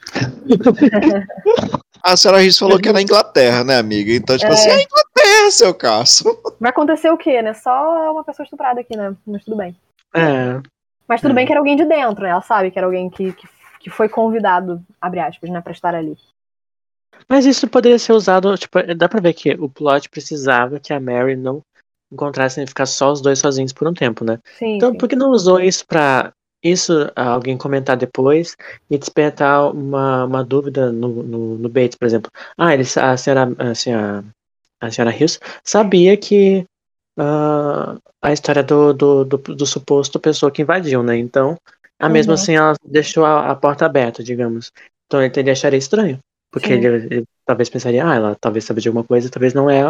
A 2.02 2.16
senhora 2.16 2.40
Riz 2.40 2.58
falou 2.58 2.78
que 2.78 2.88
era 2.88 2.94
na 2.94 3.02
Inglaterra, 3.02 3.62
né, 3.62 3.76
amiga? 3.76 4.10
Então, 4.12 4.36
tipo 4.38 4.50
É. 4.50 4.54
assim, 4.54 4.70
é 4.70 4.82
Inglaterra, 4.82 5.50
seu 5.50 5.74
caso. 5.74 6.24
Vai 6.58 6.70
acontecer 6.70 7.10
o 7.10 7.18
quê, 7.18 7.42
né? 7.42 7.52
Só 7.52 8.12
uma 8.12 8.24
pessoa 8.24 8.44
estuprada 8.44 8.80
aqui, 8.80 8.96
né? 8.96 9.14
Mas 9.26 9.44
tudo 9.44 9.56
bem. 9.58 9.76
É. 10.14 10.60
Mas 11.10 11.20
tudo 11.20 11.32
Hum. 11.32 11.34
bem 11.34 11.44
que 11.46 11.52
era 11.52 11.60
alguém 11.60 11.74
de 11.74 11.84
dentro, 11.84 12.22
né? 12.22 12.30
Ela 12.30 12.40
sabe 12.40 12.70
que 12.70 12.78
era 12.78 12.86
alguém 12.86 13.10
que, 13.10 13.32
que, 13.32 13.48
que 13.80 13.90
foi 13.90 14.08
convidado, 14.08 14.80
abre 15.00 15.18
aspas, 15.18 15.50
né, 15.50 15.60
pra 15.60 15.72
estar 15.72 15.92
ali. 15.92 16.16
Mas 17.28 17.44
isso 17.46 17.66
poderia 17.68 17.98
ser 17.98 18.12
usado, 18.12 18.56
tipo, 18.56 18.78
dá 18.96 19.08
pra 19.08 19.20
ver 19.20 19.34
que 19.34 19.50
o 19.54 19.68
plot 19.68 20.08
precisava 20.08 20.78
que 20.78 20.92
a 20.92 21.00
Mary 21.00 21.34
não 21.34 21.62
encontrasse 22.12 22.62
e 22.62 22.66
ficar 22.66 22.86
só 22.86 23.10
os 23.10 23.20
dois 23.20 23.40
sozinhos 23.40 23.72
por 23.72 23.88
um 23.88 23.92
tempo, 23.92 24.24
né? 24.24 24.38
Sim, 24.56 24.76
Então, 24.76 24.92
sim. 24.92 24.98
por 24.98 25.08
que 25.08 25.16
não 25.16 25.30
usou 25.30 25.60
isso 25.60 25.84
pra 25.84 26.32
isso 26.62 26.92
ah, 27.16 27.30
alguém 27.30 27.56
comentar 27.58 27.96
depois 27.96 28.56
e 28.88 28.96
despertar 28.96 29.72
uma, 29.72 30.26
uma 30.26 30.44
dúvida 30.44 30.92
no, 30.92 31.08
no, 31.24 31.58
no 31.58 31.68
Bates, 31.68 31.96
por 31.96 32.06
exemplo? 32.06 32.30
Ah, 32.56 32.72
ele, 32.72 32.82
a 32.82 33.16
senhora, 33.16 33.48
a 33.58 33.74
senhora, 33.74 34.24
a 34.80 34.90
senhora 34.90 35.14
Hills 35.16 35.40
sabia 35.64 36.16
que 36.16 36.64
ah, 37.22 37.96
a 38.22 38.32
história 38.32 38.62
do, 38.62 38.94
do, 38.94 39.24
do, 39.26 39.36
do 39.36 39.66
suposto 39.66 40.18
pessoa 40.18 40.50
que 40.50 40.62
invadiu, 40.62 41.02
né? 41.02 41.18
Então, 41.18 41.58
a 41.98 42.08
mesmo 42.08 42.32
Uhum. 42.32 42.34
assim, 42.34 42.56
ela 42.56 42.74
deixou 42.82 43.26
a, 43.26 43.50
a 43.50 43.54
porta 43.54 43.84
aberta, 43.84 44.24
digamos. 44.24 44.72
Então, 45.06 45.20
ele 45.20 45.28
teria 45.28 45.52
acharia 45.52 45.78
estranho. 45.78 46.18
Porque 46.50 46.72
ele, 46.72 46.86
ele 46.86 47.24
talvez 47.44 47.68
pensaria, 47.68 48.04
ah, 48.06 48.14
ela 48.14 48.36
talvez 48.40 48.64
sabe 48.64 48.80
de 48.80 48.88
alguma 48.88 49.04
coisa, 49.04 49.30
talvez 49.30 49.52
não 49.52 49.68
é 49.68 49.82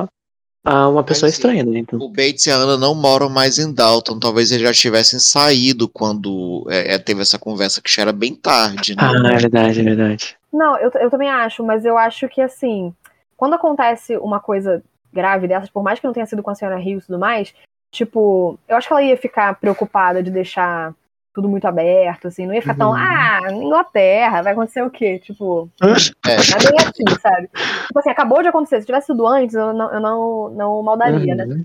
ah, 0.65 0.89
uma 0.89 1.05
pessoa 1.05 1.29
assim, 1.29 1.37
estranha, 1.37 1.65
né? 1.65 1.79
Então, 1.79 2.01
O 2.01 2.09
Bates 2.09 2.47
e 2.47 2.51
a 2.51 2.57
Ana 2.57 2.77
não 2.77 2.95
moram 2.95 3.31
mais 3.31 3.59
em 3.59 3.73
Dalton. 3.73 4.19
Talvez 4.19 4.51
eles 4.51 4.65
já 4.65 4.73
tivessem 4.73 5.21
saído 5.21 5.89
quando 5.89 6.67
é, 6.69 6.95
é, 6.95 6.99
teve 6.99 7.23
essa 7.23 7.39
conversa, 7.39 7.81
que 7.81 7.91
já 7.91 8.03
era 8.03 8.13
bem 8.13 8.35
tarde, 8.35 8.97
né? 8.97 9.03
ah, 9.03 9.33
é 9.33 9.37
verdade, 9.37 9.81
é 9.81 9.85
verdade. 9.85 10.37
Não, 10.53 10.77
eu, 10.79 10.91
eu 10.95 11.11
também 11.11 11.31
acho, 11.31 11.65
mas 11.65 11.85
eu 11.85 11.97
acho 11.97 12.29
que 12.29 12.41
assim, 12.41 12.93
quando 13.37 13.55
acontece 13.55 14.17
uma 14.17 14.41
coisa 14.41 14.83
grave 15.13 15.47
dessas, 15.49 15.71
por 15.71 15.83
mais 15.83 15.99
que 15.99 16.07
não 16.07 16.13
tenha 16.13 16.27
sido 16.27 16.43
com 16.43 16.51
a 16.51 16.55
senhora 16.55 16.77
Rios 16.79 17.05
e 17.05 17.07
tudo 17.07 17.19
mais, 17.19 17.55
tipo, 17.93 18.59
eu 18.69 18.77
acho 18.77 18.87
que 18.89 18.93
ela 18.93 19.03
ia 19.03 19.17
ficar 19.17 19.55
preocupada 19.59 20.23
de 20.23 20.31
deixar 20.31 20.95
tudo 21.33 21.49
muito 21.49 21.65
aberto, 21.67 22.27
assim, 22.29 22.45
não 22.47 22.53
ia 22.55 22.61
ficar 22.61 22.77
tão, 22.77 22.91
Uhum. 22.91 22.97
ah, 22.97 23.41
Inglaterra, 23.53 24.43
vai 24.43 24.53
acontecer 24.53 24.83
o 24.83 24.91
quê? 24.91 25.19
Tipo, 25.21 25.69
É. 25.81 25.87
não 25.87 25.93
é 25.93 26.89
assim, 26.89 27.21
sabe? 27.21 27.49
Tipo 27.87 27.99
assim, 27.99 28.11
acabou 28.11 28.43
de 28.43 28.49
acontecer, 28.49 28.81
se 28.81 28.87
tivesse 28.87 29.07
sido 29.07 29.27
antes, 29.27 29.55
eu 29.55 29.73
não, 29.73 29.93
eu 29.93 30.01
não, 30.01 30.51
não 30.51 30.83
maldaria, 30.83 31.35
né? 31.35 31.45
Uhum. 31.45 31.65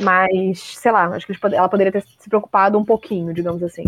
Mas, 0.00 0.58
sei 0.78 0.90
lá, 0.90 1.04
acho 1.08 1.26
que 1.26 1.34
ela 1.54 1.68
poderia 1.68 1.92
ter 1.92 2.02
se 2.02 2.28
preocupado 2.28 2.78
um 2.78 2.84
pouquinho, 2.84 3.32
digamos 3.32 3.62
assim. 3.62 3.84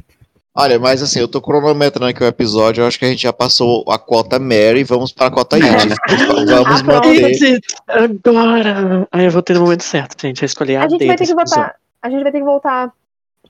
Olha, 0.56 0.78
mas 0.78 1.02
assim, 1.02 1.20
eu 1.20 1.28
tô 1.28 1.40
cronometrando 1.40 2.06
aqui 2.06 2.22
o 2.22 2.26
episódio, 2.26 2.82
eu 2.82 2.86
acho 2.86 2.98
que 2.98 3.04
a 3.04 3.08
gente 3.08 3.22
já 3.22 3.32
passou 3.32 3.84
a 3.88 3.98
cota 3.98 4.38
Mary, 4.38 4.84
vamos 4.84 5.12
pra 5.12 5.30
cota 5.30 5.58
Edith. 5.58 5.94
vamos 6.48 6.82
manter. 6.82 7.60
Agora! 7.88 9.06
Aí 9.12 9.24
eu 9.26 9.30
vou 9.30 9.42
ter 9.42 9.54
no 9.54 9.60
momento 9.60 9.82
certo, 9.82 10.20
gente. 10.20 10.42
Eu 10.42 10.46
escolhi 10.46 10.76
a, 10.76 10.84
A 10.84 10.88
gente 10.88 11.06
vai 11.06 11.16
ter 11.16 11.26
que. 11.26 11.32
A 12.02 12.10
gente 12.10 12.22
vai 12.22 12.32
ter 12.32 12.38
que 12.38 12.44
voltar 12.44 12.92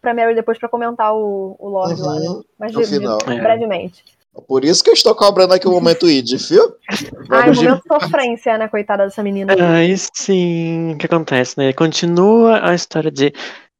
pra 0.00 0.14
Mary 0.14 0.34
depois 0.34 0.58
pra 0.58 0.68
comentar 0.68 1.14
o, 1.14 1.56
o 1.58 1.68
Lorde 1.68 2.00
lá, 2.00 2.14
né? 2.18 2.28
Uhum, 2.28 2.42
Mas 2.58 2.72
no 2.72 2.80
de- 2.80 2.86
de- 2.88 2.94
final. 2.96 3.18
É. 3.26 3.40
brevemente. 3.40 4.04
Por 4.46 4.64
isso 4.64 4.84
que 4.84 4.90
eu 4.90 4.94
estou 4.94 5.14
cobrando 5.14 5.54
aqui 5.54 5.66
o 5.66 5.70
momento 5.72 6.06
Edith, 6.08 6.48
viu? 6.50 6.74
Ai, 7.30 7.50
de- 7.52 7.64
momento 7.64 7.82
sofrência, 7.88 8.58
né, 8.58 8.68
coitada 8.68 9.04
dessa 9.04 9.22
menina. 9.22 9.54
Aí 9.74 9.94
sim, 10.12 10.92
o 10.92 10.98
que 10.98 11.06
acontece, 11.06 11.56
né? 11.58 11.72
Continua 11.72 12.60
a 12.68 12.74
história 12.74 13.10
de 13.10 13.32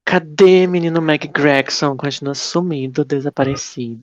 cadê 0.06 0.66
menino 0.68 1.02
Meg 1.02 1.28
Gregson? 1.28 1.96
Continua 1.96 2.34
sumido, 2.34 3.04
desaparecido. 3.04 4.00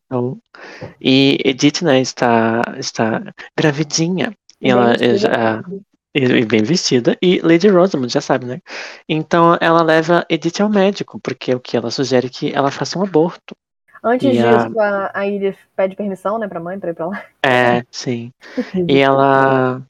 E 1.02 1.39
Edith, 1.46 1.82
né, 1.84 2.00
está, 2.02 2.62
está 2.78 3.34
gravidinha. 3.58 4.36
E 4.62 4.72
Bem 4.72 4.72
ela 4.72 4.96
vestida. 4.98 5.18
já, 5.18 5.63
e, 6.16 6.24
e 6.26 6.46
bem 6.46 6.63
vestida. 6.63 7.18
E 7.22 7.39
Lady 7.42 7.68
Rosamund 7.70 8.12
já 8.13 8.22
sabe, 8.22 8.46
né? 8.46 8.62
Então 9.10 9.58
ela 9.62 9.82
leva 9.82 10.26
Edith 10.30 10.62
ao 10.62 10.70
médico, 10.70 11.20
porque 11.20 11.56
o 11.56 11.60
que 11.60 11.78
ela 11.78 11.92
sugere 11.92 12.28
é 12.28 12.30
que 12.30 12.54
ela 12.54 12.72
faça 12.72 13.00
um 13.00 13.04
aborto. 13.04 13.56
Antes 14.06 14.28
E 14.28 14.32
disso, 14.34 14.80
a, 14.80 15.12
a 15.13 15.28
Edith 15.28 15.58
pede 15.76 15.96
permissão, 15.96 16.38
né, 16.38 16.48
pra 16.48 16.60
mãe 16.60 16.78
pra 16.78 16.92
ir 16.92 16.94
pra 16.94 17.08
lá. 17.08 17.24
É, 17.46 17.84
sim. 17.89 18.32
E 18.88 18.98
ela 19.00 19.82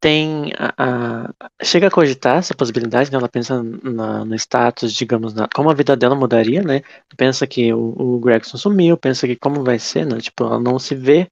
tem 0.00 0.52
a, 0.58 1.26
a- 1.28 1.50
chega 1.62 1.88
a 1.88 1.90
cogitar 1.90 2.38
essa 2.38 2.54
possibilidade, 2.54 3.10
né? 3.10 3.18
Ela 3.18 3.28
pensa 3.28 3.62
na- 3.62 4.24
no 4.24 4.34
status, 4.34 4.92
digamos, 4.92 5.34
na, 5.34 5.48
como 5.54 5.70
a 5.70 5.74
vida 5.74 5.96
dela 5.96 6.14
mudaria, 6.14 6.62
né? 6.62 6.82
Pensa 7.16 7.46
que 7.46 7.72
o, 7.72 7.94
o 7.98 8.18
Gregson 8.20 8.56
sumiu, 8.56 8.96
pensa 8.96 9.26
que 9.26 9.36
como 9.36 9.62
vai 9.62 9.78
ser, 9.78 10.06
né? 10.06 10.18
Tipo, 10.20 10.44
ela 10.44 10.58
não 10.60 10.78
se 10.78 10.94
vê 10.94 11.28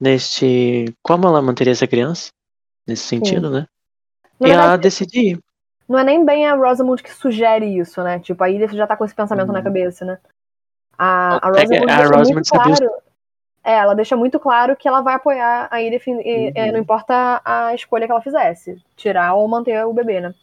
neste, 0.00 0.94
como 1.02 1.26
ela 1.26 1.42
manteria 1.42 1.72
essa 1.72 1.86
criança 1.86 2.30
nesse 2.86 3.04
sentido, 3.04 3.50
né? 3.50 3.66
Na 4.40 4.48
e 4.48 4.50
ela 4.50 4.76
decide 4.76 5.20
ir. 5.32 5.38
não 5.88 5.98
é 5.98 6.04
nem 6.04 6.24
bem 6.24 6.46
a 6.46 6.54
Rosamund 6.54 7.02
que 7.02 7.12
sugere 7.12 7.66
isso, 7.78 8.02
né? 8.02 8.18
Tipo, 8.20 8.42
a 8.44 8.50
Edith 8.50 8.74
já 8.74 8.86
tá 8.86 8.96
com 8.96 9.04
esse 9.04 9.14
pensamento 9.14 9.48
Uhum. 9.48 9.54
na 9.54 9.62
cabeça, 9.62 10.04
né? 10.04 10.18
A, 10.98 11.46
a 11.46 11.50
É 11.50 11.62
Rosamund 11.62 11.90
a 11.90 11.96
deixa 11.96 12.16
Rosamund 12.16 12.48
claro. 12.48 12.90
É, 13.62 13.74
ela 13.74 13.94
deixa 13.94 14.16
muito 14.16 14.38
claro 14.40 14.76
que 14.76 14.88
ela 14.88 15.00
vai 15.02 15.14
apoiar 15.14 15.68
a 15.70 15.82
Edith, 15.82 16.06
e, 16.08 16.12
Uhum. 16.12 16.52
é, 16.54 16.72
não 16.72 16.80
importa 16.80 17.40
a 17.44 17.74
escolha 17.74 18.06
que 18.06 18.12
ela 18.12 18.22
fizesse. 18.22 18.76
Tirar 18.96 19.34
ou 19.34 19.46
manter 19.48 19.84
o 19.84 19.92
bebê, 19.92 20.20
né? 20.20 20.34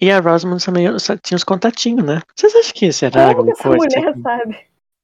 E 0.00 0.10
a 0.10 0.20
Rosamund 0.20 0.64
também 0.64 0.86
tinha 1.22 1.36
os 1.36 1.44
contatinhos, 1.44 2.04
né? 2.04 2.20
Vocês 2.36 2.54
acham 2.54 2.72
que 2.74 2.92
será 2.92 3.24
Como 3.24 3.44
que 3.44 3.50
alguma 3.50 3.52
essa 3.52 3.68
coisa? 3.68 3.86
mulher 3.86 4.08
assim? 4.10 4.22
sabe? 4.22 4.54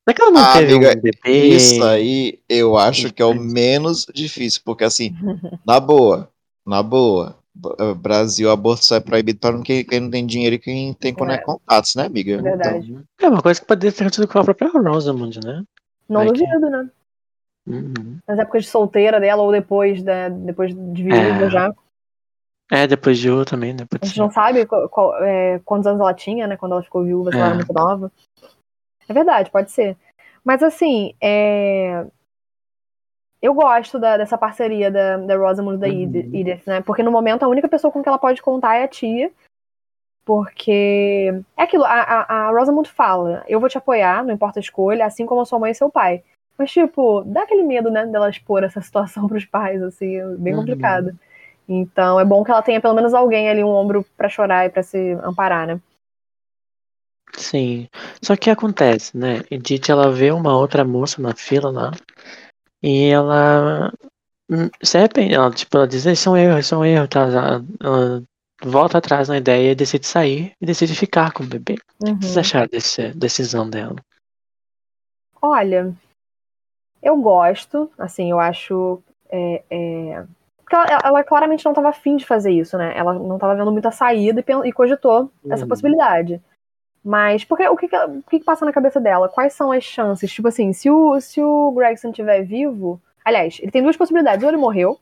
Será 0.04 0.14
que 0.14 0.22
ela 0.22 0.30
não 0.30 0.40
Ah, 0.42 0.52
teve 0.52 0.74
amiga, 0.74 0.90
um 0.90 1.00
bebê? 1.00 1.10
Isso 1.26 1.84
aí 1.84 2.38
eu 2.48 2.76
acho 2.76 3.12
que 3.12 3.22
é 3.22 3.24
o 3.24 3.32
Isso. 3.34 3.54
menos 3.54 4.06
difícil, 4.14 4.60
porque 4.64 4.84
assim, 4.84 5.14
na 5.66 5.80
boa, 5.80 6.28
na 6.66 6.82
boa, 6.82 7.38
eh, 7.78 7.94
Brasil, 7.94 8.50
aborto 8.50 8.84
só 8.84 8.96
é 8.96 9.00
proibido 9.00 9.38
para 9.38 9.60
quem, 9.62 9.84
quem 9.84 10.00
não 10.00 10.10
tem 10.10 10.26
dinheiro 10.26 10.56
e 10.56 10.58
quem 10.58 10.92
tem 10.94 11.14
É. 11.14 11.38
contatos, 11.38 11.94
né, 11.94 12.06
amiga? 12.06 12.32
É 12.32 12.42
verdade. 12.42 12.92
Então, 12.92 13.04
É 13.20 13.28
uma 13.28 13.42
coisa 13.42 13.60
que 13.60 13.66
poderia 13.66 13.92
ter 13.92 14.02
acontecido 14.04 14.28
com 14.28 14.38
a 14.38 14.44
própria 14.44 14.68
Rosamund, 14.68 15.40
né? 15.44 15.62
Não 16.08 16.26
que- 16.26 16.44
duvido, 16.44 16.68
né? 16.70 16.90
Uhum. 17.66 18.18
Nas 18.26 18.38
épocas 18.38 18.64
de 18.64 18.70
solteira 18.70 19.20
dela 19.20 19.42
ou 19.42 19.52
depois, 19.52 20.02
da, 20.02 20.28
depois 20.28 20.74
de 20.74 21.02
viúva 21.02 21.46
É. 21.46 21.50
já. 21.50 21.74
É, 22.70 22.86
depois 22.86 23.18
de 23.18 23.30
U 23.30 23.44
também, 23.44 23.74
né? 23.74 23.86
A 24.00 24.06
gente 24.06 24.18
não 24.18 24.30
sabe 24.30 24.64
qual- 24.66 24.88
qual- 24.88 25.22
é, 25.22 25.58
quantos 25.64 25.86
anos 25.86 26.00
ela 26.00 26.14
tinha, 26.14 26.46
né? 26.46 26.56
Quando 26.56 26.72
ela 26.72 26.82
ficou 26.82 27.04
viúva, 27.04 27.30
se 27.30 27.36
ela 27.36 27.46
era 27.46 27.54
É. 27.54 27.56
muito 27.56 27.72
nova. 27.72 28.10
É 29.08 29.12
verdade, 29.12 29.50
pode 29.50 29.70
ser. 29.70 29.96
Mas 30.44 30.62
assim, 30.62 31.14
é... 31.20 32.06
eu 33.40 33.52
gosto 33.54 33.98
da- 33.98 34.16
dessa 34.16 34.38
parceria 34.38 34.90
da, 34.90 35.16
da 35.18 35.36
Rosamund 35.36 35.76
e 35.76 35.80
da 35.80 35.86
Uhum. 35.88 36.02
Ed- 36.02 36.34
Edith, 36.34 36.62
né? 36.66 36.80
Porque 36.80 37.02
no 37.02 37.10
momento 37.12 37.42
a 37.42 37.48
única 37.48 37.68
pessoa 37.68 37.92
com 37.92 38.02
que 38.02 38.08
ela 38.08 38.18
pode 38.18 38.40
contar 38.40 38.76
é 38.76 38.84
a 38.84 38.88
tia. 38.88 39.30
Porque 40.24 41.32
é 41.56 41.62
aquilo, 41.62 41.84
a, 41.84 41.90
a, 42.00 42.46
a 42.46 42.50
Rosamund 42.52 42.88
fala, 42.88 43.44
eu 43.48 43.58
vou 43.58 43.68
te 43.68 43.76
apoiar, 43.76 44.24
não 44.24 44.32
importa 44.32 44.60
a 44.60 44.62
escolha, 44.62 45.04
assim 45.04 45.26
como 45.26 45.40
a 45.40 45.44
sua 45.44 45.58
mãe 45.58 45.72
e 45.72 45.74
seu 45.74 45.90
pai. 45.90 46.22
Mas, 46.58 46.70
tipo, 46.70 47.22
dá 47.24 47.42
aquele 47.42 47.62
medo, 47.62 47.90
né, 47.90 48.06
dela 48.06 48.30
expor 48.30 48.62
essa 48.64 48.80
situação 48.80 49.26
pros 49.28 49.44
pais, 49.44 49.82
assim, 49.82 50.16
é 50.16 50.26
bem 50.36 50.52
Uhum. 50.52 50.60
complicado. 50.60 51.18
Então 51.68 52.18
é 52.20 52.24
bom 52.24 52.44
que 52.44 52.50
ela 52.50 52.62
tenha 52.62 52.80
pelo 52.80 52.94
menos 52.94 53.14
alguém 53.14 53.48
ali, 53.48 53.62
um 53.64 53.68
ombro 53.68 54.04
pra 54.16 54.28
chorar 54.28 54.66
e 54.66 54.70
pra 54.70 54.82
se 54.82 55.12
amparar, 55.24 55.66
né? 55.66 55.80
Sim. 57.36 57.88
Só 58.22 58.36
que 58.36 58.50
acontece, 58.50 59.16
né? 59.16 59.42
Edith, 59.50 59.88
ela 59.90 60.10
vê 60.10 60.30
uma 60.30 60.56
outra 60.56 60.84
moça 60.84 61.20
na 61.20 61.34
fila 61.34 61.70
lá. 61.70 61.90
E 62.82 63.08
ela. 63.08 63.92
hum, 64.50 64.70
Se 64.82 64.98
arrepende. 64.98 65.34
Ela, 65.34 65.50
tipo, 65.52 65.76
ela 65.76 65.88
diz, 65.88 66.04
isso 66.06 66.28
é 66.30 66.32
um 66.32 66.36
erro, 66.36 66.58
isso 66.58 66.74
é 66.74 66.78
um 66.78 66.84
erro, 66.84 67.08
tá? 67.08 67.22
Ela, 67.22 67.64
ela 67.80 68.24
volta 68.64 68.98
atrás 68.98 69.28
na 69.28 69.38
ideia 69.38 69.72
e 69.72 69.76
decide 69.76 70.06
sair 70.06 70.54
e 70.60 70.66
decide 70.66 70.94
ficar 70.96 71.32
com 71.32 71.44
o 71.44 71.46
bebê. 71.46 71.74
O 71.74 72.18
que 72.18 72.26
vocês 72.26 72.36
Uhum. 72.36 72.40
acharam 72.40 72.68
dessa 72.70 73.10
decisão 73.14 73.68
dela? 73.70 73.96
Olha, 75.42 75.94
eu 77.02 77.16
gosto, 77.16 77.90
assim, 77.98 78.30
eu 78.30 78.38
acho. 78.38 79.02
É, 79.30 79.62
é... 79.70 80.24
Porque 80.58 80.76
ela, 80.76 81.00
ela 81.04 81.24
claramente 81.24 81.64
não 81.64 81.72
estava 81.72 81.88
afim 81.88 82.16
de 82.16 82.24
fazer 82.24 82.50
isso, 82.52 82.78
né? 82.78 82.92
Ela 82.96 83.14
não 83.14 83.34
estava 83.34 83.54
vendo 83.54 83.72
muita 83.72 83.90
saída 83.90 84.40
e, 84.46 84.68
e 84.68 84.72
cogitou 84.72 85.30
essa 85.50 85.62
Uhum. 85.64 85.68
possibilidade. 85.68 86.40
Mas, 87.04 87.44
porque 87.44 87.66
o 87.68 87.76
que, 87.76 87.88
que, 87.88 87.96
o 87.96 88.22
que 88.22 88.38
que 88.38 88.44
passa 88.44 88.64
na 88.64 88.72
cabeça 88.72 89.00
dela? 89.00 89.28
Quais 89.28 89.52
são 89.54 89.72
as 89.72 89.82
chances? 89.82 90.32
Tipo 90.32 90.48
assim, 90.48 90.72
se 90.72 90.88
o, 90.88 91.20
se 91.20 91.42
o 91.42 91.72
Gregson 91.72 92.10
estiver 92.10 92.42
vivo. 92.42 93.00
Aliás, 93.24 93.58
ele 93.60 93.72
tem 93.72 93.82
duas 93.82 93.96
possibilidades: 93.96 94.42
ou 94.44 94.48
ele 94.50 94.56
morreu, 94.56 94.98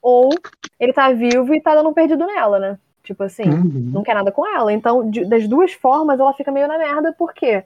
ou 0.00 0.30
ele 0.78 0.92
tá 0.92 1.10
vivo 1.12 1.52
e 1.54 1.60
tá 1.60 1.74
dando 1.74 1.88
um 1.88 1.94
perdido 1.94 2.24
nela, 2.26 2.58
né? 2.58 2.78
Tipo 3.02 3.24
assim, 3.24 3.48
Uhum. 3.50 3.90
não 3.94 4.02
quer 4.02 4.14
nada 4.14 4.30
com 4.30 4.46
ela. 4.46 4.72
Então, 4.72 5.10
de- 5.10 5.24
das 5.24 5.48
duas 5.48 5.72
formas, 5.72 6.20
ela 6.20 6.32
fica 6.34 6.52
meio 6.52 6.68
na 6.68 6.78
merda, 6.78 7.12
porque 7.18 7.64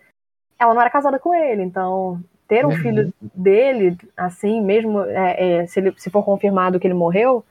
ela 0.58 0.72
não 0.72 0.80
era 0.80 0.90
casada 0.90 1.18
com 1.18 1.34
ele. 1.34 1.62
Então, 1.62 2.22
ter 2.52 2.66
um 2.66 2.68
Uhum. 2.68 2.76
filho 2.76 3.14
dele, 3.34 3.96
assim, 4.14 4.60
mesmo 4.60 5.00
é, 5.00 5.62
é, 5.62 5.66
se, 5.66 5.80
ele, 5.80 5.94
se 5.96 6.10
for 6.10 6.22
confirmado 6.22 6.78
que 6.78 6.86
ele 6.86 6.92
morreu, 6.92 7.42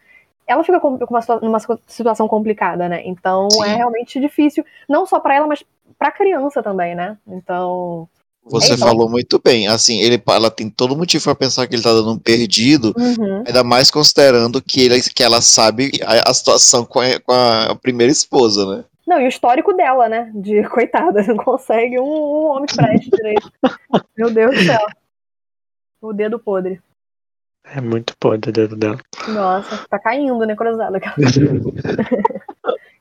ela 0.45 0.63
fica 0.63 0.79
com, 0.79 0.89
uma, 0.95 1.21
numa 1.41 1.59
situação 1.87 2.27
complicada, 2.27 2.87
né? 2.87 3.01
Então, 3.03 3.49
Sim. 3.49 3.63
é 3.63 3.75
realmente 3.77 4.19
difícil, 4.19 4.63
não 4.87 5.07
só 5.07 5.19
pra 5.19 5.35
ela, 5.35 5.47
mas 5.47 5.63
pra 5.97 6.11
criança 6.11 6.61
também, 6.61 6.93
né? 6.93 7.17
Então. 7.27 8.07
você 8.45 8.73
É 8.73 8.75
isso. 8.75 8.85
falou 8.85 9.09
muito 9.09 9.41
bem. 9.43 9.67
Assim, 9.67 10.01
ele, 10.01 10.21
ela 10.29 10.51
tem 10.51 10.69
todo 10.69 10.95
motivo 10.95 11.23
para 11.23 11.33
pensar 11.33 11.65
que 11.65 11.73
ele 11.73 11.81
tá 11.81 11.91
dando 11.93 12.11
um 12.11 12.19
perdido, 12.19 12.93
uhum. 12.95 13.43
ainda 13.47 13.63
mais 13.63 13.89
considerando 13.89 14.61
que, 14.61 14.81
ele, 14.81 15.01
que 15.01 15.23
ela 15.23 15.41
sabe 15.41 15.91
a, 16.05 16.29
a 16.29 16.33
situação 16.33 16.85
com 16.85 16.99
a, 16.99 17.19
com 17.19 17.33
a 17.33 17.75
primeira 17.75 18.11
esposa, 18.11 18.65
né? 18.77 18.83
Não, 19.11 19.19
e 19.19 19.25
o 19.25 19.27
histórico 19.27 19.73
dela, 19.73 20.07
né? 20.07 20.31
De 20.33 20.63
coitada, 20.69 21.21
não 21.23 21.35
consegue 21.35 21.99
um, 21.99 22.05
um 22.05 22.45
homem 22.45 22.65
preste 22.73 23.09
direito. 23.09 23.51
Meu 24.17 24.33
Deus 24.33 24.55
do 24.55 24.63
céu. 24.63 24.79
O 26.01 26.13
dedo 26.13 26.39
podre. 26.39 26.81
É 27.65 27.81
muito 27.81 28.15
podre 28.17 28.51
o 28.51 28.53
dedo 28.53 28.77
dela. 28.77 28.97
Nossa, 29.27 29.85
tá 29.89 29.99
caindo, 29.99 30.45
né, 30.45 30.55
cruzada. 30.55 30.97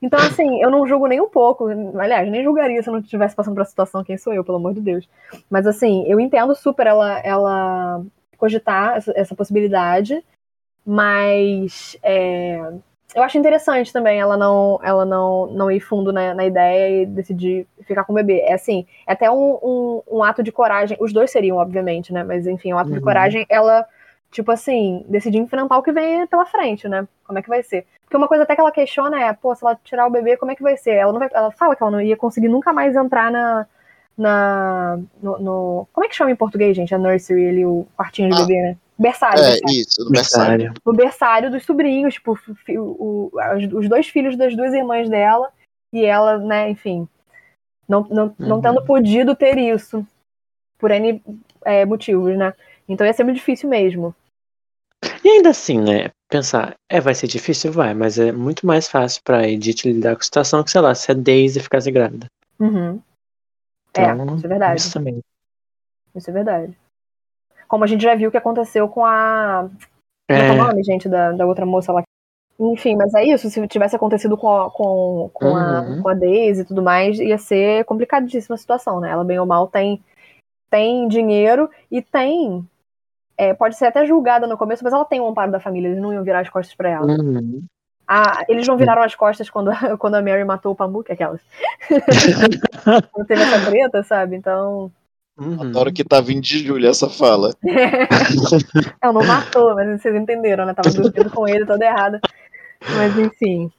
Então, 0.03 0.17
assim, 0.19 0.59
eu 0.63 0.71
não 0.71 0.87
julgo 0.87 1.05
nem 1.05 1.21
um 1.21 1.29
pouco. 1.29 1.67
Aliás, 1.99 2.27
nem 2.27 2.43
julgaria 2.43 2.81
se 2.81 2.89
eu 2.89 2.93
não 2.93 3.01
estivesse 3.01 3.35
passando 3.35 3.53
por 3.53 3.61
essa 3.61 3.69
situação. 3.69 4.03
Quem 4.03 4.17
sou 4.17 4.33
eu, 4.33 4.43
pelo 4.43 4.57
amor 4.57 4.73
de 4.73 4.81
Deus. 4.81 5.07
Mas, 5.47 5.67
assim, 5.67 6.03
eu 6.07 6.19
entendo 6.19 6.55
super 6.55 6.87
ela, 6.87 7.19
ela 7.19 8.03
cogitar 8.35 8.97
essa, 8.97 9.13
essa 9.15 9.35
possibilidade. 9.35 10.25
Mas 10.83 11.95
é, 12.01 12.73
eu 13.15 13.23
acho 13.23 13.37
interessante 13.37 13.91
também 13.91 14.19
ela 14.19 14.37
não, 14.37 14.79
ela 14.83 15.05
não, 15.05 15.47
não 15.47 15.71
ir 15.71 15.79
fundo 15.79 16.11
na, 16.13 16.33
na 16.33 16.45
ideia 16.45 17.01
e 17.01 17.05
decidir 17.05 17.67
ficar 17.83 18.03
com 18.03 18.13
o 18.13 18.15
bebê. 18.15 18.39
É 18.41 18.53
assim, 18.53 18.85
é 19.07 19.13
até 19.13 19.29
um, 19.29 19.59
um, 19.61 20.01
um 20.11 20.23
ato 20.23 20.41
de 20.43 20.51
coragem. 20.51 20.97
Os 20.99 21.11
dois 21.11 21.31
seriam, 21.31 21.57
obviamente, 21.57 22.13
né? 22.13 22.23
Mas, 22.23 22.47
enfim, 22.47 22.73
um 22.73 22.77
ato 22.77 22.89
de 22.91 22.97
Uhum. 22.97 23.03
coragem, 23.03 23.45
ela 23.49 23.85
tipo 24.31 24.49
assim, 24.49 25.05
decidir 25.09 25.39
enfrentar 25.39 25.77
o 25.77 25.83
que 25.83 25.91
vem 25.91 26.25
pela 26.25 26.45
frente, 26.45 26.87
né? 26.87 27.05
Como 27.27 27.37
é 27.37 27.41
que 27.41 27.49
vai 27.49 27.61
ser? 27.63 27.85
Porque 28.03 28.15
uma 28.15 28.29
coisa 28.29 28.43
até 28.43 28.55
que 28.55 28.61
ela 28.61 28.71
questiona 28.71 29.21
é, 29.21 29.33
pô, 29.33 29.53
se 29.53 29.65
ela 29.65 29.77
tirar 29.83 30.07
o 30.07 30.09
bebê, 30.11 30.37
como 30.37 30.51
é 30.51 30.55
que 30.55 30.63
vai 30.63 30.77
ser? 30.77 30.91
Ela, 30.91 31.11
não 31.11 31.19
vai, 31.19 31.29
ela 31.33 31.51
fala 31.51 31.75
que 31.75 31.83
ela 31.83 31.91
não 31.91 31.99
ia 32.01 32.15
conseguir 32.15 32.47
nunca 32.47 32.71
mais 32.71 32.95
entrar 32.95 33.29
na. 33.29 33.65
na 34.17 34.97
no, 35.21 35.37
no- 35.39 35.87
como 35.91 36.05
é 36.05 36.07
que 36.09 36.15
chama 36.15 36.31
em 36.31 36.35
português, 36.35 36.75
gente? 36.75 36.93
A 36.95 36.97
nursery 36.97 37.49
ali, 37.49 37.65
o 37.65 37.85
quartinho 37.97 38.29
de 38.29 38.35
Ah. 38.35 38.37
bebê, 38.45 38.61
né? 38.61 38.77
Berçário. 39.01 39.39
É, 39.41 39.49
berçário. 39.51 39.71
isso, 39.71 40.03
do 40.03 40.11
berçário. 40.11 40.73
No 40.85 40.93
berçário 40.93 41.51
dos 41.51 41.65
sobrinhos, 41.65 42.13
tipo, 42.13 42.37
o, 42.69 43.29
o- 43.33 43.77
os- 43.77 43.89
dois 43.89 44.07
filhos 44.07 44.37
das 44.37 44.55
duas 44.55 44.73
irmãs 44.73 45.09
dela, 45.09 45.51
e 45.91 46.05
ela, 46.05 46.37
né, 46.37 46.69
enfim, 46.69 47.07
não, 47.87 48.01
não, 48.09 48.35
não 48.37 48.55
Uhum. 48.57 48.61
tendo 48.61 48.85
podido 48.85 49.35
ter 49.35 49.57
isso, 49.57 50.05
por 50.77 50.91
N 50.91 51.21
é, 51.65 51.83
motivos, 51.85 52.37
né? 52.37 52.53
Então 52.87 53.05
ia 53.05 53.13
ser 53.13 53.23
muito 53.23 53.37
difícil 53.37 53.67
mesmo. 53.69 54.15
E 55.23 55.27
ainda 55.29 55.49
assim, 55.49 55.79
né? 55.79 56.09
Pensar, 56.29 56.75
é, 56.89 56.99
vai 57.01 57.13
ser 57.15 57.27
difícil, 57.27 57.71
vai, 57.71 57.93
mas 57.93 58.17
é 58.19 58.31
muito 58.31 58.65
mais 58.65 58.87
fácil 58.87 59.21
pra 59.23 59.47
Edith 59.47 59.83
lidar 59.85 60.15
com 60.15 60.21
a 60.21 60.23
situação 60.23 60.63
que, 60.63 60.71
sei 60.71 60.79
lá, 60.81 60.93
se 60.95 61.11
a 61.11 61.13
Daisy 61.15 61.59
ficasse 61.59 61.91
grávida. 61.91 62.27
Uhum. 62.59 63.01
Então, 63.89 64.03
é, 64.03 64.35
isso 64.35 64.45
é 64.45 64.49
verdade. 64.49 64.79
Isso 64.79 64.93
também. 64.93 65.19
Isso 66.15 66.29
é 66.29 66.33
verdade. 66.33 66.77
Como 67.71 67.85
a 67.85 67.87
gente 67.87 68.03
já 68.03 68.13
viu 68.15 68.27
o 68.27 68.31
que 68.31 68.37
aconteceu 68.37 68.89
com 68.89 69.05
a. 69.05 69.69
É, 70.29 70.35
que 70.35 70.41
é 70.41 70.51
o 70.51 70.55
É, 70.55 70.57
nome, 70.57 70.83
gente, 70.83 71.07
da, 71.07 71.31
da 71.31 71.45
outra 71.45 71.65
moça 71.65 71.93
lá? 71.93 72.03
Enfim, 72.59 72.97
mas 72.97 73.13
é 73.13 73.23
isso. 73.23 73.49
Se 73.49 73.65
tivesse 73.65 73.95
acontecido 73.95 74.35
com 74.37 74.53
a, 74.53 74.69
com, 74.69 75.29
com, 75.33 75.55
a, 75.55 75.79
Uhum. 75.79 76.01
com 76.01 76.09
a 76.09 76.13
Daisy 76.13 76.63
e 76.63 76.65
tudo 76.65 76.83
mais, 76.83 77.17
ia 77.17 77.37
ser 77.37 77.85
complicadíssima 77.85 78.55
a 78.55 78.57
situação, 78.57 78.99
né? 78.99 79.09
Ela, 79.09 79.23
bem 79.23 79.39
ou 79.39 79.45
mal, 79.45 79.69
tem, 79.69 80.03
tem 80.69 81.07
dinheiro 81.07 81.69
e 81.89 82.01
tem. 82.01 82.67
é, 83.37 83.53
pode 83.53 83.77
ser 83.77 83.85
até 83.85 84.05
julgada 84.05 84.45
no 84.45 84.57
começo, 84.57 84.83
mas 84.83 84.91
ela 84.91 85.05
tem 85.05 85.21
o 85.21 85.27
amparo 85.29 85.49
da 85.49 85.59
família, 85.61 85.87
eles 85.87 86.01
não 86.01 86.11
iam 86.13 86.25
virar 86.25 86.41
as 86.41 86.49
costas 86.49 86.75
pra 86.75 86.89
ela. 86.89 87.07
uhum. 87.07 87.63
Ah, 88.05 88.43
eles 88.49 88.67
não 88.67 88.75
viraram 88.75 89.01
as 89.01 89.15
costas 89.15 89.49
quando, 89.49 89.71
quando 89.97 90.15
a 90.15 90.21
Mary 90.21 90.43
matou 90.43 90.73
o 90.73 90.75
Pamuk, 90.75 91.09
aquelas. 91.09 91.39
Quando 93.13 93.27
teve 93.27 93.41
essa 93.41 93.65
treta, 93.65 94.03
sabe? 94.03 94.35
Então. 94.35 94.91
Uhum. 95.37 95.61
Adoro 95.61 95.93
que 95.93 96.03
tá 96.03 96.21
vindo 96.21 96.41
de 96.41 96.59
Júlia 96.59 96.89
essa 96.89 97.09
fala. 97.09 97.55
Ela 99.01 99.13
não 99.13 99.25
matou, 99.25 99.73
mas 99.75 100.01
vocês 100.01 100.15
entenderam, 100.15 100.65
né? 100.65 100.73
Tava 100.73 100.89
dormindo 100.93 101.31
com 101.31 101.47
ele 101.47 101.65
toda 101.65 101.85
errada. 101.85 102.19
Mas 102.95 103.17
enfim. 103.17 103.71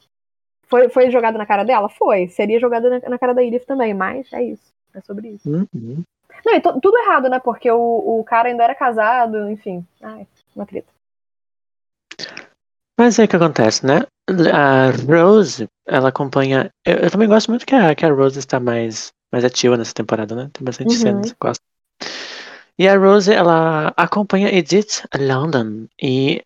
Foi, 0.68 0.88
foi 0.88 1.10
jogado 1.10 1.36
na 1.36 1.46
cara 1.46 1.64
dela? 1.64 1.88
Foi. 1.88 2.28
Seria 2.28 2.58
jogado 2.58 2.88
na, 2.88 3.00
na 3.08 3.18
cara 3.18 3.34
da 3.34 3.42
Edith 3.42 3.66
também, 3.66 3.92
mas 3.92 4.32
é 4.32 4.42
isso. 4.42 4.72
É 4.94 5.00
sobre 5.00 5.28
isso. 5.28 5.48
Uhum. 5.48 6.02
Não, 6.44 6.54
e 6.54 6.60
tudo 6.60 6.98
errado, 6.98 7.28
né? 7.28 7.38
Porque 7.38 7.70
o, 7.70 8.20
o 8.20 8.24
cara 8.24 8.48
ainda 8.48 8.64
era 8.64 8.74
casado, 8.74 9.50
enfim. 9.50 9.84
Ai, 10.02 10.26
uma 10.56 10.66
treta. 10.66 10.88
Mas 12.98 13.18
o 13.18 13.26
que 13.26 13.36
acontece, 13.36 13.86
né? 13.86 14.06
A 14.52 14.90
Rose, 14.90 15.66
ela 15.86 16.08
acompanha. 16.08 16.70
Eu, 16.86 16.96
eu 16.96 17.10
também 17.10 17.28
gosto 17.28 17.50
muito 17.50 17.66
que 17.66 17.74
a, 17.74 17.94
que 17.94 18.04
a 18.04 18.12
Rose 18.12 18.38
está 18.38 18.60
mais, 18.60 19.12
mais 19.32 19.44
ativa 19.44 19.76
nessa 19.76 19.94
temporada, 19.94 20.34
né? 20.34 20.50
Tem 20.52 20.64
bastante 20.64 20.94
Uhum. 20.94 20.98
cenas 21.00 21.34
gosto. 21.40 21.62
E 22.78 22.88
a 22.88 22.96
Rose, 22.96 23.32
ela 23.32 23.92
acompanha 23.96 24.48
Edith 24.54 25.02
London. 25.18 25.86
E, 26.00 26.42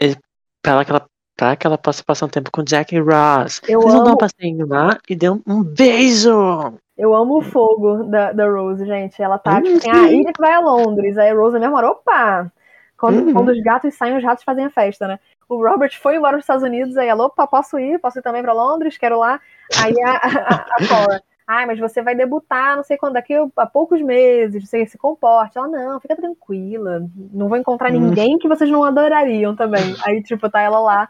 e 0.00 0.16
para 0.62 0.84
que 0.84 0.90
ela, 0.90 1.06
pra 1.36 1.56
que 1.56 1.66
ela 1.66 1.78
possa 1.78 2.04
passar 2.04 2.26
um 2.26 2.28
tempo 2.28 2.50
com 2.50 2.62
Jack 2.62 2.94
e 2.94 3.00
Ross. 3.00 3.60
Eu 3.66 3.80
Eles 3.80 3.92
vão 3.92 4.02
dar 4.02 4.10
um 4.10 4.10
amo, 4.12 4.18
passeio 4.18 4.66
lá 4.66 4.98
e 5.08 5.16
deu 5.16 5.40
um 5.46 5.62
beijo! 5.62 6.78
eu 6.96 7.14
amo 7.14 7.38
o 7.38 7.42
fogo 7.42 8.04
da, 8.04 8.30
da 8.32 8.46
Rose, 8.48 8.84
gente. 8.84 9.20
Ela 9.22 9.38
tá, 9.38 9.56
Uhum. 9.56 9.62
tipo 9.62 9.78
assim, 9.78 9.88
ah, 9.90 10.12
Edith 10.12 10.38
vai 10.38 10.52
a 10.52 10.60
Londres. 10.60 11.16
Aí 11.16 11.30
a 11.30 11.34
Rose 11.34 11.58
mesmo, 11.58 11.76
opa! 11.76 12.52
Quando, 12.98 13.22
Uhum. 13.24 13.32
quando 13.32 13.48
os 13.48 13.62
gatos 13.62 13.94
saem, 13.94 14.16
os 14.18 14.22
ratos 14.22 14.44
fazem 14.44 14.66
a 14.66 14.70
festa, 14.70 15.08
né? 15.08 15.18
O 15.48 15.56
Robert 15.66 15.98
foi 15.98 16.16
embora 16.16 16.32
para 16.32 16.38
os 16.38 16.44
Estados 16.44 16.62
Unidos, 16.62 16.96
aí 16.98 17.08
ela, 17.08 17.24
opa, 17.24 17.46
posso 17.46 17.78
ir? 17.78 17.98
Posso 17.98 18.18
ir 18.18 18.22
também 18.22 18.42
pra 18.42 18.52
Londres? 18.52 18.98
Quero 18.98 19.18
lá. 19.18 19.40
Aí 19.74 19.94
a, 20.02 20.10
a, 20.12 20.54
a 20.76 20.86
Cora, 20.86 21.22
ai, 21.50 21.66
mas 21.66 21.80
você 21.80 22.00
vai 22.00 22.14
debutar, 22.14 22.76
não 22.76 22.84
sei 22.84 22.96
quando, 22.96 23.14
daqui 23.14 23.34
a 23.56 23.66
poucos 23.66 24.00
meses, 24.00 24.68
você 24.68 24.86
se 24.86 24.96
comporte. 24.96 25.58
Ela, 25.58 25.66
não, 25.66 26.00
fica 26.00 26.14
tranquila, 26.14 27.04
não 27.32 27.48
vou 27.48 27.58
encontrar 27.58 27.90
Hum. 27.90 27.98
ninguém 27.98 28.38
que 28.38 28.46
vocês 28.48 28.70
não 28.70 28.84
adorariam 28.84 29.56
também. 29.56 29.94
Aí, 30.06 30.22
tipo, 30.22 30.48
tá 30.48 30.60
ela 30.60 30.78
lá, 30.78 31.08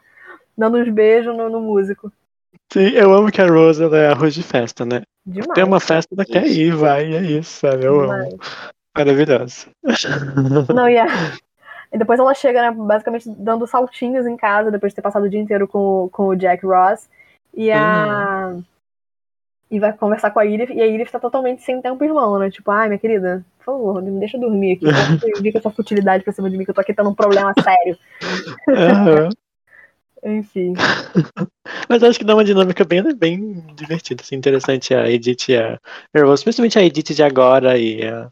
dando 0.56 0.78
uns 0.78 0.88
beijos 0.88 1.36
no, 1.36 1.50
no 1.50 1.60
músico. 1.60 2.10
Sim, 2.72 2.88
eu 2.88 3.12
amo 3.12 3.30
que 3.30 3.42
a 3.42 3.46
Rose 3.46 3.82
ela 3.82 3.98
é 3.98 4.08
arroz 4.08 4.32
de 4.32 4.42
festa, 4.42 4.84
né? 4.86 5.02
Demais. 5.26 5.52
Tem 5.52 5.64
uma 5.64 5.78
festa, 5.80 6.14
ela 6.14 6.24
quer 6.24 6.46
ir, 6.46 6.74
vai, 6.74 7.14
é 7.14 7.20
isso, 7.20 7.60
sabe? 7.60 7.84
Eu 7.84 8.00
demais. 8.00 8.32
amo. 8.32 8.38
Maravilhosa. 8.96 9.66
Não, 10.74 10.88
e, 10.88 10.96
a- 10.98 11.06
e 11.92 11.98
depois 11.98 12.18
ela 12.18 12.32
chega, 12.32 12.62
né, 12.62 12.70
basicamente 12.70 13.28
dando 13.28 13.66
saltinhos 13.66 14.26
em 14.26 14.36
casa, 14.36 14.70
depois 14.70 14.92
de 14.92 14.96
ter 14.96 15.02
passado 15.02 15.24
o 15.24 15.28
dia 15.28 15.40
inteiro 15.40 15.68
com, 15.68 16.04
o- 16.04 16.08
com 16.08 16.28
o 16.28 16.36
Jack 16.36 16.64
Ross. 16.64 17.08
E 17.54 17.70
a. 17.70 18.56
E 19.70 19.78
vai 19.78 19.92
conversar 19.92 20.30
com 20.32 20.40
a 20.40 20.46
Irith, 20.46 20.72
e 20.72 20.82
a 20.82 20.86
Irith 20.86 21.10
tá 21.10 21.20
totalmente 21.20 21.62
sem 21.62 21.80
tempo 21.80 22.02
irmão, 22.02 22.38
né? 22.38 22.50
Tipo, 22.50 22.72
ai, 22.72 22.88
minha 22.88 22.98
querida, 22.98 23.44
por 23.58 23.64
favor, 23.64 24.02
me 24.02 24.18
deixa 24.18 24.36
dormir 24.36 24.76
aqui. 24.76 24.86
Não 25.34 25.42
fica 25.42 25.58
essa 25.58 25.70
futilidade 25.70 26.24
pra 26.24 26.32
cima 26.32 26.50
de 26.50 26.56
mim, 26.56 26.64
que 26.64 26.70
eu 26.70 26.74
tô 26.74 26.80
aqui 26.80 26.92
tendo 26.92 27.10
um 27.10 27.14
problema 27.14 27.52
sério. 27.62 27.96
Aham. 28.68 29.28
Enfim. 30.22 30.74
Mas 31.88 32.02
acho 32.02 32.18
que 32.18 32.24
dá 32.24 32.34
uma 32.34 32.44
dinâmica 32.44 32.84
bem, 32.84 33.02
bem 33.14 33.64
divertida, 33.74 34.22
assim, 34.22 34.36
interessante 34.36 34.94
a 34.94 35.08
Edith 35.08 35.48
e 35.48 35.56
a 35.56 35.78
Rose, 36.14 36.42
principalmente 36.42 36.78
a 36.78 36.82
Edith 36.82 37.14
de 37.14 37.22
agora 37.22 37.78
e 37.78 38.06
a, 38.06 38.28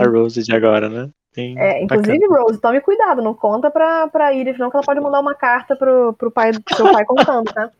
a 0.00 0.06
Rose 0.06 0.42
de 0.42 0.52
agora, 0.52 0.88
né? 0.88 1.08
Bem 1.34 1.56
É, 1.56 1.82
inclusive, 1.82 2.18
bacana. 2.18 2.42
Rose, 2.42 2.60
tome 2.60 2.80
cuidado, 2.80 3.22
não 3.22 3.34
conta 3.34 3.70
pra, 3.70 4.08
pra 4.08 4.32
Irith, 4.32 4.58
não, 4.58 4.70
que 4.70 4.76
ela 4.76 4.84
pode 4.84 5.00
mandar 5.00 5.20
uma 5.20 5.34
carta 5.34 5.76
pro, 5.76 6.12
pro 6.14 6.30
pai 6.30 6.50
do 6.50 6.62
seu 6.74 6.90
pai 6.90 7.04
contando, 7.04 7.52
tá? 7.52 7.70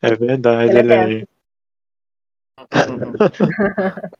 É 0.00 0.14
verdade, 0.14 0.78
Ela 0.78 0.94
é. 0.94 1.24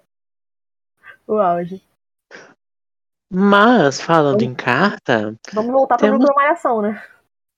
O 1.26 1.38
auge. 1.38 1.82
Mas, 3.28 4.00
falando 4.00 4.42
em 4.42 4.54
carta, 4.54 5.34
Vamos 5.52 5.72
voltar 5.72 5.96
pra 5.96 6.06
Temos- 6.08 6.24
proclamação, 6.24 6.80
né? 6.80 7.02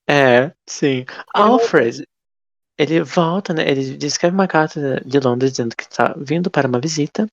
é, 0.09 0.51
sim. 0.67 1.05
Alfred, 1.35 2.07
ele 2.79 3.03
volta, 3.03 3.53
né? 3.53 3.69
Ele 3.71 3.99
escreve 4.07 4.35
uma 4.35 4.49
carta 4.49 5.03
de 5.05 5.21
Londres 5.21 5.51
dizendo 5.53 5.77
que 5.77 5.83
está 5.83 6.15
vindo 6.17 6.51
para 6.51 6.67
uma 6.67 6.81
visita. 6.81 7.27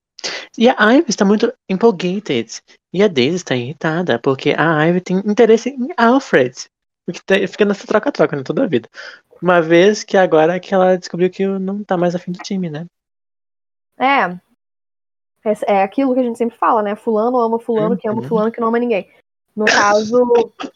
E 0.58 0.68
a 0.68 0.76
Ivy 0.94 1.06
está 1.10 1.24
muito 1.24 1.54
empolgated. 1.70 2.62
E 2.92 3.02
a 3.02 3.08
Daisy 3.08 3.36
está 3.38 3.56
irritada, 3.56 4.20
porque 4.20 4.54
a 4.58 4.84
Ivy 4.88 5.00
tem 5.02 5.18
interesse 5.20 5.70
em 5.70 5.88
Alfred. 5.96 6.54
Porque 7.06 7.22
te- 7.26 7.48
fica 7.48 7.64
nessa 7.64 7.88
troca-troca, 7.88 8.36
né? 8.36 8.44
Toda 8.44 8.64
a 8.64 8.68
vida. 8.68 8.90
Uma 9.42 9.62
vez 9.62 10.04
que 10.04 10.18
agora 10.18 10.60
que 10.60 10.74
ela 10.74 10.98
descobriu 10.98 11.30
que 11.30 11.48
não 11.48 11.82
tá 11.84 11.96
mais 11.96 12.14
afim 12.16 12.32
do 12.34 12.40
time, 12.40 12.70
né? 12.70 12.86
É. 13.98 14.38
É, 15.48 15.54
é 15.78 15.84
aquilo 15.84 16.14
que 16.14 16.20
a 16.20 16.24
gente 16.24 16.38
sempre 16.38 16.58
fala, 16.58 16.82
né? 16.82 16.96
Fulano 16.96 17.38
ama 17.40 17.60
fulano, 17.60 17.96
que 17.98 18.08
ama 18.08 18.22
Uhum. 18.22 18.28
fulano, 18.28 18.52
que 18.52 18.60
não 18.60 18.68
ama 18.70 18.80
ninguém. 18.80 19.08
No 19.56 19.66
caso, 19.66 20.22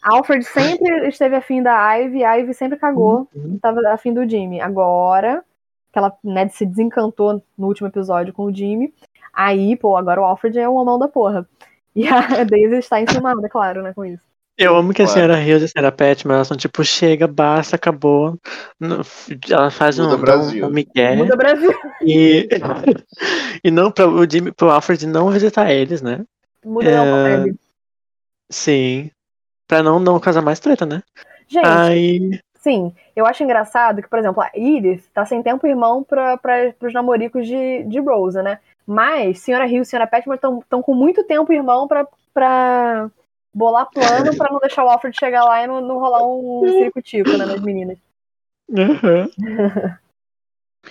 Alfred 0.02 0.42
sempre 0.44 1.08
esteve 1.08 1.36
afim 1.36 1.62
da 1.62 1.94
Ivy, 1.96 2.24
a 2.24 2.34
Ivy 2.36 2.54
sempre 2.54 2.78
cagou, 2.78 3.28
Uhum. 3.34 3.56
estava 3.56 3.78
afim 3.90 4.14
do 4.14 4.26
Jimmy. 4.28 4.60
Agora, 4.60 5.44
que 5.92 5.98
ela 5.98 6.16
né, 6.24 6.48
se 6.48 6.64
desencantou 6.64 7.42
no 7.58 7.66
último 7.66 7.88
episódio 7.88 8.32
com 8.32 8.44
o 8.44 8.54
Jimmy, 8.54 8.94
aí, 9.34 9.76
pô, 9.76 9.96
agora 9.96 10.20
o 10.20 10.24
Alfred 10.24 10.58
é 10.58 10.68
o 10.68 10.74
homão 10.76 10.98
da 10.98 11.08
porra. 11.08 11.46
E 11.94 12.06
a 12.08 12.20
Daisy 12.48 12.76
está 12.78 13.00
enciumada, 13.00 13.48
claro, 13.48 13.82
né, 13.82 13.92
com 13.92 14.04
isso. 14.04 14.22
Eu 14.60 14.76
amo 14.76 14.92
que 14.92 15.00
a 15.00 15.06
senhora 15.06 15.40
Hills 15.40 15.62
e 15.62 15.64
a 15.64 15.68
senhora 15.68 15.90
Pat, 15.90 16.22
mas 16.26 16.34
elas 16.34 16.48
são 16.48 16.56
tipo, 16.56 16.84
chega, 16.84 17.26
basta, 17.26 17.76
acabou. 17.76 18.38
Ela 19.48 19.70
faz 19.70 19.98
um, 19.98 20.04
Muda 20.04 20.16
dá 20.16 20.22
Brasil. 20.22 20.66
um, 20.66 20.68
um 20.68 20.72
migué 20.72 21.16
Muda 21.16 21.34
Brasil. 21.34 21.72
e, 22.02 22.46
e 23.64 23.70
não 23.70 23.90
para 23.90 24.06
o 24.06 24.30
Jimmy, 24.30 24.52
pro 24.52 24.70
Alfred 24.70 25.06
não 25.06 25.30
visitar 25.30 25.72
eles, 25.72 26.02
né? 26.02 26.26
Muda 26.62 26.90
É, 26.90 27.38
não. 27.38 27.54
Sim. 28.50 29.10
Pra 29.66 29.82
não, 29.82 29.98
não 29.98 30.20
causar 30.20 30.42
mais 30.42 30.60
treta, 30.60 30.84
né? 30.84 31.02
Gente, 31.48 31.66
Aí. 31.66 32.40
Sim, 32.56 32.92
eu 33.16 33.24
acho 33.24 33.42
engraçado 33.42 34.02
que, 34.02 34.08
por 34.08 34.18
exemplo, 34.18 34.42
a 34.42 34.50
Iris 34.54 35.02
tá 35.14 35.24
sem 35.24 35.42
tempo 35.42 35.66
irmão 35.66 36.04
para 36.04 36.38
os 36.82 36.92
namoricos 36.92 37.46
de, 37.46 37.84
de 37.84 37.98
Rosa, 37.98 38.42
né? 38.42 38.58
Mas 38.86 39.40
Senhora 39.40 39.66
Hill 39.66 39.80
e 39.82 39.86
Senhora 39.86 40.06
Petmore 40.06 40.38
estão 40.38 40.82
com 40.82 40.94
muito 40.94 41.24
tempo 41.24 41.50
irmão 41.50 41.88
pra, 41.88 42.06
pra 42.34 43.10
bolar 43.52 43.86
plano 43.90 44.36
pra 44.36 44.50
não 44.50 44.58
deixar 44.60 44.84
o 44.84 44.88
Alfred 44.88 45.16
chegar 45.18 45.44
lá 45.44 45.62
e 45.62 45.66
não, 45.66 45.80
não 45.80 45.98
rolar 45.98 46.22
um 46.26 46.62
circo-tico 46.78 47.30
né, 47.36 47.44
nas 47.44 47.60
meninas. 47.60 47.98
Aham. 48.72 49.28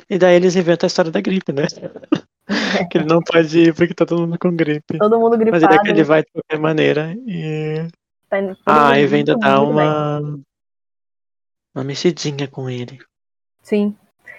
E 0.09 0.17
daí 0.17 0.35
eles 0.35 0.55
inventam 0.55 0.85
a 0.85 0.89
história 0.89 1.11
da 1.11 1.21
gripe, 1.21 1.51
né? 1.51 1.63
que 2.91 2.97
ele 2.97 3.05
não 3.05 3.21
pode 3.21 3.59
ir 3.59 3.73
porque 3.75 3.93
tá 3.93 4.05
todo 4.05 4.21
mundo 4.21 4.37
com 4.39 4.55
gripe. 4.55 4.97
Todo 4.97 5.19
mundo 5.19 5.31
Mas 5.37 5.39
gripado. 5.39 5.65
ele, 5.65 5.75
é 5.75 5.79
que 5.83 5.89
ele 5.89 6.03
vai 6.03 6.21
de 6.23 6.31
qualquer 6.31 6.59
maneira 6.59 7.13
e. 7.25 7.87
tá 8.29 8.39
indo- 8.39 8.57
Ah, 8.65 8.91
aí 8.91 9.05
vem 9.05 9.19
ainda 9.19 9.35
dar 9.37 9.59
muito 9.61 9.75
bem. 9.75 9.85
uma. 9.87 10.39
Uma 11.75 11.83
mexidinha 11.83 12.47
com 12.47 12.69
ele. 12.69 12.99
Sim. 13.61 13.95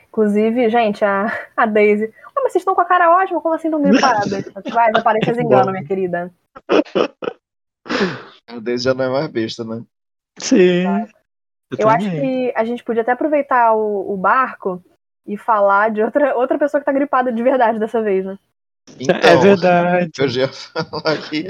Inclusive, 0.09 0.69
gente, 0.69 1.05
a, 1.05 1.27
a 1.57 1.65
Daisy. 1.67 2.13
Ah, 2.27 2.41
mas 2.43 2.53
vocês 2.53 2.63
estão 2.63 2.75
com 2.75 2.81
a 2.81 2.85
cara 2.85 3.17
ótima, 3.17 3.41
como 3.41 3.55
assim 3.55 3.71
tão 3.71 3.81
gripadas? 3.83 4.45
Vai, 4.73 4.91
aparências 4.95 5.39
enganam, 5.39 5.73
minha 5.73 5.85
querida. 5.85 6.33
O 8.57 8.61
Daisy 8.61 8.85
já 8.85 8.95
não 8.95 9.05
é 9.05 9.09
mais 9.09 9.29
besta, 9.29 9.65
né? 9.65 9.83
Sim. 10.39 10.85
Eu 11.79 11.89
acho 11.89 12.05
também. 12.05 12.51
que 12.51 12.53
a 12.57 12.65
gente 12.65 12.83
podia 12.83 13.03
até 13.03 13.13
aproveitar 13.13 13.75
o, 13.75 14.13
o 14.13 14.17
barco 14.17 14.83
e 15.27 15.37
falar 15.37 15.91
de 15.91 16.03
outra, 16.03 16.37
outra 16.37 16.59
pessoa 16.59 16.81
que 16.81 16.85
tá 16.85 16.93
gripada 16.93 17.33
de 17.33 17.43
verdade 17.43 17.79
dessa 17.79 18.03
vez, 18.03 18.25
né? 18.25 18.39
Então, 18.99 19.17
É 19.17 19.37
verdade. 19.37 20.11
Eu 20.19 20.29
já 20.29 20.41
ia 20.43 20.49
falar 20.49 21.17
que 21.29 21.47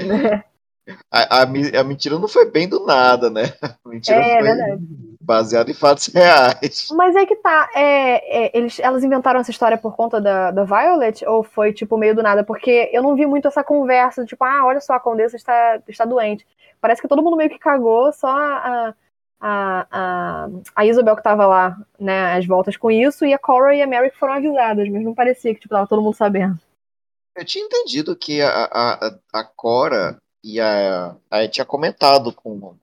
a, 1.09 1.41
a, 1.41 1.45
mi- 1.45 1.75
a 1.75 1.83
mentira 1.83 2.19
não 2.19 2.27
foi 2.27 2.49
bem 2.49 2.67
do 2.67 2.85
nada, 2.85 3.29
né? 3.29 3.43
A 3.83 3.89
mentira 3.89 4.21
É, 4.21 4.37
foi 4.37 4.43
verdade. 4.43 4.83
Baseada 5.21 5.69
em 5.71 5.73
fatos 5.73 6.07
reais. 6.07 6.87
Mas 6.91 7.15
é 7.15 7.25
que 7.25 7.35
tá. 7.35 7.69
É, 7.75 8.45
é, 8.45 8.57
eles, 8.57 8.79
elas 8.79 9.03
inventaram 9.03 9.39
essa 9.39 9.51
história 9.51 9.77
por 9.77 9.95
conta 9.95 10.19
da, 10.19 10.51
da 10.51 10.63
Violet 10.63 11.25
ou 11.25 11.43
foi, 11.43 11.71
tipo, 11.73 11.97
meio 11.97 12.15
do 12.15 12.23
nada? 12.23 12.43
Porque 12.43 12.89
eu 12.91 13.03
não 13.03 13.15
vi 13.15 13.25
muito 13.25 13.47
essa 13.47 13.63
conversa, 13.63 14.25
tipo, 14.25 14.43
ah, 14.43 14.65
olha 14.65 14.81
só, 14.81 14.93
a 14.93 14.99
Condessa 14.99 15.35
está, 15.35 15.79
está 15.87 16.05
doente. 16.05 16.45
Parece 16.79 17.01
que 17.01 17.07
todo 17.07 17.21
mundo 17.21 17.37
meio 17.37 17.49
que 17.49 17.59
cagou, 17.59 18.11
só 18.11 18.27
a, 18.27 18.93
a, 19.39 19.87
a, 19.91 20.47
a 20.75 20.85
Isabel 20.85 21.15
que 21.15 21.23
tava 21.23 21.45
lá, 21.45 21.77
né, 21.99 22.33
às 22.33 22.45
voltas 22.45 22.75
com 22.75 22.89
isso, 22.89 23.25
e 23.25 23.33
a 23.33 23.39
Cora 23.39 23.75
e 23.75 23.81
a 23.81 23.87
Mary 23.87 24.09
que 24.11 24.17
foram 24.17 24.33
avisadas, 24.33 24.89
mas 24.89 25.03
não 25.03 25.13
parecia 25.13 25.53
que, 25.53 25.61
tipo, 25.61 25.73
tava 25.73 25.87
todo 25.87 26.01
mundo 26.01 26.15
sabendo. 26.15 26.59
Eu 27.35 27.45
tinha 27.45 27.63
entendido 27.63 28.15
que 28.15 28.41
a, 28.41 28.49
a, 28.49 29.07
a- 29.07 29.19
a 29.33 29.43
Cora 29.43 30.17
e 30.43 30.59
a, 30.59 31.15
a 31.29 31.47
tinha 31.47 31.65
comentado 31.65 32.33
com 32.33 32.75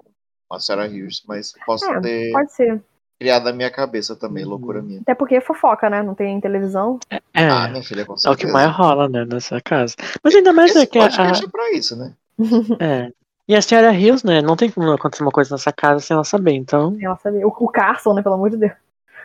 a 0.50 0.58
Sarah 0.60 0.86
Hughes, 0.86 1.22
mas 1.26 1.52
posso 1.66 1.84
É, 1.86 2.00
ter 2.00 2.32
Pode 2.32 2.52
ser. 2.52 2.82
criado 3.18 3.44
na 3.44 3.52
minha 3.52 3.70
cabeça 3.70 4.14
também, 4.16 4.44
Uhum. 4.44 4.50
loucura 4.50 4.80
minha. 4.82 5.00
Até 5.00 5.14
porque 5.14 5.34
é 5.36 5.40
fofoca, 5.40 5.88
né? 5.90 6.02
Não 6.02 6.14
tem 6.14 6.40
televisão. 6.40 6.98
É, 7.10 7.20
Ah, 7.34 7.68
minha 7.68 7.82
filha, 7.82 8.04
com 8.04 8.12
é 8.12 8.14
o 8.14 8.18
certeza. 8.18 8.46
que 8.46 8.52
mais 8.52 8.70
rola, 8.74 9.08
né, 9.08 9.24
nessa 9.24 9.60
casa. 9.60 9.94
Mas 10.22 10.34
ainda 10.34 10.52
mais 10.52 10.70
Esse 10.70 10.80
é 10.80 10.86
que 10.86 10.98
a, 10.98 11.06
é 11.06 11.48
pra 11.50 11.72
isso, 11.72 11.96
né? 11.96 12.14
É. 12.80 13.10
E 13.48 13.56
a 13.56 13.62
senhora 13.62 13.94
Hills, 13.94 14.26
né? 14.26 14.42
Não 14.42 14.56
tem 14.56 14.70
como 14.70 14.90
acontecer 14.92 15.22
uma 15.22 15.30
coisa 15.32 15.54
nessa 15.54 15.72
casa 15.72 16.00
sem 16.00 16.14
ela 16.14 16.22
saber, 16.24 16.52
então. 16.52 16.96
Ela 17.00 17.16
sabe. 17.16 17.42
O, 17.44 17.48
o 17.48 17.68
Carson, 17.68 18.12
né? 18.14 18.22
Pelo 18.22 18.34
amor 18.34 18.50
de 18.50 18.58
Deus. 18.58 18.72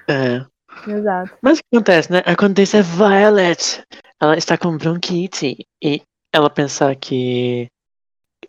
É. 0.07 0.45
Exato. 0.87 1.31
Mas 1.41 1.59
o 1.59 1.61
que 1.61 1.75
acontece, 1.77 2.11
né? 2.11 2.23
Acontece 2.25 2.77
a 2.77 2.81
Violet. 2.81 3.83
Ela 4.21 4.37
está 4.37 4.57
com 4.57 4.77
bronquite. 4.77 5.67
E 5.83 6.01
ela 6.33 6.49
pensa 6.49 6.95
que. 6.95 7.67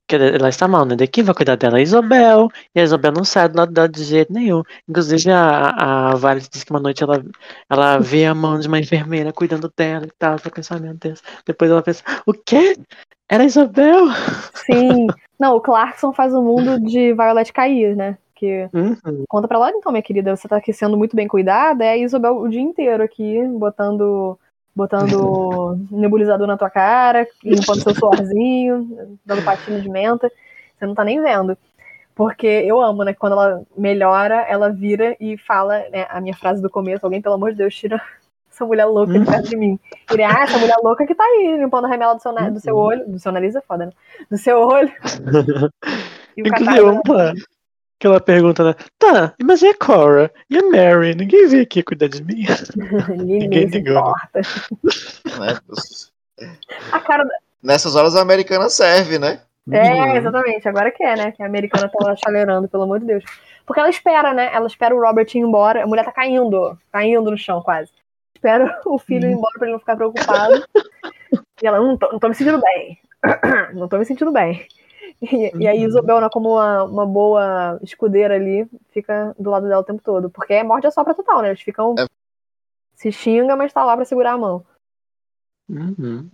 Que 0.06 0.14
ela 0.16 0.48
está 0.48 0.68
mal, 0.68 0.84
né? 0.84 0.96
De 0.96 1.06
quem 1.06 1.24
vai 1.24 1.34
cuidar 1.34 1.56
dela? 1.56 1.78
A 1.78 1.80
Isabel. 1.80 2.48
E 2.74 2.80
a 2.80 2.84
Isabel 2.84 3.12
não 3.12 3.24
sai 3.24 3.48
do 3.48 3.56
lado 3.56 3.72
dela 3.72 3.88
de 3.88 4.04
jeito 4.04 4.32
nenhum. 4.32 4.62
Inclusive, 4.88 5.30
a, 5.30 6.10
a 6.10 6.14
Violet 6.16 6.48
disse 6.50 6.64
que 6.64 6.70
uma 6.70 6.80
noite 6.80 7.02
ela, 7.02 7.24
ela 7.70 7.98
vê 7.98 8.26
a 8.26 8.34
mão 8.34 8.58
de 8.58 8.68
uma 8.68 8.78
enfermeira 8.78 9.32
cuidando 9.32 9.72
dela 9.76 10.06
e 10.06 10.12
tal. 10.18 10.32
Ela 10.32 10.50
pensa, 10.54 10.78
meu 10.78 10.94
Deus. 10.94 11.22
Depois 11.46 11.70
ela 11.70 11.82
pensa, 11.82 12.02
o 12.26 12.32
quê? 12.32 12.76
Era 13.28 13.42
a 13.42 13.46
Isabel? 13.46 14.06
Sim. 14.66 15.06
Não, 15.38 15.56
o 15.56 15.60
Clarkson 15.60 16.12
faz 16.12 16.32
o 16.32 16.42
mundo 16.42 16.78
de 16.78 17.12
Violet 17.14 17.52
cair, 17.52 17.96
né? 17.96 18.18
Que 18.34 18.68
Uhum. 18.72 19.24
conta 19.28 19.48
pra 19.48 19.58
lá, 19.58 19.70
então, 19.70 19.90
minha 19.90 20.02
querida, 20.02 20.36
você 20.36 20.46
tá 20.46 20.56
aqui 20.56 20.72
sendo 20.72 20.96
muito 20.96 21.16
bem 21.16 21.26
cuidada, 21.26 21.84
é 21.84 21.90
a 21.90 21.96
Isabel 21.96 22.36
o 22.36 22.48
dia 22.48 22.60
inteiro 22.60 23.02
aqui, 23.02 23.40
botando 23.48 24.38
botando 24.74 25.78
nebulizador 25.90 26.46
na 26.46 26.56
tua 26.56 26.70
cara, 26.70 27.26
limpando 27.42 27.82
seu 27.82 27.94
suorzinho, 27.94 29.18
dando 29.24 29.44
patinho 29.44 29.80
de 29.80 29.88
menta. 29.88 30.30
Você 30.76 30.86
não 30.86 30.94
tá 30.94 31.04
nem 31.04 31.20
vendo. 31.20 31.56
Porque 32.14 32.46
eu 32.46 32.80
amo, 32.80 33.02
né? 33.02 33.12
Quando 33.12 33.32
ela 33.32 33.62
melhora, 33.76 34.36
ela 34.48 34.70
vira 34.70 35.16
e 35.18 35.36
fala, 35.36 35.78
né? 35.90 36.06
A 36.08 36.20
minha 36.20 36.34
frase 36.34 36.62
do 36.62 36.70
começo, 36.70 37.04
alguém, 37.04 37.20
pelo 37.20 37.34
amor 37.34 37.50
de 37.52 37.58
Deus, 37.58 37.74
tira 37.74 38.00
essa 38.50 38.64
mulher 38.64 38.84
louca 38.84 39.18
de 39.18 39.24
perto 39.24 39.48
de 39.48 39.56
mim. 39.56 39.78
Ele, 40.10 40.22
ah, 40.22 40.42
essa 40.42 40.56
mulher 40.58 40.76
louca 40.82 41.04
que 41.04 41.14
tá 41.14 41.24
aí, 41.24 41.56
limpando 41.58 41.86
a 41.86 41.88
remela 41.88 42.14
do 42.14 42.22
seu, 42.22 42.32
do 42.32 42.60
seu 42.60 42.76
olho. 42.76 43.04
Do 43.08 43.18
seu 43.18 43.32
nariz 43.32 43.56
é 43.56 43.60
foda, 43.60 43.86
né? 43.86 43.92
Do 44.30 44.38
seu 44.38 44.58
olho. 44.58 44.92
E 46.36 46.42
o 46.42 46.48
Inclusive, 46.48 46.80
vamos 46.80 47.02
falar. 48.04 48.16
Aquela 48.16 48.20
pergunta, 48.20 48.64
né? 48.64 48.74
Tá, 48.98 49.34
mas 49.42 49.62
e 49.62 49.68
a 49.68 49.74
Cora? 49.74 50.30
E 50.50 50.58
a 50.58 50.62
Mary? 50.70 51.14
Ninguém 51.14 51.46
veio 51.48 51.62
aqui 51.62 51.82
cuidar 51.82 52.08
de 52.08 52.22
mim? 52.22 52.44
Ninguém, 53.08 53.38
Ninguém 53.40 53.68
se 53.68 53.78
ligou. 53.78 53.98
importa. 53.98 54.40
né? 55.38 56.48
A 56.92 57.00
cara 57.00 57.24
da... 57.24 57.34
Nessas 57.62 57.96
horas 57.96 58.14
a 58.14 58.20
americana 58.22 58.68
serve, 58.68 59.18
né? 59.18 59.40
É, 59.70 60.18
exatamente. 60.18 60.68
Agora 60.68 60.90
que 60.90 61.02
é, 61.02 61.16
né? 61.16 61.32
Que 61.32 61.42
a 61.42 61.46
americana 61.46 61.88
tá 61.88 62.06
lá 62.06 62.14
chaleirando, 62.16 62.68
pelo 62.68 62.82
amor 62.82 63.00
de 63.00 63.06
Deus. 63.06 63.24
Porque 63.64 63.80
ela 63.80 63.88
espera, 63.88 64.34
né? 64.34 64.50
Ela 64.52 64.66
espera 64.66 64.94
o 64.94 65.00
Robert 65.00 65.26
ir 65.34 65.38
embora. 65.38 65.82
A 65.82 65.86
mulher 65.86 66.04
tá 66.04 66.12
caindo, 66.12 66.78
caindo 66.92 67.30
no 67.30 67.38
chão 67.38 67.62
quase. 67.62 67.90
Espera 68.34 68.80
o 68.84 68.98
filho 68.98 69.26
ir 69.26 69.32
embora 69.32 69.54
pra 69.58 69.66
ele 69.66 69.72
não 69.72 69.80
ficar 69.80 69.96
preocupado. 69.96 70.62
E 71.62 71.66
ela, 71.66 71.78
não 71.78 71.96
tô, 71.96 72.12
não 72.12 72.18
tô 72.18 72.28
me 72.28 72.34
sentindo 72.34 72.60
bem. 72.60 72.98
Não 73.72 73.88
tô 73.88 73.96
me 73.96 74.04
sentindo 74.04 74.30
bem. 74.30 74.66
E, 75.32 75.52
e 75.62 75.66
aí 75.66 75.82
Isabel, 75.82 76.20
né, 76.20 76.28
como 76.32 76.52
uma, 76.52 76.84
uma 76.84 77.06
boa 77.06 77.78
escudeira 77.82 78.34
ali, 78.34 78.68
fica 78.90 79.34
do 79.38 79.50
lado 79.50 79.68
dela 79.68 79.82
o 79.82 79.84
tempo 79.84 80.02
todo. 80.02 80.30
Porque 80.30 80.54
é 80.54 80.62
morde 80.62 80.86
a 80.86 80.90
sopra 80.90 81.14
total, 81.14 81.42
né? 81.42 81.48
Eles 81.48 81.62
ficam. 81.62 81.94
É. 81.98 82.06
Se 82.94 83.10
xinga, 83.10 83.56
mas 83.56 83.72
tá 83.72 83.84
lá 83.84 83.96
pra 83.96 84.04
segurar 84.04 84.32
a 84.32 84.38
mão. 84.38 84.64
Uhum. 85.68 86.30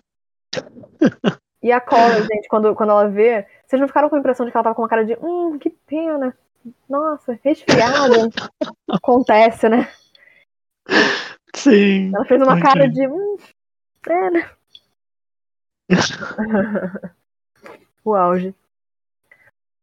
E 1.62 1.72
a 1.72 1.80
Cora, 1.80 2.22
gente, 2.22 2.48
quando, 2.48 2.74
quando 2.74 2.90
ela 2.90 3.08
vê, 3.08 3.46
vocês 3.66 3.80
não 3.80 3.88
ficaram 3.88 4.08
com 4.08 4.16
a 4.16 4.18
impressão 4.18 4.44
de 4.44 4.52
que 4.52 4.56
ela 4.56 4.64
tava 4.64 4.74
com 4.74 4.82
uma 4.82 4.88
cara 4.88 5.04
de, 5.04 5.16
hum, 5.20 5.58
que 5.58 5.70
pena. 5.70 6.36
Nossa, 6.88 7.38
resfriada. 7.42 8.30
Acontece, 8.88 9.68
né? 9.68 9.90
Sim. 11.54 12.12
Ela 12.14 12.24
fez 12.24 12.42
uma 12.42 12.60
cara 12.60 12.88
de, 12.88 13.06
hum, 13.06 13.36
pena. 14.02 14.50
o 18.04 18.14
auge. 18.14 18.54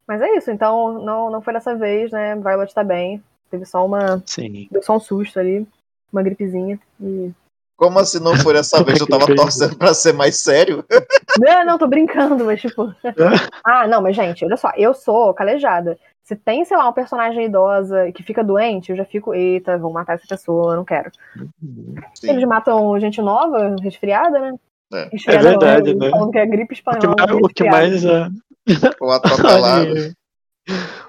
Mas 0.08 0.22
é 0.22 0.38
isso, 0.38 0.50
então 0.52 0.94
não, 1.04 1.30
não 1.30 1.42
foi 1.42 1.54
dessa 1.54 1.76
vez, 1.76 2.12
né? 2.12 2.36
Violet 2.36 2.74
tá 2.74 2.84
bem. 2.84 3.22
Teve 3.52 3.66
só 3.66 3.86
uma. 3.86 4.22
Sim. 4.26 4.68
Deu 4.72 4.82
só 4.82 4.96
um 4.96 5.00
susto 5.00 5.40
ali. 5.40 5.68
Uma 6.12 6.24
gripezinha. 6.24 6.80
E. 7.02 7.32
Como 7.76 8.00
assim 8.00 8.20
não 8.20 8.36
foi 8.36 8.54
dessa 8.54 8.84
vez? 8.84 9.00
Eu 9.00 9.08
tava 9.08 9.26
torcendo 9.36 9.78
pra 9.78 9.94
ser 9.94 10.14
mais 10.14 10.40
sério. 10.42 10.84
Não, 11.38 11.66
não, 11.66 11.78
tô 11.78 11.88
brincando, 11.88 12.44
mas 12.46 12.62
tipo. 12.62 12.94
ah, 13.64 13.88
não, 13.88 14.02
mas 14.02 14.16
gente, 14.16 14.44
olha 14.46 14.58
só, 14.58 14.72
eu 14.76 14.94
sou 14.94 15.34
calejada. 15.34 15.98
Se 16.24 16.36
tem, 16.36 16.66
sei 16.66 16.76
lá, 16.76 16.84
uma 16.84 16.94
personagem 16.94 17.46
idosa 17.46 18.12
que 18.12 18.22
fica 18.22 18.44
doente, 18.44 18.90
eu 18.92 18.98
já 18.98 19.06
fico, 19.06 19.34
eita, 19.34 19.78
vou 19.78 19.94
matar 19.94 20.16
essa 20.16 20.28
pessoa, 20.28 20.74
eu 20.74 20.78
não 20.78 20.84
quero. 20.84 21.10
Sim. 22.16 22.32
Eles 22.32 22.44
matam 22.44 23.00
gente 23.00 23.22
nova, 23.22 23.76
resfriada, 23.82 24.38
né? 24.40 24.54
É. 24.92 25.10
Resfriada 25.10 25.40
É 25.40 25.50
verdade, 25.52 25.94
não, 25.94 26.00
né? 26.06 26.12
Falando 26.12 26.32
que 26.32 26.38
é 26.40 26.46
gripe 26.46 26.64
O 26.66 26.68
que, 26.68 26.74
espanhola. 26.74 27.16
mais- 27.18 27.32
o 27.32 27.48
que 27.48 27.64
mais. 27.70 28.06
ah, 28.06 28.30
Ou 29.02 29.12
atropelado. 29.12 30.14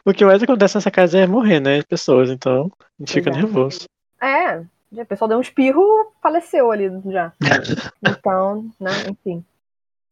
o 0.05 0.13
que 0.13 0.25
mais 0.25 0.43
acontece 0.43 0.77
nessa 0.77 0.91
casa 0.91 1.19
é 1.19 1.27
morrer, 1.27 1.61
né? 1.61 1.83
Pessoas, 1.83 2.31
então 2.31 2.71
a 2.81 2.85
gente 3.03 3.13
fica 3.13 3.31
Exato. 3.31 3.47
nervoso. 3.47 3.85
É, 4.21 5.01
a 5.01 5.05
pessoa 5.07 5.29
deu 5.29 5.39
um 5.39 5.43
espirro, 5.43 6.13
faleceu 6.23 6.71
ali 6.71 6.91
já. 7.07 7.33
Então, 8.07 8.71
né, 8.81 8.91
enfim. 9.09 9.45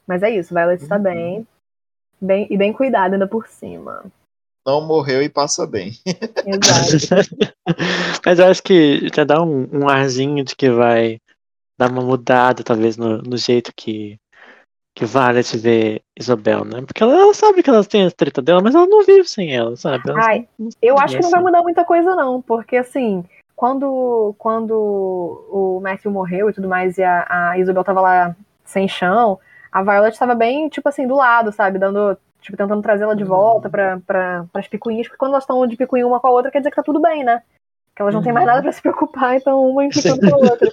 Mas 0.07 0.23
é 0.23 0.31
isso, 0.31 0.55
Violet 0.55 0.83
está 0.83 0.99
bem. 0.99 1.47
bem. 2.21 2.47
E 2.51 2.57
bem 2.57 2.73
cuidada 2.73 3.15
ainda 3.15 3.27
por 3.27 3.49
cima. 3.49 4.05
Não 4.65 4.81
morreu 4.81 5.23
e 5.23 5.29
passa 5.29 5.67
bem. 5.67 5.93
Exato. 6.45 7.37
Mas 8.25 8.39
eu 8.39 8.47
acho 8.47 8.63
que 8.63 9.09
já 9.15 9.25
dá 9.25 9.43
um, 9.43 9.69
um 9.73 9.89
arzinho 9.89 10.45
de 10.45 10.57
que 10.57 10.71
vai 10.71 11.21
dar 11.79 11.91
uma 11.91 12.03
mudada, 12.03 12.65
talvez, 12.65 12.97
no, 12.97 13.19
no 13.19 13.37
jeito 13.37 13.73
que, 13.77 14.19
que 14.97 15.05
Violet 15.05 15.57
vê 15.59 16.03
Isabel, 16.19 16.65
né? 16.65 16.81
Porque 16.81 17.03
ela, 17.03 17.13
ela 17.13 17.35
sabe 17.35 17.63
que 17.63 17.69
elas 17.69 17.87
têm 17.87 18.07
a 18.07 18.11
treta 18.11 18.41
dela, 18.41 18.63
mas 18.63 18.75
ela 18.75 18.87
não 18.87 19.05
vive 19.05 19.29
sem 19.29 19.55
ela, 19.55 19.77
sabe? 19.77 20.09
Elas 20.09 20.25
Ai, 20.27 20.49
não- 20.59 20.71
Eu 20.81 20.99
acho 20.99 21.15
que 21.17 21.23
não 21.23 21.31
vai 21.31 21.43
mudar 21.43 21.63
muita 21.63 21.85
coisa, 21.85 22.15
não, 22.15 22.41
porque 22.41 22.79
assim, 22.79 23.23
quando, 23.55 24.35
quando 24.39 24.73
o 24.73 25.81
Matthew 25.83 26.11
morreu 26.11 26.49
e 26.49 26.53
tudo 26.55 26.67
mais, 26.67 26.97
e 26.97 27.03
a, 27.05 27.27
a 27.29 27.59
Isabel 27.59 27.85
tava 27.85 28.01
lá 28.01 28.35
sem 28.65 28.89
chão, 28.89 29.39
a 29.71 29.83
Violet 29.83 30.19
tava 30.19 30.35
bem, 30.35 30.69
tipo 30.71 30.89
assim, 30.89 31.07
do 31.07 31.15
lado, 31.15 31.53
sabe? 31.53 31.79
Dando, 31.79 32.17
tipo, 32.41 32.57
tentando 32.57 32.81
trazê-la 32.81 33.15
de 33.15 33.23
volta 33.25 33.69
pra, 33.69 34.01
pra, 34.07 34.47
pras 34.51 34.67
picuinhas, 34.67 35.07
porque 35.09 35.19
quando 35.19 35.33
elas 35.33 35.45
estão 35.45 35.67
de 35.67 35.77
picuinha 35.77 36.07
uma 36.07 36.19
com 36.19 36.29
a 36.29 36.31
outra, 36.31 36.51
quer 36.51 36.59
dizer 36.61 36.71
que 36.71 36.77
tá 36.77 36.83
tudo 36.83 37.01
bem, 37.03 37.23
né? 37.23 37.43
Que 37.97 38.03
elas 38.03 38.15
não 38.15 38.23
têm 38.23 38.31
mais 38.33 38.45
Uhum. 38.47 38.53
nada 38.53 38.63
pra 38.63 38.73
se 38.73 38.83
preocupar, 38.83 39.37
então 39.37 39.65
uma 39.71 39.85
implicando 39.87 40.21
com 40.21 40.35
a 40.35 40.39
outra. 40.51 40.73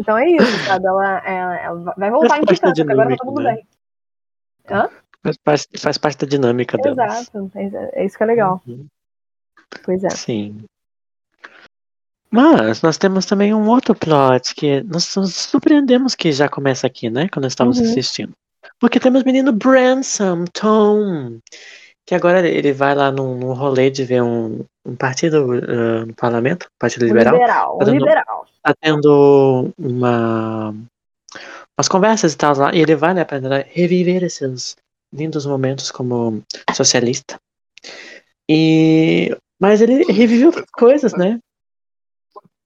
Então 0.00 0.16
é 0.16 0.26
isso, 0.26 0.64
sabe? 0.64 0.86
Ela, 0.86 1.18
ela, 1.18 1.56
ela 1.56 1.94
vai 1.98 2.10
voltar 2.10 2.38
implicando, 2.38 2.74
porque 2.74 2.90
agora 2.92 3.08
tá 3.10 3.14
dinâmica, 3.14 3.24
tudo 3.26 3.42
né? 3.42 3.54
bem. 3.54 3.66
Faz, 5.22 5.36
parte- 5.36 5.78
faz 5.78 5.98
parte 5.98 6.18
da 6.24 6.26
dinâmica 6.26 6.78
dela. 6.78 7.04
Exato, 7.06 7.50
é, 7.54 8.00
é 8.00 8.06
isso 8.06 8.16
que 8.16 8.22
é 8.22 8.26
legal. 8.26 8.62
Uhum. 8.66 8.86
Pois 9.84 10.02
é. 10.02 10.08
Sim. 10.10 10.64
Mas 12.30 12.82
nós 12.82 12.96
temos 12.98 13.26
também 13.26 13.54
um 13.54 13.68
outro 13.68 13.94
plot 13.94 14.54
que 14.54 14.82
nós 14.84 15.14
nos 15.16 15.34
surpreendemos 15.34 16.14
que 16.14 16.32
já 16.32 16.48
começa 16.48 16.86
aqui, 16.86 17.08
né? 17.10 17.28
Quando 17.28 17.44
nós 17.44 17.52
estamos 17.52 17.78
Uhum. 17.78 17.84
assistindo. 17.84 18.32
Porque 18.80 18.98
temos 18.98 19.22
o 19.22 19.24
menino 19.26 19.52
Branson, 19.52 20.44
Tom, 20.52 21.38
que 22.06 22.14
agora 22.14 22.46
ele 22.46 22.72
vai 22.72 22.94
lá 22.94 23.10
num, 23.10 23.36
num 23.36 23.52
rolê 23.52 23.90
de 23.90 24.04
ver 24.04 24.22
um, 24.22 24.64
um 24.84 24.94
partido 24.94 25.52
ah, 25.52 26.06
no 26.06 26.14
parlamento, 26.14 26.68
Partido 26.78 27.02
O 27.04 27.08
Liberal. 27.08 27.34
liberal, 27.34 27.78
Tá 27.78 27.84
dando- 27.84 27.98
liberal. 27.98 28.46
Tá 28.62 28.74
tendo 28.80 29.72
uma, 29.78 30.70
umas 31.76 31.88
conversas 31.88 32.32
e 32.32 32.36
tal 32.36 32.56
lá. 32.56 32.74
E 32.74 32.78
ele 32.80 32.94
vai, 32.96 33.12
né, 33.14 33.24
pra 33.24 33.38
reviver 33.68 34.22
esses 34.24 34.76
lindos 35.12 35.44
momentos 35.46 35.90
como 35.90 36.42
socialista. 36.74 37.38
E 38.48 39.36
mas 39.60 39.80
ele 39.80 40.04
reviveu 40.12 40.48
outras 40.48 40.66
coisas, 40.70 41.12
né? 41.14 41.40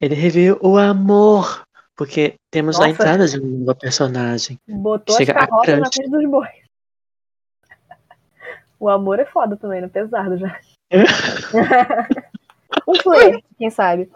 Ele 0.01 0.15
reviveu 0.15 0.59
o 0.61 0.77
amor, 0.77 1.63
porque 1.95 2.35
temos 2.51 2.77
a 2.77 2.81
Nossa. 2.81 2.91
entrada 2.91 3.29
de 3.29 3.39
uma 3.39 3.75
personagem. 3.75 4.59
Botou 4.67 5.17
Chega 5.17 5.33
a 5.33 5.47
carroças 5.47 5.79
na 5.79 5.93
frente 5.93 6.11
dos 6.11 6.29
bois. 6.31 6.51
O 8.81 8.89
amor 8.89 9.21
é 9.21 9.27
foda 9.27 9.59
também, 9.59 9.83
né? 9.83 9.89
Pesado 9.89 10.39
já. 10.39 10.59
um 12.89 12.95
flerte, 12.97 13.45
quem 13.59 13.69
sabe. 13.69 14.11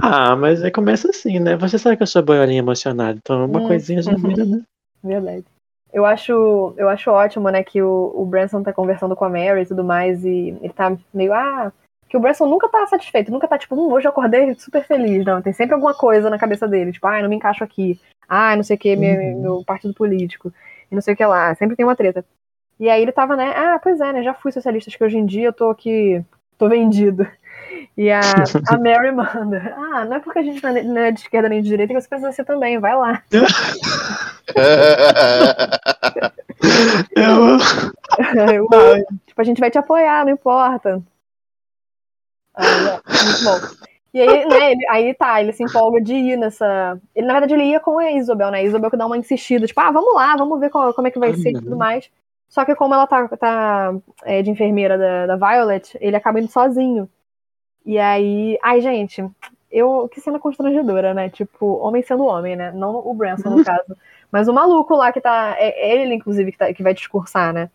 Ah, 0.00 0.34
mas 0.34 0.62
aí 0.62 0.72
começa 0.72 1.08
assim, 1.08 1.38
né? 1.38 1.56
Você 1.56 1.78
sabe 1.78 1.96
que 1.96 2.02
eu 2.02 2.06
sou 2.06 2.22
boiolinha 2.22 2.58
emocionada, 2.58 3.16
então 3.22 3.46
uma 3.46 3.60
Hum. 3.60 3.66
coisinha 3.66 4.02
já 4.02 4.14
vira, 4.14 4.44
né? 4.44 4.62
Verdade. 5.02 5.44
Eu 5.92 6.04
acho, 6.04 6.74
eu 6.78 6.88
acho 6.88 7.10
ótimo, 7.10 7.50
né, 7.50 7.62
que 7.62 7.82
o, 7.82 8.12
o 8.16 8.24
Branson 8.24 8.62
tá 8.62 8.72
conversando 8.72 9.14
com 9.14 9.26
a 9.26 9.28
Mary 9.28 9.60
e 9.60 9.66
tudo 9.66 9.84
mais, 9.84 10.24
e 10.24 10.56
ele 10.62 10.72
tá 10.72 10.96
meio, 11.12 11.34
ah, 11.34 11.70
que 12.08 12.16
o 12.16 12.20
Branson 12.20 12.46
nunca 12.46 12.66
tá 12.68 12.86
satisfeito, 12.86 13.30
nunca 13.30 13.46
tá 13.46 13.58
tipo, 13.58 13.74
hum, 13.76 13.92
hoje 13.92 14.06
eu 14.06 14.10
acordei 14.10 14.54
super 14.54 14.84
feliz, 14.86 15.22
não, 15.26 15.42
tem 15.42 15.52
sempre 15.52 15.74
alguma 15.74 15.92
coisa 15.92 16.30
na 16.30 16.38
cabeça 16.38 16.66
dele, 16.66 16.92
tipo, 16.92 17.06
ai, 17.06 17.20
não 17.20 17.28
me 17.28 17.36
encaixo 17.36 17.62
aqui, 17.62 18.00
ai, 18.26 18.56
não 18.56 18.62
sei 18.62 18.76
o 18.76 18.78
que, 18.78 18.96
meu, 18.96 19.20
Uhum. 19.20 19.40
meu 19.42 19.64
partido 19.66 19.92
político, 19.92 20.50
e 20.90 20.94
não 20.94 21.02
sei 21.02 21.12
o 21.12 21.16
que 21.16 21.26
lá, 21.26 21.54
sempre 21.56 21.76
tem 21.76 21.84
uma 21.84 21.94
treta. 21.96 22.24
E 22.80 22.88
aí 22.90 23.02
ele 23.02 23.12
tava, 23.12 23.36
né, 23.36 23.52
ah, 23.56 23.78
pois 23.82 24.00
é, 24.00 24.12
né, 24.12 24.22
já 24.22 24.34
fui 24.34 24.50
socialista, 24.50 24.90
acho 24.90 24.98
que 24.98 25.04
hoje 25.04 25.16
em 25.18 25.26
dia 25.26 25.48
eu 25.48 25.52
tô 25.52 25.70
aqui, 25.70 26.22
tô 26.58 26.68
vendido. 26.68 27.26
E 27.96 28.10
a, 28.10 28.20
a 28.68 28.78
Mary 28.78 29.12
manda, 29.14 29.74
ah, 29.76 30.04
não 30.04 30.16
é 30.16 30.20
porque 30.20 30.38
a 30.38 30.42
gente 30.42 30.62
não 30.62 31.00
é- 31.02 31.08
é 31.08 31.12
de 31.12 31.20
esquerda 31.20 31.48
nem 31.48 31.62
de 31.62 31.68
direita 31.68 31.92
que 31.94 32.00
você 32.00 32.08
precisa 32.08 32.32
ser 32.32 32.44
também, 32.44 32.78
vai 32.78 32.96
lá. 32.96 33.22
Eu, 37.16 38.66
Uau. 38.66 38.94
tipo, 39.26 39.40
a 39.40 39.44
gente 39.44 39.60
vai 39.60 39.70
te 39.70 39.78
apoiar, 39.78 40.24
não 40.24 40.32
importa. 40.32 41.02
Aí, 42.54 42.66
ó, 42.86 43.00
muito 43.24 43.44
bom. 43.44 43.58
E 44.14 44.20
aí, 44.20 44.44
né, 44.46 44.72
ele, 44.72 44.86
aí 44.90 45.14
tá, 45.14 45.40
ele 45.40 45.52
se 45.54 45.62
empolga 45.62 46.00
de 46.00 46.14
ir 46.14 46.36
nessa. 46.36 47.00
Ele, 47.14 47.26
na 47.26 47.32
verdade, 47.32 47.54
ele 47.54 47.64
ia 47.64 47.80
com 47.80 47.98
a 47.98 48.12
Isabel, 48.12 48.50
né? 48.50 48.58
A 48.58 48.62
Isabel 48.62 48.90
que 48.90 48.96
dá 48.96 49.06
uma 49.06 49.16
insistida, 49.16 49.66
tipo, 49.66 49.80
ah, 49.80 49.90
vamos 49.90 50.14
lá, 50.14 50.36
vamos 50.36 50.60
ver 50.60 50.68
qual- 50.68 50.92
como 50.92 51.08
é 51.08 51.10
que 51.10 51.18
vai 51.18 51.32
ser 51.34 51.50
e 51.50 51.54
tudo 51.54 51.72
Uhum. 51.72 51.78
mais. 51.78 52.10
Só 52.52 52.66
que 52.66 52.74
como 52.74 52.92
ela 52.92 53.06
tá, 53.06 53.26
tá 53.28 53.94
é, 54.24 54.42
de 54.42 54.50
enfermeira 54.50 54.98
da, 54.98 55.26
da 55.26 55.36
Violet, 55.36 55.96
ele 55.98 56.16
acaba 56.16 56.38
indo 56.38 56.52
sozinho. 56.52 57.08
E 57.82 57.98
aí. 57.98 58.58
Ai, 58.62 58.78
gente, 58.82 59.24
eu. 59.70 60.06
Que 60.10 60.20
cena 60.20 60.38
constrangedora, 60.38 61.14
né? 61.14 61.30
Tipo, 61.30 61.78
homem 61.78 62.02
sendo 62.02 62.26
homem, 62.26 62.54
né? 62.54 62.70
Não 62.72 62.96
o 62.96 63.14
Branson, 63.14 63.48
no 63.48 63.64
caso. 63.64 63.96
Mas 64.30 64.48
o 64.48 64.52
maluco 64.52 64.94
lá 64.94 65.10
que 65.10 65.20
tá. 65.20 65.56
É 65.58 65.94
ele, 65.96 66.14
inclusive, 66.14 66.52
que, 66.52 66.58
tá, 66.58 66.74
que 66.74 66.82
vai 66.82 66.92
discursar, 66.92 67.54
né? 67.54 67.70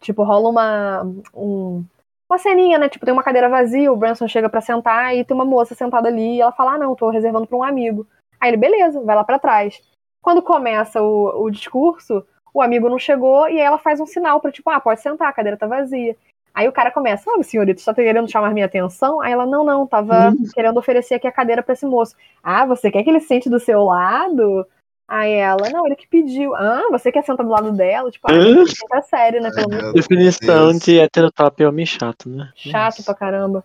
Tipo, 0.00 0.22
rola 0.22 0.50
uma. 0.50 1.02
Um, 1.34 1.82
uma 2.30 2.38
ceninha, 2.38 2.78
né? 2.78 2.90
Tipo, 2.90 3.06
tem 3.06 3.14
uma 3.14 3.24
cadeira 3.24 3.48
vazia, 3.48 3.90
o 3.90 3.96
Branson 3.96 4.28
chega 4.28 4.50
para 4.50 4.60
sentar 4.60 5.16
e 5.16 5.24
tem 5.24 5.34
uma 5.34 5.46
moça 5.46 5.74
sentada 5.74 6.08
ali 6.08 6.36
e 6.36 6.40
ela 6.42 6.52
fala: 6.52 6.74
Ah, 6.74 6.78
não, 6.78 6.94
tô 6.94 7.08
reservando 7.08 7.46
pra 7.46 7.56
um 7.56 7.62
amigo. 7.62 8.06
Aí 8.38 8.50
ele, 8.50 8.58
beleza, 8.58 9.00
vai 9.00 9.16
lá 9.16 9.24
para 9.24 9.38
trás. 9.38 9.80
Quando 10.20 10.42
começa 10.42 11.00
o, 11.02 11.44
o 11.44 11.50
discurso, 11.50 12.22
o 12.52 12.62
amigo 12.62 12.88
não 12.88 12.98
chegou 12.98 13.48
e 13.48 13.52
aí 13.52 13.60
ela 13.60 13.78
faz 13.78 14.00
um 14.00 14.06
sinal 14.06 14.40
para 14.40 14.52
tipo, 14.52 14.68
ah, 14.70 14.80
pode 14.80 15.00
sentar, 15.00 15.28
a 15.28 15.32
cadeira 15.32 15.56
tá 15.56 15.66
vazia. 15.66 16.16
Aí 16.52 16.66
o 16.68 16.72
cara 16.72 16.90
começa, 16.90 17.30
ah, 17.30 17.42
senhorita, 17.42 17.80
você 17.80 17.86
tá 17.86 17.94
querendo 17.94 18.30
chamar 18.30 18.52
minha 18.52 18.66
atenção? 18.66 19.20
Aí 19.20 19.32
ela, 19.32 19.46
não, 19.46 19.64
não, 19.64 19.86
tava 19.86 20.30
uhum. 20.30 20.48
querendo 20.52 20.76
oferecer 20.76 21.14
aqui 21.14 21.26
a 21.26 21.32
cadeira 21.32 21.62
para 21.62 21.72
esse 21.74 21.86
moço. 21.86 22.16
Ah, 22.42 22.66
você 22.66 22.90
quer 22.90 23.04
que 23.04 23.10
ele 23.10 23.20
sente 23.20 23.48
do 23.48 23.60
seu 23.60 23.84
lado? 23.84 24.66
Aí 25.06 25.32
ela, 25.32 25.68
não, 25.70 25.86
ele 25.86 25.96
que 25.96 26.08
pediu. 26.08 26.54
Ah, 26.54 26.86
você 26.90 27.10
quer 27.10 27.24
sentar 27.24 27.44
do 27.44 27.52
lado 27.52 27.72
dela? 27.72 28.10
Tipo, 28.10 28.30
ah, 28.30 28.98
é 28.98 29.02
sério, 29.02 29.40
né? 29.40 29.50
Pelo 29.50 29.68
menos. 29.68 29.92
Definição 29.92 30.72
de 30.76 30.98
heterotop 30.98 31.62
é 31.62 31.68
homem 31.68 31.86
chato, 31.86 32.28
né? 32.28 32.50
Chato 32.54 33.04
pra 33.04 33.14
caramba. 33.14 33.64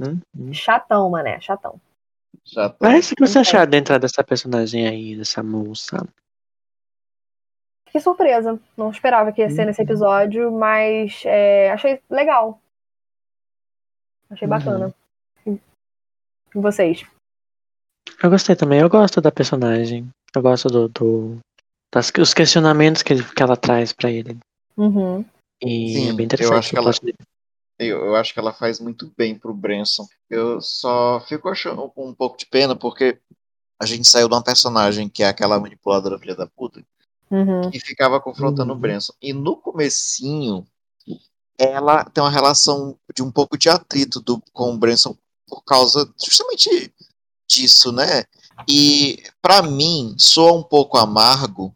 Hum, 0.00 0.20
hum. 0.38 0.52
Chatão, 0.52 1.08
mané, 1.10 1.40
chatão. 1.40 1.80
chatão. 2.44 2.76
Mas 2.80 3.10
o 3.10 3.16
que 3.16 3.26
você 3.26 3.38
achar 3.38 3.66
dentro 3.66 3.98
dessa 3.98 4.22
personagem 4.22 4.86
aí, 4.86 5.16
dessa 5.16 5.42
moça? 5.42 6.06
Fiquei 7.96 8.00
surpresa. 8.00 8.60
Não 8.76 8.90
esperava 8.90 9.32
que 9.32 9.40
ia 9.40 9.50
ser 9.50 9.64
nesse 9.64 9.80
uhum. 9.80 9.86
episódio, 9.86 10.52
mas 10.52 11.22
é, 11.24 11.70
achei 11.70 12.00
legal. 12.10 12.60
Achei 14.28 14.46
bacana. 14.46 14.94
Uhum. 15.46 15.58
E 16.54 16.58
vocês? 16.58 17.06
Eu 18.22 18.30
gostei 18.30 18.54
também. 18.54 18.80
Eu 18.80 18.90
gosto 18.90 19.20
da 19.20 19.32
personagem. 19.32 20.08
Eu 20.34 20.42
gosto 20.42 20.68
do, 20.68 20.88
do 20.88 21.38
das, 21.92 22.12
os 22.18 22.34
questionamentos 22.34 23.02
que, 23.02 23.14
ele, 23.14 23.24
que 23.24 23.42
ela 23.42 23.56
traz 23.56 23.92
para 23.92 24.10
ele. 24.10 24.36
Uhum. 24.76 25.24
E 25.62 25.94
Sim, 25.94 26.10
é 26.10 26.12
bem 26.12 26.26
interessante. 26.26 26.52
Eu 26.52 26.58
acho, 26.58 26.70
que 26.70 26.78
ela, 26.78 26.90
eu, 27.78 28.04
eu, 28.06 28.16
acho 28.16 28.34
que 28.34 28.40
ela 28.40 28.52
faz 28.52 28.78
muito 28.78 29.10
bem 29.16 29.38
pro 29.38 29.54
Branson. 29.54 30.06
Eu 30.28 30.60
só 30.60 31.24
fico 31.26 31.48
achando 31.48 31.90
um 31.96 32.14
pouco 32.14 32.36
de 32.36 32.46
pena 32.46 32.76
porque 32.76 33.18
a 33.80 33.86
gente 33.86 34.06
saiu 34.06 34.28
de 34.28 34.34
uma 34.34 34.44
personagem 34.44 35.08
que 35.08 35.22
é 35.22 35.28
aquela 35.28 35.58
manipuladora 35.58 36.18
filha 36.18 36.34
da 36.34 36.46
puta 36.46 36.82
uhum. 37.30 37.70
e 37.72 37.80
ficava 37.80 38.20
confrontando 38.20 38.72
uhum. 38.72 38.78
o 38.78 38.80
Branson. 38.80 39.12
E 39.20 39.32
no 39.32 39.56
comecinho 39.56 40.66
ela 41.58 42.04
tem 42.04 42.22
uma 42.22 42.30
relação 42.30 42.98
de 43.14 43.22
um 43.22 43.30
pouco 43.30 43.56
de 43.56 43.68
atrito 43.68 44.20
do, 44.20 44.42
com 44.52 44.74
o 44.74 44.78
Branson 44.78 45.16
por 45.46 45.62
causa 45.62 46.08
justamente 46.22 46.92
disso, 47.48 47.92
né? 47.92 48.24
E 48.68 49.22
para 49.40 49.62
mim 49.62 50.14
soa 50.18 50.52
um 50.52 50.62
pouco 50.62 50.98
amargo, 50.98 51.74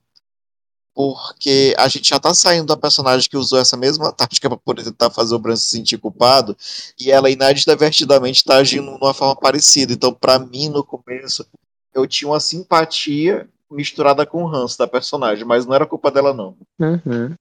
porque 0.94 1.74
a 1.78 1.88
gente 1.88 2.08
já 2.08 2.18
tá 2.18 2.34
saindo 2.34 2.66
da 2.66 2.76
personagem 2.76 3.28
que 3.28 3.36
usou 3.36 3.58
essa 3.58 3.76
mesma 3.76 4.12
tática 4.12 4.48
para 4.48 4.58
poder 4.58 4.84
tentar 4.84 5.10
fazer 5.10 5.34
o 5.34 5.38
Bran 5.38 5.56
se 5.56 5.68
sentir 5.68 5.98
culpado, 5.98 6.56
e 6.98 7.10
ela 7.10 7.30
inadvertidamente 7.30 8.44
tá 8.44 8.56
agindo 8.56 8.90
de 8.90 9.04
uma 9.04 9.14
forma 9.14 9.36
parecida. 9.36 9.92
Então, 9.92 10.12
para 10.12 10.38
mim, 10.38 10.68
no 10.68 10.84
começo, 10.84 11.46
eu 11.94 12.06
tinha 12.06 12.28
uma 12.28 12.40
simpatia 12.40 13.48
misturada 13.70 14.26
com 14.26 14.42
o 14.42 14.46
ranço 14.46 14.78
da 14.78 14.86
personagem, 14.86 15.44
mas 15.44 15.64
não 15.64 15.74
era 15.74 15.86
culpa 15.86 16.10
dela, 16.10 16.34
não. 16.34 16.56
Uhum. 16.78 17.34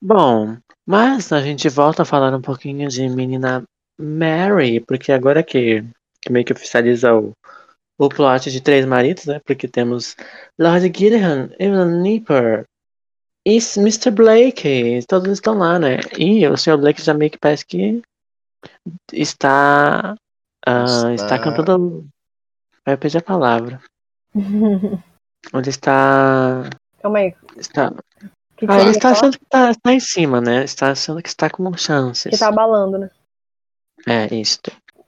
Bom, 0.00 0.56
mas 0.86 1.32
a 1.32 1.40
gente 1.40 1.68
volta 1.68 2.02
a 2.02 2.06
falar 2.06 2.34
um 2.34 2.40
pouquinho 2.40 2.88
de 2.88 3.08
menina 3.08 3.62
Mary, 3.98 4.80
porque 4.80 5.12
agora 5.12 5.42
que, 5.42 5.84
que 6.22 6.32
meio 6.32 6.44
que 6.44 6.52
oficializa 6.52 7.14
o, 7.14 7.32
o 7.98 8.08
plot 8.08 8.50
de 8.50 8.60
Três 8.60 8.86
Maridos, 8.86 9.26
né? 9.26 9.40
Porque 9.44 9.68
temos 9.68 10.16
Lord 10.58 10.86
Gideon, 10.86 11.48
Evelyn 11.58 12.00
Nipper 12.00 12.64
e 13.46 13.58
Mr. 13.76 14.10
Blake, 14.10 15.00
todos 15.06 15.32
estão 15.32 15.58
lá, 15.58 15.78
né? 15.78 15.98
E 16.18 16.46
o 16.46 16.56
Sr. 16.56 16.78
Blake 16.78 17.02
já 17.02 17.12
meio 17.12 17.30
que 17.30 17.38
parece 17.38 17.64
que 17.66 18.02
está, 19.12 20.14
uh, 20.66 21.12
está... 21.12 21.14
está 21.14 21.38
cantando. 21.38 22.06
Vai 22.86 22.96
pedir 22.96 23.18
a 23.18 23.22
palavra. 23.22 23.82
Onde 25.52 25.70
está. 25.70 26.68
Calma 27.02 27.18
aí. 27.18 27.34
Está. 27.56 27.92
Que 28.56 28.66
que 28.66 28.72
ah, 28.72 28.80
ele 28.80 28.90
está 28.90 29.10
achando 29.10 29.38
que 29.38 29.44
está, 29.44 29.70
está 29.70 29.92
em 29.92 30.00
cima, 30.00 30.40
né? 30.40 30.64
Está 30.64 30.90
achando 30.90 31.22
que 31.22 31.28
está 31.28 31.48
com 31.48 31.72
chances. 31.76 32.28
Que 32.28 32.34
está 32.34 32.48
abalando, 32.48 32.98
né? 32.98 33.10
É, 34.06 34.34
isso. 34.34 34.58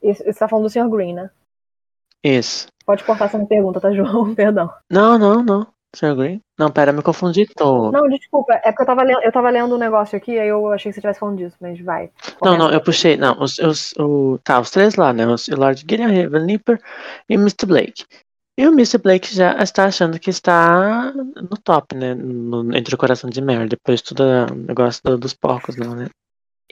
Você 0.03 0.31
está 0.31 0.49
falando 0.49 0.65
do 0.65 0.71
Sr. 0.71 0.89
Green, 0.89 1.15
né? 1.15 1.31
Isso. 2.25 2.69
Pode 2.87 3.05
cortar 3.05 3.27
essa 3.27 3.39
pergunta, 3.45 3.81
tá, 3.81 3.93
João? 3.93 4.33
Perdão. 4.35 4.73
Não, 4.91 5.19
não, 5.19 5.43
não. 5.43 5.67
Sr. 5.95 6.15
Green? 6.17 6.41
Não, 6.59 6.71
pera, 6.71 6.93
me 6.93 7.03
confundi 7.03 7.47
todo. 7.47 7.93
Não, 7.93 8.09
desculpa, 8.09 8.55
é 8.55 8.73
porque 8.73 8.83
eu 8.83 8.87
tava, 8.87 9.03
lendo, 9.03 9.23
eu 9.23 9.33
tava 9.33 9.51
lendo 9.51 9.75
um 9.75 9.79
negócio 9.79 10.17
aqui, 10.17 10.39
aí 10.39 10.49
eu 10.49 10.73
achei 10.73 10.91
que 10.91 10.95
você 10.95 11.01
estivesse 11.01 11.21
falando 11.21 11.37
disso, 11.37 11.57
mas 11.61 11.79
vai. 11.81 12.11
Não, 12.43 12.57
não, 12.57 12.71
eu 12.71 12.81
puxei, 12.81 13.19
não, 13.19 13.39
os, 13.39 13.59
os, 13.59 13.93
o, 13.99 14.39
tá, 14.43 14.59
os 14.59 14.71
três 14.71 14.95
lá, 14.95 15.13
né, 15.13 15.27
o 15.27 15.37
Lord 15.55 15.81
Gideon, 15.81 16.07
Raven 16.07 16.47
Nipper 16.47 16.81
e 17.29 17.37
o 17.37 17.41
Mr. 17.41 17.67
Blake. 17.67 18.07
E 18.57 18.67
o 18.67 18.73
Mr. 18.73 18.99
Blake 18.99 19.35
já 19.35 19.63
está 19.63 19.87
achando 19.87 20.19
que 20.19 20.29
está 20.29 21.13
no 21.15 21.57
top, 21.63 21.95
né, 21.95 22.15
no, 22.15 22.77
entre 22.77 22.95
o 22.95 22.99
coração 22.99 23.31
de 23.31 23.41
Mary, 23.41 23.69
depois 23.69 24.01
de 24.01 24.15
todo 24.15 24.23
o 24.23 24.55
negócio 24.55 25.03
do, 25.03 25.17
dos 25.17 25.33
porcos, 25.33 25.77
não, 25.77 25.95
né. 25.95 26.09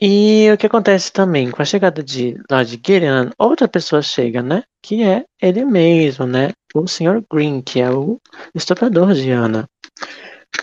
E 0.01 0.51
o 0.51 0.57
que 0.57 0.67
acontece 0.67 1.13
também 1.13 1.51
com 1.51 1.61
a 1.61 1.65
chegada 1.65 2.03
de 2.03 2.41
Lord 2.51 2.71
Gideon, 2.71 3.31
outra 3.39 3.69
pessoa 3.69 4.01
chega, 4.01 4.43
né? 4.43 4.63
Que 4.83 5.03
é 5.03 5.27
ele 5.43 5.63
mesmo, 5.65 6.27
né? 6.27 6.53
O 6.75 6.87
Sr. 6.87 7.23
Green, 7.31 7.61
que 7.61 7.81
é 7.81 7.91
o 7.91 8.19
estuprador 8.55 9.13
de 9.13 9.31
Ana. 9.31 9.69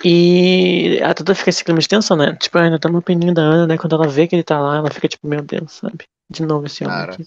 E 0.03 0.99
a 1.03 1.13
toda 1.13 1.35
fica 1.35 1.51
esse 1.51 1.63
clima 1.63 1.79
de 1.79 1.87
tensão, 1.87 2.17
né? 2.17 2.35
Tipo, 2.35 2.57
ainda 2.57 2.79
tá 2.79 2.89
no 2.89 3.01
peninho 3.01 3.33
da 3.33 3.43
Ana, 3.43 3.67
né? 3.67 3.77
Quando 3.77 3.95
ela 3.95 4.07
vê 4.07 4.27
que 4.27 4.35
ele 4.35 4.43
tá 4.43 4.59
lá, 4.59 4.77
ela 4.77 4.89
fica 4.89 5.07
tipo, 5.07 5.27
meu 5.27 5.43
Deus, 5.43 5.71
sabe? 5.71 6.05
De 6.29 6.41
novo 6.41 6.65
esse 6.65 6.83
homem 6.83 6.97
Cara. 6.97 7.13
aqui. 7.13 7.25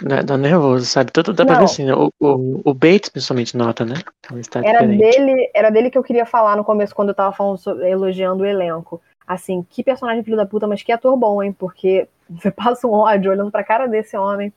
Dá, 0.00 0.22
dá 0.22 0.36
nervoso, 0.36 0.86
sabe? 0.86 1.10
Tudo 1.10 1.32
dá 1.32 1.44
Não. 1.44 1.48
pra 1.48 1.58
ver 1.58 1.64
assim, 1.64 1.84
né? 1.84 1.94
o, 1.94 2.10
o, 2.20 2.60
o 2.64 2.74
Bates 2.74 3.08
principalmente 3.08 3.56
nota, 3.56 3.84
né? 3.84 3.96
Então, 4.32 4.62
era, 4.62 4.86
dele, 4.86 5.50
era 5.54 5.70
dele 5.70 5.90
que 5.90 5.98
eu 5.98 6.02
queria 6.02 6.24
falar 6.24 6.56
no 6.56 6.64
começo, 6.64 6.94
quando 6.94 7.08
eu 7.08 7.14
tava 7.14 7.34
falando, 7.34 7.60
elogiando 7.82 8.42
o 8.42 8.46
elenco 8.46 9.00
Assim, 9.28 9.62
que 9.62 9.84
personagem 9.84 10.24
filho 10.24 10.38
da 10.38 10.46
puta, 10.46 10.66
mas 10.66 10.82
que 10.82 10.90
ator 10.90 11.14
bom, 11.14 11.42
hein? 11.42 11.52
Porque 11.52 12.08
você 12.30 12.50
passa 12.50 12.86
um 12.86 12.92
ódio 12.92 13.30
olhando 13.30 13.50
pra 13.50 13.62
cara 13.62 13.86
desse 13.86 14.16
homem. 14.16 14.50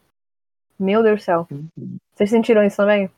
Meu 0.79 1.03
Deus 1.03 1.19
do 1.19 1.23
céu. 1.23 1.47
Uhum. 1.51 1.97
Vocês 2.15 2.29
sentiram 2.29 2.63
isso 2.63 2.77
também? 2.77 3.11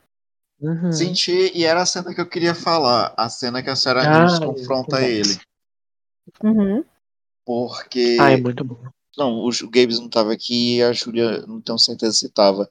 Uhum. 0.60 0.92
Senti, 0.92 1.52
e 1.54 1.64
era 1.64 1.84
a 1.84 1.86
cena 1.86 2.14
que 2.14 2.20
eu 2.20 2.28
queria 2.28 2.56
falar. 2.56 3.14
A 3.16 3.30
cena 3.30 3.62
que 3.62 3.70
a 3.70 3.76
Sarah 3.76 4.26
ah, 4.26 4.46
confronta 4.46 5.02
ele. 5.04 5.38
Uhum. 6.44 6.84
Porque. 7.46 8.18
Ah, 8.20 8.32
é 8.32 8.38
muito 8.38 8.64
bom. 8.64 8.78
Não, 9.18 9.46
o 9.46 9.50
Gabes 9.70 10.00
não 10.00 10.10
tava 10.10 10.34
aqui 10.34 10.78
e 10.78 10.84
a 10.84 10.92
Júlia 10.92 11.46
não 11.46 11.62
tenho 11.62 11.78
certeza 11.78 12.14
se 12.14 12.30
tava. 12.30 12.68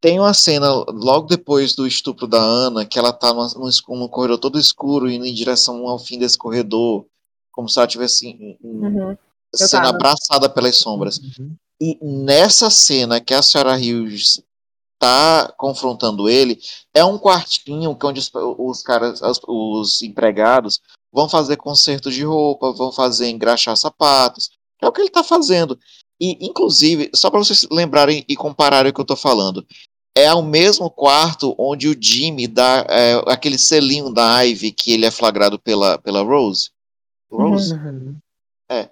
Tem 0.00 0.18
uma 0.18 0.34
cena 0.34 0.68
logo 0.88 1.28
depois 1.28 1.74
do 1.74 1.86
estupro 1.86 2.26
da 2.26 2.40
Ana, 2.40 2.84
que 2.84 2.98
ela 2.98 3.12
tá 3.12 3.32
num, 3.32 3.70
num 3.88 4.08
corredor 4.08 4.38
todo 4.38 4.58
escuro, 4.58 5.08
indo 5.08 5.24
em 5.24 5.32
direção 5.32 5.86
ao 5.86 5.98
fim 5.98 6.18
desse 6.18 6.36
corredor 6.36 7.06
como 7.52 7.68
se 7.68 7.78
ela 7.78 7.86
estivesse 7.86 8.58
uhum. 8.62 9.16
sendo 9.54 9.86
abraçada 9.86 10.48
pelas 10.48 10.76
sombras. 10.78 11.18
Uhum. 11.18 11.54
E 11.80 11.98
nessa 12.02 12.70
cena 12.70 13.20
que 13.20 13.34
a 13.34 13.42
senhora 13.42 13.76
Hughes 13.76 14.42
está 14.94 15.52
confrontando 15.56 16.28
ele, 16.28 16.58
é 16.94 17.04
um 17.04 17.18
quartinho 17.18 17.96
onde 18.02 18.20
os, 18.20 18.30
os 18.34 18.82
caras, 18.82 19.20
os, 19.20 19.40
os, 19.46 20.02
empregados, 20.02 20.80
vão 21.12 21.28
fazer 21.28 21.56
consertos 21.56 22.14
de 22.14 22.24
roupa, 22.24 22.72
vão 22.72 22.90
fazer 22.90 23.28
engraxar 23.28 23.76
sapatos. 23.76 24.50
É 24.82 24.86
o 24.86 24.92
que 24.92 25.00
ele 25.00 25.08
está 25.08 25.22
fazendo. 25.22 25.78
E, 26.20 26.44
inclusive, 26.44 27.10
só 27.14 27.30
para 27.30 27.38
vocês 27.38 27.66
lembrarem 27.70 28.24
e 28.28 28.36
compararem 28.36 28.90
o 28.90 28.94
que 28.94 29.00
eu 29.00 29.04
estou 29.04 29.16
falando, 29.16 29.66
é 30.14 30.32
o 30.34 30.42
mesmo 30.42 30.90
quarto 30.90 31.54
onde 31.58 31.88
o 31.88 31.96
Jimmy 31.98 32.46
dá 32.46 32.84
é, 32.88 33.22
aquele 33.26 33.56
selinho 33.56 34.12
da 34.12 34.42
Ivy 34.42 34.72
que 34.72 34.92
ele 34.92 35.06
é 35.06 35.10
flagrado 35.10 35.58
pela, 35.58 35.98
pela 35.98 36.22
Rose. 36.22 36.70
Rose? 37.30 37.72
Uhum. 37.72 38.16
É. 38.70 38.90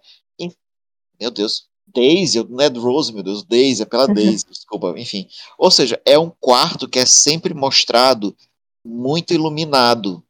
meu 1.20 1.30
Deus. 1.30 1.68
Daisy, 1.92 2.44
não 2.48 2.60
é 2.60 2.68
Rose, 2.68 3.12
meu 3.12 3.22
Deus, 3.22 3.42
Daisy, 3.42 3.82
é 3.82 3.84
pela 3.84 4.06
uhum. 4.06 4.14
Daisy, 4.14 4.44
desculpa, 4.48 4.94
enfim. 4.96 5.26
Ou 5.58 5.70
seja, 5.72 6.00
é 6.04 6.16
um 6.16 6.30
quarto 6.40 6.88
que 6.88 7.00
é 7.00 7.06
sempre 7.06 7.52
mostrado 7.52 8.34
muito 8.84 9.34
iluminado. 9.34 10.22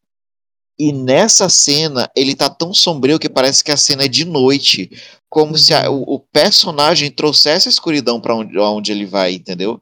E 0.78 0.92
nessa 0.92 1.50
cena, 1.50 2.10
ele 2.16 2.34
tá 2.34 2.48
tão 2.48 2.72
sombrio 2.72 3.18
que 3.18 3.28
parece 3.28 3.62
que 3.62 3.70
a 3.70 3.76
cena 3.76 4.04
é 4.04 4.08
de 4.08 4.24
noite. 4.24 4.90
Como 5.30 5.52
uhum. 5.52 5.56
se 5.56 5.72
a, 5.72 5.90
o, 5.90 6.02
o, 6.02 6.18
personagem 6.18 7.10
trouxesse 7.10 7.68
a 7.68 7.70
escuridão 7.70 8.20
para 8.20 8.34
onde, 8.34 8.58
onde 8.58 8.92
ele 8.92 9.06
vai, 9.06 9.34
entendeu? 9.34 9.80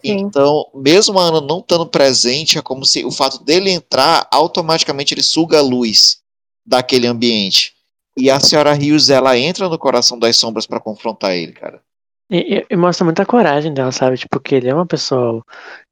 Sim. 0.00 0.12
Então, 0.12 0.70
mesmo 0.72 1.18
a 1.18 1.24
Ana 1.24 1.40
não 1.40 1.58
estando 1.58 1.84
presente, 1.84 2.56
é 2.56 2.62
como 2.62 2.86
se 2.86 3.04
o 3.04 3.10
fato 3.10 3.42
dele 3.42 3.70
entrar, 3.70 4.28
automaticamente 4.30 5.12
ele 5.12 5.22
suga 5.22 5.58
a 5.58 5.62
luz 5.62 6.20
daquele 6.64 7.08
ambiente. 7.08 7.74
E 8.16 8.30
a 8.30 8.38
senhora 8.38 8.72
Rios, 8.72 9.10
ela 9.10 9.36
entra 9.36 9.68
no 9.68 9.78
coração 9.78 10.18
das 10.18 10.36
sombras 10.36 10.66
para 10.66 10.80
confrontar 10.80 11.34
ele, 11.34 11.52
cara. 11.52 11.82
E, 12.30 12.64
e- 12.68 12.76
mostra 12.76 13.04
muita 13.04 13.24
coragem 13.24 13.72
dela, 13.72 13.90
sabe? 13.90 14.18
Tipo, 14.18 14.38
que 14.38 14.54
ele 14.54 14.68
é 14.68 14.74
uma 14.74 14.86
pessoa 14.86 15.42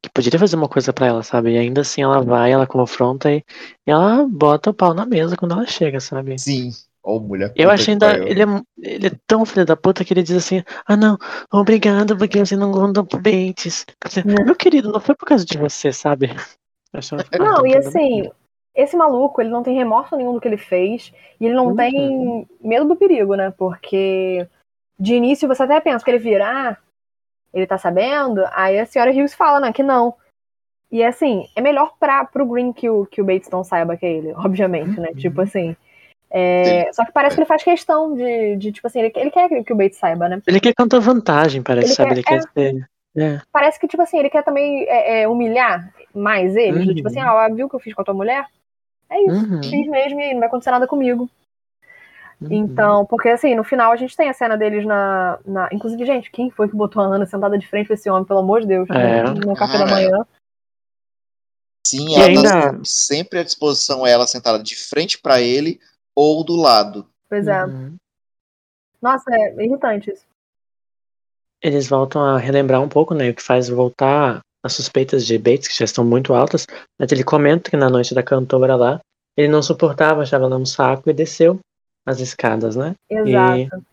que 0.03 0.11
poderia 0.11 0.39
fazer 0.39 0.57
uma 0.57 0.68
coisa 0.68 0.93
pra 0.93 1.07
ela, 1.07 1.22
sabe? 1.22 1.53
E 1.53 1.59
ainda 1.59 1.80
assim 1.80 2.03
ela 2.03 2.20
vai, 2.20 2.53
ela 2.53 2.66
confronta 2.66 3.32
e, 3.32 3.39
e 3.87 3.91
ela 3.91 4.26
bota 4.28 4.70
o 4.70 4.74
pau 4.74 4.93
na 4.93 5.07
mesa 5.07 5.37
quando 5.37 5.53
ela 5.53 5.66
chega, 5.66 5.99
sabe? 5.99 6.39
Sim. 6.39 6.72
Ô, 7.07 7.20
mulher. 7.20 7.52
Eu 7.54 7.70
acho 7.70 7.88
ainda. 7.88 8.18
Ele 8.18 8.42
é, 8.42 8.46
ele 8.82 9.07
é 9.07 9.11
tão 9.28 9.46
filho 9.46 9.64
da 9.64 9.76
puta 9.76 10.04
que 10.04 10.12
ele 10.12 10.24
diz 10.24 10.36
assim: 10.36 10.64
Ah, 10.84 10.96
não, 10.96 11.16
obrigado 11.52 12.18
porque 12.18 12.44
você 12.44 12.57
não 12.57 12.72
contou 12.72 13.07
pro 13.07 13.20
Bates. 13.20 13.86
Assim, 14.04 14.22
Meu 14.24 14.57
querido, 14.57 14.90
não 14.90 14.98
foi 14.98 15.14
por 15.14 15.24
causa 15.24 15.44
de 15.44 15.57
você, 15.57 15.92
sabe? 15.92 16.34
Não, 17.38 17.64
Ah, 17.64 17.68
e 17.68 17.76
assim, 17.76 18.28
esse 18.74 18.96
maluco, 18.96 19.40
ele 19.40 19.50
não 19.50 19.62
tem 19.62 19.76
remorso 19.76 20.16
nenhum 20.16 20.32
do 20.32 20.40
que 20.40 20.48
ele 20.48 20.57
fez. 20.57 21.12
E 21.38 21.46
ele 21.46 21.54
não 21.54 21.68
Uhum. 21.68 21.76
tem 21.76 22.48
medo 22.61 22.88
do 22.88 22.96
perigo, 22.96 23.36
né? 23.36 23.54
Porque 23.57 24.44
de 24.98 25.14
início 25.14 25.46
você 25.46 25.62
até 25.62 25.78
pensa 25.80 26.04
que 26.04 26.11
ele 26.11 26.18
virar, 26.18 26.82
ele 27.54 27.68
tá 27.68 27.78
sabendo, 27.78 28.42
aí 28.50 28.80
a 28.80 28.86
senhora 28.86 29.12
Hughes 29.12 29.32
fala, 29.34 29.61
né, 29.61 29.72
que 29.72 29.82
não. 29.82 30.12
E 30.90 31.04
assim, 31.04 31.46
é 31.54 31.61
melhor 31.61 31.92
pra, 32.00 32.24
pro 32.24 32.46
Green 32.46 32.72
que 32.72 32.90
o, 32.90 33.07
que 33.07 33.22
o 33.22 33.24
Bates 33.24 33.50
não 33.50 33.62
saiba 33.62 33.96
que 33.96 34.04
é 34.07 34.12
ele, 34.12 34.32
obviamente, 34.36 34.98
né? 34.98 35.11
Uhum. 35.11 35.14
Tipo 35.14 35.42
assim. 35.42 35.76
É, 36.30 36.92
só 36.92 37.04
que 37.04 37.12
parece 37.12 37.34
que 37.36 37.40
ele 37.40 37.46
faz 37.48 37.62
questão 37.62 38.14
de, 38.14 38.56
de 38.56 38.72
tipo 38.72 38.86
assim, 38.86 39.00
ele, 39.00 39.12
ele 39.16 39.30
quer 39.30 39.48
que 39.64 39.72
o 39.72 39.76
Bates 39.76 39.98
saiba, 39.98 40.28
né? 40.28 40.42
Ele 40.46 40.60
quer 40.60 40.74
contar 40.74 40.98
vantagem, 40.98 41.62
parece, 41.62 41.88
Ele 41.88 41.94
sabe? 41.94 42.08
quer- 42.22 42.34
Ele 42.34 42.42
quer 42.42 42.42
ser. 42.52 42.88
É. 43.18 43.40
Parece 43.50 43.80
que, 43.80 43.88
tipo 43.88 44.02
assim, 44.02 44.18
ele 44.18 44.28
quer 44.28 44.42
também 44.44 44.84
é, 44.88 45.22
é, 45.22 45.28
humilhar 45.28 45.90
mais 46.14 46.54
eles. 46.54 46.84
do 46.84 46.90
Uhum. 46.90 46.94
Tipo 46.96 47.08
assim, 47.08 47.20
ah, 47.20 47.48
viu 47.48 47.66
o 47.66 47.68
que 47.70 47.74
eu 47.76 47.80
fiz 47.80 47.94
com 47.94 48.02
a 48.02 48.04
tua 48.04 48.12
mulher? 48.12 48.44
É 49.08 49.18
isso. 49.22 49.34
Uhum, 49.54 49.62
Fiz 49.62 49.86
mesmo 49.88 50.20
e 50.20 50.22
aí, 50.24 50.32
não 50.32 50.40
vai 50.40 50.48
acontecer 50.48 50.70
nada 50.70 50.86
comigo. 50.86 51.30
uhum. 52.42 52.48
Então, 52.50 53.06
porque 53.06 53.28
assim, 53.30 53.54
no 53.54 53.64
final 53.64 53.90
a 53.92 53.96
gente 53.96 54.14
tem 54.14 54.28
a 54.28 54.34
cena 54.34 54.54
deles 54.58 54.84
na. 54.84 55.38
na... 55.46 55.68
Inclusive, 55.72 56.04
gente, 56.04 56.30
quem 56.30 56.50
foi 56.50 56.68
que 56.68 56.76
botou 56.76 57.00
a 57.02 57.06
Ana 57.06 57.24
sentada 57.24 57.56
de 57.56 57.66
frente 57.66 57.86
pra 57.86 57.94
esse 57.94 58.10
homem, 58.10 58.24
pelo 58.26 58.40
amor 58.40 58.60
de 58.60 58.66
Deus, 58.66 58.90
É. 58.90 59.22
no, 59.22 59.32
no 59.34 59.54
café 59.56 59.78
da 59.78 59.86
manhã? 59.86 60.26
Sim, 61.86 62.08
E 62.10 62.14
ela 62.16 62.26
ainda- 62.26 62.72
tá 62.72 62.80
sempre 62.84 63.38
à 63.38 63.44
disposição, 63.44 64.06
ela 64.06 64.26
sentada 64.26 64.62
de 64.62 64.74
frente 64.76 65.18
pra 65.18 65.40
ele 65.40 65.80
ou 66.16 66.42
do 66.42 66.56
lado. 66.56 67.06
Pois 67.28 67.46
é. 67.46 67.64
Uhum. 67.64 67.96
Nossa, 69.02 69.24
é 69.30 69.64
irritante 69.64 70.10
isso. 70.10 70.24
Eles 71.62 71.88
voltam 71.88 72.22
a 72.22 72.38
relembrar 72.38 72.80
um 72.82 72.88
pouco, 72.88 73.14
né? 73.14 73.30
O 73.30 73.34
que 73.34 73.42
faz 73.42 73.68
voltar 73.68 74.40
as 74.62 74.72
suspeitas 74.72 75.26
de 75.26 75.38
Bates, 75.38 75.68
que 75.68 75.78
já 75.78 75.84
estão 75.84 76.04
muito 76.04 76.34
altas. 76.34 76.66
Mas 76.98 77.12
ele 77.12 77.22
comenta 77.22 77.70
que 77.70 77.76
na 77.76 77.88
noite 77.90 78.14
da 78.14 78.22
cantora 78.22 78.74
lá, 78.74 79.00
ele 79.36 79.48
não 79.48 79.62
suportava, 79.62 80.22
achava 80.22 80.44
ela 80.44 80.56
um 80.56 80.66
saco 80.66 81.08
e 81.08 81.12
desceu 81.12 81.60
as 82.04 82.20
escadas, 82.20 82.74
né? 82.76 82.94
Exato. 83.10 83.84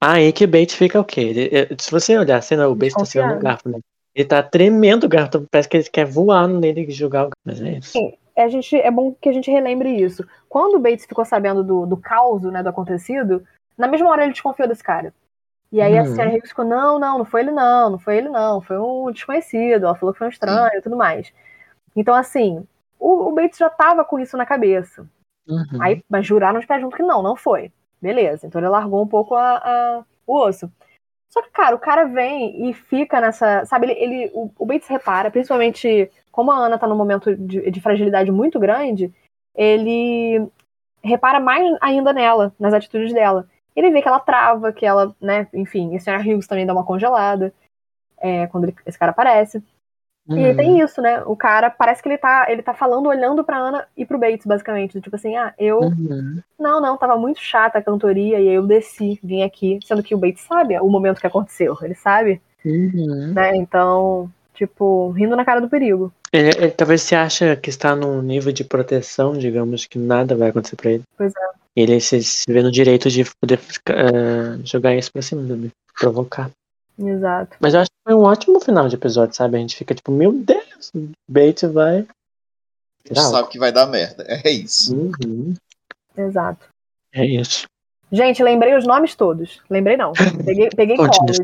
Aí 0.00 0.32
que 0.32 0.44
o 0.44 0.48
Bates 0.48 0.74
fica 0.74 1.00
o 1.00 1.04
quê? 1.04 1.20
Ele- 1.22 1.50
eh, 1.52 1.68
se 1.80 1.90
você 1.90 2.16
olhar 2.18 2.38
a 2.38 2.42
cena, 2.42 2.68
o 2.68 2.74
Bates 2.74 2.94
tá 2.94 3.04
segurando 3.04 3.38
o 3.38 3.42
garfo, 3.42 3.68
né? 3.68 3.78
Ele 4.14 4.28
tá 4.28 4.42
tremendo 4.42 5.04
o 5.04 5.08
garfo, 5.08 5.44
parece 5.50 5.68
que 5.68 5.76
ele 5.76 5.84
quer 5.90 6.06
voar 6.06 6.46
nele 6.48 6.82
e 6.86 6.90
jogar 6.90 7.26
o 7.26 7.30
garfo. 7.30 7.36
Mas 7.44 7.60
é 7.60 7.78
isso. 7.78 7.92
Sim. 7.92 8.12
A 8.36 8.48
gente, 8.48 8.76
é 8.76 8.90
bom 8.90 9.14
que 9.14 9.28
a 9.28 9.32
gente 9.32 9.50
relembre 9.50 9.90
isso. 9.90 10.26
Quando 10.48 10.74
o 10.76 10.78
Bates 10.80 11.06
ficou 11.06 11.24
sabendo 11.24 11.64
do, 11.64 11.86
do 11.86 11.96
caos, 11.96 12.42
né, 12.42 12.62
do 12.62 12.68
acontecido, 12.68 13.46
na 13.78 13.88
mesma 13.88 14.08
hora 14.10 14.24
ele 14.24 14.32
desconfiou 14.32 14.68
desse 14.68 14.82
cara. 14.84 15.12
E 15.72 15.80
aí 15.80 15.98
a 15.98 16.02
Uhum. 16.02 16.06
senhora 16.06 16.30
Higgs 16.34 16.48
ficou, 16.50 16.64
não, 16.64 16.98
não, 16.98 17.18
não 17.18 17.24
foi 17.24 17.40
ele 17.42 17.50
não, 17.50 17.90
não 17.90 17.98
foi 17.98 18.18
ele 18.18 18.28
não, 18.28 18.60
foi 18.60 18.78
um 18.78 19.10
desconhecido, 19.10 19.84
ela 19.86 19.94
falou 19.96 20.12
que 20.12 20.18
foi 20.18 20.28
um 20.28 20.30
estranho 20.30 20.78
e 20.78 20.82
tudo 20.82 20.96
mais. 20.96 21.32
Então, 21.96 22.14
assim, 22.14 22.66
o, 22.98 23.28
o 23.30 23.32
Bates 23.34 23.58
já 23.58 23.70
tava 23.70 24.04
com 24.04 24.18
isso 24.18 24.36
na 24.36 24.46
cabeça. 24.46 25.08
Uhum. 25.48 25.80
Aí, 25.80 26.04
mas 26.08 26.26
juraram 26.26 26.60
de 26.60 26.66
pé 26.66 26.80
junto 26.80 26.96
que 26.96 27.02
não, 27.02 27.22
não 27.22 27.36
foi. 27.36 27.72
Beleza, 28.00 28.46
então 28.46 28.60
ele 28.60 28.68
largou 28.68 29.02
um 29.02 29.08
pouco 29.08 29.34
a, 29.34 29.56
a- 29.58 30.04
o 30.26 30.38
osso. 30.38 30.70
Só 31.28 31.42
que, 31.42 31.50
cara, 31.50 31.74
o 31.76 31.78
cara 31.78 32.04
vem 32.06 32.68
e 32.70 32.74
fica 32.74 33.20
nessa. 33.20 33.64
Sabe, 33.66 33.86
ele, 33.90 34.00
ele- 34.00 34.30
o, 34.34 34.50
o 34.58 34.66
Bates 34.66 34.88
repara, 34.88 35.30
principalmente 35.30 36.10
como 36.36 36.52
a 36.52 36.56
Ana 36.58 36.76
tá 36.78 36.86
num 36.86 36.94
momento 36.94 37.34
de, 37.34 37.70
de 37.70 37.80
fragilidade 37.80 38.30
muito 38.30 38.60
grande, 38.60 39.10
ele 39.54 40.46
repara 41.02 41.40
mais 41.40 41.64
ainda 41.80 42.12
nela, 42.12 42.52
nas 42.60 42.74
atitudes 42.74 43.10
dela. 43.14 43.48
Ele 43.74 43.90
vê 43.90 44.02
que 44.02 44.08
ela 44.08 44.20
trava, 44.20 44.70
que 44.70 44.84
ela, 44.84 45.16
né, 45.18 45.48
enfim, 45.54 45.94
e 45.94 45.96
a 45.96 46.00
senhora 46.00 46.22
Hughes 46.22 46.46
também 46.46 46.66
dá 46.66 46.74
uma 46.74 46.84
congelada 46.84 47.54
é, 48.18 48.46
quando 48.48 48.64
ele- 48.64 48.76
esse 48.84 48.98
cara 48.98 49.12
aparece. 49.12 49.62
E 50.28 50.48
Uhum. 50.48 50.56
tem 50.56 50.80
isso, 50.80 51.00
né? 51.00 51.22
O 51.24 51.34
cara 51.36 51.70
parece 51.70 52.02
que 52.02 52.08
ele 52.08 52.18
tá, 52.18 52.46
ele 52.50 52.62
tá 52.62 52.74
falando, 52.74 53.06
olhando 53.08 53.42
pra 53.44 53.56
Ana 53.56 53.86
e 53.96 54.04
pro 54.04 54.18
Bates, 54.18 54.44
basicamente. 54.44 55.00
Tipo 55.00 55.16
assim, 55.16 55.36
ah, 55.36 55.54
eu. 55.58 55.80
Uhum. 55.80 56.42
Não, 56.58 56.80
não, 56.80 56.96
tava 56.98 57.16
muito 57.16 57.40
chata 57.40 57.78
a 57.78 57.82
cantoria 57.82 58.40
e 58.40 58.48
aí 58.48 58.54
eu 58.54 58.66
desci, 58.66 59.18
vim 59.22 59.42
aqui. 59.42 59.78
Sendo 59.84 60.02
que 60.02 60.14
o 60.14 60.18
Bates 60.18 60.42
sabe 60.42 60.78
o 60.80 60.88
momento 60.88 61.20
que 61.20 61.26
aconteceu. 61.26 61.76
Ele 61.82 61.94
sabe, 61.94 62.42
Uhum. 62.64 63.32
né? 63.34 63.56
Então, 63.56 64.28
tipo, 64.52 65.10
rindo 65.10 65.36
na 65.36 65.44
cara 65.44 65.60
do 65.60 65.68
perigo. 65.68 66.12
Ele, 66.36 66.50
ele 66.58 66.70
talvez 66.70 67.00
se 67.00 67.14
acha 67.14 67.56
que 67.56 67.70
está 67.70 67.96
num 67.96 68.20
nível 68.20 68.52
de 68.52 68.62
proteção, 68.62 69.32
digamos, 69.32 69.86
que 69.86 69.98
nada 69.98 70.36
vai 70.36 70.50
acontecer 70.50 70.76
pra 70.76 70.90
ele. 70.90 71.02
Pois 71.16 71.32
é. 71.34 71.50
E 71.74 71.80
ele 71.80 71.98
se, 71.98 72.22
se 72.22 72.44
vê 72.52 72.62
no 72.62 72.70
direito 72.70 73.10
de 73.10 73.24
poder 73.40 73.58
eh, 73.88 74.58
jogar 74.62 74.94
isso 74.94 75.10
pra 75.10 75.22
cima 75.22 75.42
dele, 75.42 75.70
provocar. 75.98 76.50
Exato. 76.98 77.56
Mas 77.58 77.72
eu 77.72 77.80
acho 77.80 77.90
que 77.90 78.02
foi 78.04 78.14
um 78.14 78.22
ótimo 78.22 78.60
final 78.60 78.86
de 78.86 78.96
episódio, 78.96 79.34
sabe? 79.34 79.56
A 79.56 79.60
gente 79.60 79.76
fica 79.76 79.94
tipo, 79.94 80.12
meu 80.12 80.32
Deus, 80.32 80.90
o 80.94 81.08
Bates 81.26 81.70
vai. 81.70 82.06
A 83.10 83.14
gente 83.14 83.20
sabe 83.20 83.48
que 83.48 83.58
vai 83.58 83.72
dar 83.72 83.86
merda. 83.86 84.26
É 84.44 84.50
isso. 84.50 84.94
Uhum. 84.94 85.54
Exato. 86.16 86.66
É 87.14 87.24
isso. 87.24 87.66
Gente, 88.12 88.42
lembrei 88.42 88.76
os 88.76 88.86
nomes 88.86 89.14
todos. 89.14 89.60
Lembrei 89.70 89.96
não. 89.96 90.12
Peguei, 90.44 90.68
peguei 90.68 90.96
colas. 90.96 91.38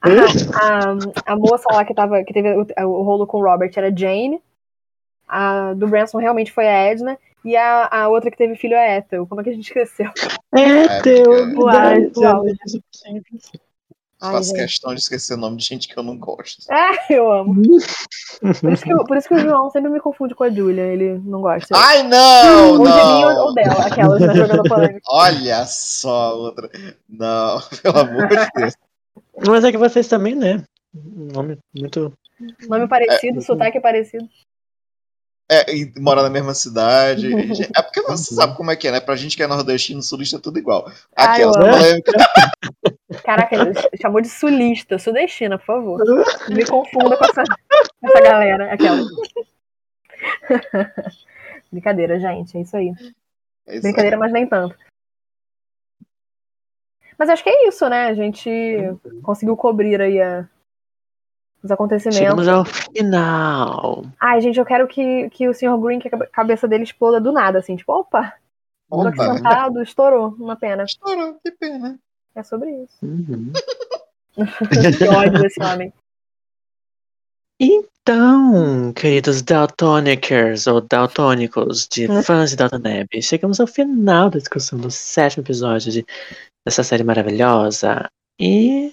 A, 0.00 1.28
a, 1.28 1.32
a 1.32 1.36
moça 1.36 1.64
lá 1.72 1.84
que, 1.84 1.94
tava, 1.94 2.22
que 2.24 2.32
teve 2.32 2.50
o, 2.54 2.66
o 2.88 3.02
rolo 3.02 3.26
com 3.26 3.38
o 3.38 3.42
Robert 3.44 3.72
era 3.76 3.94
Jane. 3.94 4.40
A 5.26 5.74
do 5.74 5.86
Branson 5.88 6.18
realmente 6.18 6.52
foi 6.52 6.66
a 6.66 6.72
Edna. 6.90 7.18
E 7.44 7.56
a, 7.56 7.88
a 7.90 8.08
outra 8.08 8.30
que 8.30 8.36
teve 8.36 8.56
filho 8.56 8.74
é 8.74 8.94
a 8.94 8.98
Ethel. 8.98 9.26
Como 9.26 9.40
é 9.40 9.44
que 9.44 9.50
a 9.50 9.52
gente 9.52 9.66
esqueceu? 9.66 10.10
É, 10.54 11.00
teu. 11.02 11.30
Uau, 11.56 11.72
uau. 12.16 12.44
Ai, 14.20 14.32
Faço 14.32 14.48
gente. 14.50 14.58
questão 14.64 14.92
de 14.94 15.00
esquecer 15.00 15.34
o 15.34 15.36
nome 15.36 15.56
de 15.58 15.64
gente 15.64 15.86
que 15.86 15.96
eu 15.96 16.02
não 16.02 16.18
gosto. 16.18 16.64
Ah, 16.70 16.90
eu 17.08 17.30
amo. 17.30 17.54
Por 18.60 18.72
isso, 18.72 18.82
que, 18.84 18.92
eu- 18.92 19.04
por 19.04 19.16
isso 19.16 19.28
que 19.28 19.34
o 19.34 19.38
João 19.38 19.70
sempre 19.70 19.90
me 19.90 20.00
confunde 20.00 20.34
com 20.34 20.42
a 20.42 20.50
Julia. 20.50 20.82
Ele 20.82 21.18
não 21.24 21.40
gosta. 21.40 21.68
Ai, 21.76 22.02
não! 22.02 22.72
ou 22.72 22.78
de 22.78 22.92
mim 22.92 23.24
ou, 23.24 23.30
não. 23.30 23.46
ou 23.46 23.54
dela, 23.54 23.86
aquelas, 23.86 24.20
né, 24.20 24.34
jogando 24.34 24.62
polêmica. 24.68 25.00
Olha 25.08 25.64
só 25.66 26.10
a 26.30 26.34
outra. 26.34 26.68
Não, 27.08 27.60
pelo 27.82 27.98
amor 27.98 28.26
de 28.28 28.36
Deus. 28.56 28.74
Mas 29.46 29.64
é 29.64 29.70
que 29.70 29.78
vocês 29.78 30.08
também, 30.08 30.34
né? 30.34 30.64
Um 30.94 31.32
nome 31.32 31.58
muito. 31.74 32.12
Nome 32.68 32.88
parecido, 32.88 33.42
sotaque 33.42 33.80
parecido. 33.80 34.28
É, 35.50 35.74
e 35.74 35.90
morar 35.98 36.22
na 36.22 36.30
mesma 36.30 36.52
cidade. 36.52 37.28
É 37.76 37.82
porque 37.82 38.02
você 38.02 38.34
sabe 38.34 38.54
como 38.56 38.70
é 38.70 38.76
que 38.76 38.86
é, 38.86 38.92
né? 38.92 39.00
Pra 39.00 39.16
gente 39.16 39.36
que 39.36 39.42
é 39.42 39.46
nordestino, 39.46 40.02
sulista 40.02 40.36
é 40.36 40.40
tudo 40.40 40.58
igual. 40.58 40.90
Ah, 41.16 41.36
amo. 41.36 41.52
polêmicas. 41.52 42.14
Caraca, 43.24 43.54
ele 43.54 43.72
chamou 44.00 44.20
de 44.20 44.28
sulista, 44.28 44.98
sudestina, 44.98 45.58
por 45.58 45.64
favor. 45.64 46.04
Não 46.04 46.22
me 46.54 46.64
confunda 46.66 47.16
com 47.16 47.24
essa, 47.24 47.42
essa 48.04 48.20
galera. 48.20 48.72
Aquela. 48.72 49.00
Brincadeira, 51.72 52.20
gente, 52.20 52.56
é 52.56 52.60
isso 52.60 52.76
aí. 52.76 52.88
É 52.88 52.92
isso 52.92 53.12
aí. 53.66 53.80
Brincadeira, 53.80 54.18
mas 54.18 54.32
nem 54.32 54.46
tanto. 54.46 54.76
Mas 57.18 57.28
acho 57.28 57.42
que 57.42 57.50
é 57.50 57.66
isso, 57.68 57.88
né? 57.88 58.06
A 58.06 58.14
gente 58.14 58.48
conseguiu 59.22 59.56
cobrir 59.56 60.00
aí 60.00 60.20
a- 60.20 60.48
os 61.62 61.70
acontecimentos. 61.70 62.18
Chegamos 62.18 62.46
ao 62.46 62.64
final. 62.64 64.04
Ai, 64.20 64.40
gente, 64.40 64.58
eu 64.58 64.64
quero 64.64 64.86
que, 64.86 65.28
que 65.30 65.48
o 65.48 65.52
Sr. 65.54 65.76
Green, 65.78 65.98
que 65.98 66.06
a 66.08 66.10
cabe- 66.12 66.26
cabeça 66.28 66.68
dele 66.68 66.84
exploda 66.84 67.20
do 67.20 67.32
nada, 67.32 67.58
assim, 67.58 67.74
tipo, 67.74 67.92
opa, 67.92 68.32
tô 68.88 69.00
aqui 69.00 69.20
Opa, 69.20 69.34
sentado, 69.36 69.82
estourou, 69.82 70.36
uma 70.38 70.54
pena. 70.54 70.84
estourou, 70.84 71.34
que 71.44 71.50
pena. 71.52 71.98
É 72.36 72.42
sobre 72.44 72.70
isso. 72.70 72.96
Uhum. 73.02 73.52
que 74.98 75.04
ódio 75.08 75.42
desse 75.42 75.60
homem. 75.60 75.92
Então, 77.60 78.92
queridos 78.94 79.42
Daltonicers 79.42 80.68
ou 80.68 80.80
Daltônicos 80.80 81.88
de 81.88 82.06
fãs 82.22 82.50
de 82.50 82.56
Dalton 82.56 82.78
Neb, 82.78 83.08
chegamos 83.20 83.58
ao 83.58 83.66
final 83.66 84.30
da 84.30 84.38
discussão 84.38 84.78
do 84.78 84.90
sétimo 84.92 85.42
episódio 85.42 85.90
de, 85.90 86.06
dessa 86.64 86.82
série 86.82 87.04
maravilhosa. 87.04 88.08
E 88.40 88.92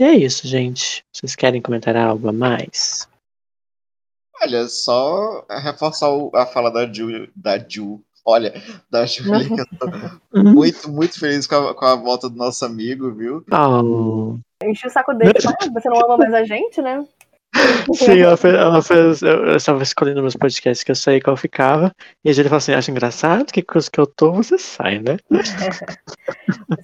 é 0.00 0.12
isso, 0.12 0.46
gente. 0.46 1.04
Vocês 1.12 1.34
querem 1.34 1.62
comentar 1.62 1.96
algo 1.96 2.28
a 2.28 2.32
mais? 2.32 3.08
Olha, 4.42 4.68
só 4.68 5.44
reforçar 5.48 6.08
a 6.34 6.44
fala 6.44 6.70
da 6.70 6.92
Ju, 6.92 7.28
da 7.34 7.58
Ju. 7.58 8.02
Olha, 8.26 8.54
da 8.90 9.04
Julia, 9.04 9.46
que 9.46 9.60
eu 9.60 9.66
tô 9.78 10.42
muito, 10.50 10.90
muito 10.90 11.18
feliz 11.18 11.46
com 11.46 11.56
a, 11.56 11.74
com 11.74 11.84
a 11.84 11.94
volta 11.94 12.28
do 12.28 12.36
nosso 12.36 12.64
amigo, 12.64 13.12
viu? 13.12 13.44
Oh. 13.52 14.38
Enchi 14.62 14.86
o 14.86 14.90
saco 14.90 15.12
dele. 15.12 15.32
Ah, 15.46 15.70
você 15.70 15.88
não 15.90 16.00
ama 16.00 16.16
mais 16.16 16.32
a 16.32 16.44
gente, 16.44 16.80
né? 16.80 17.06
Sim, 17.94 18.20
ela 18.20 18.36
fez, 18.36 18.54
ela 18.54 18.82
fez 18.82 19.22
eu, 19.22 19.56
estava 19.56 19.82
escolhendo 19.82 20.22
meus 20.22 20.36
podcasts 20.36 20.82
que 20.82 20.90
eu 20.90 20.94
sei 20.94 21.20
qual 21.20 21.36
ficava. 21.36 21.92
E 22.24 22.30
a 22.30 22.32
gente 22.32 22.46
falou 22.46 22.58
assim: 22.58 22.72
acha 22.72 22.90
engraçado? 22.90 23.52
Que 23.52 23.62
coisa 23.62 23.90
que 23.90 24.00
eu 24.00 24.06
tô, 24.06 24.32
você 24.32 24.58
sai, 24.58 24.98
né? 24.98 25.16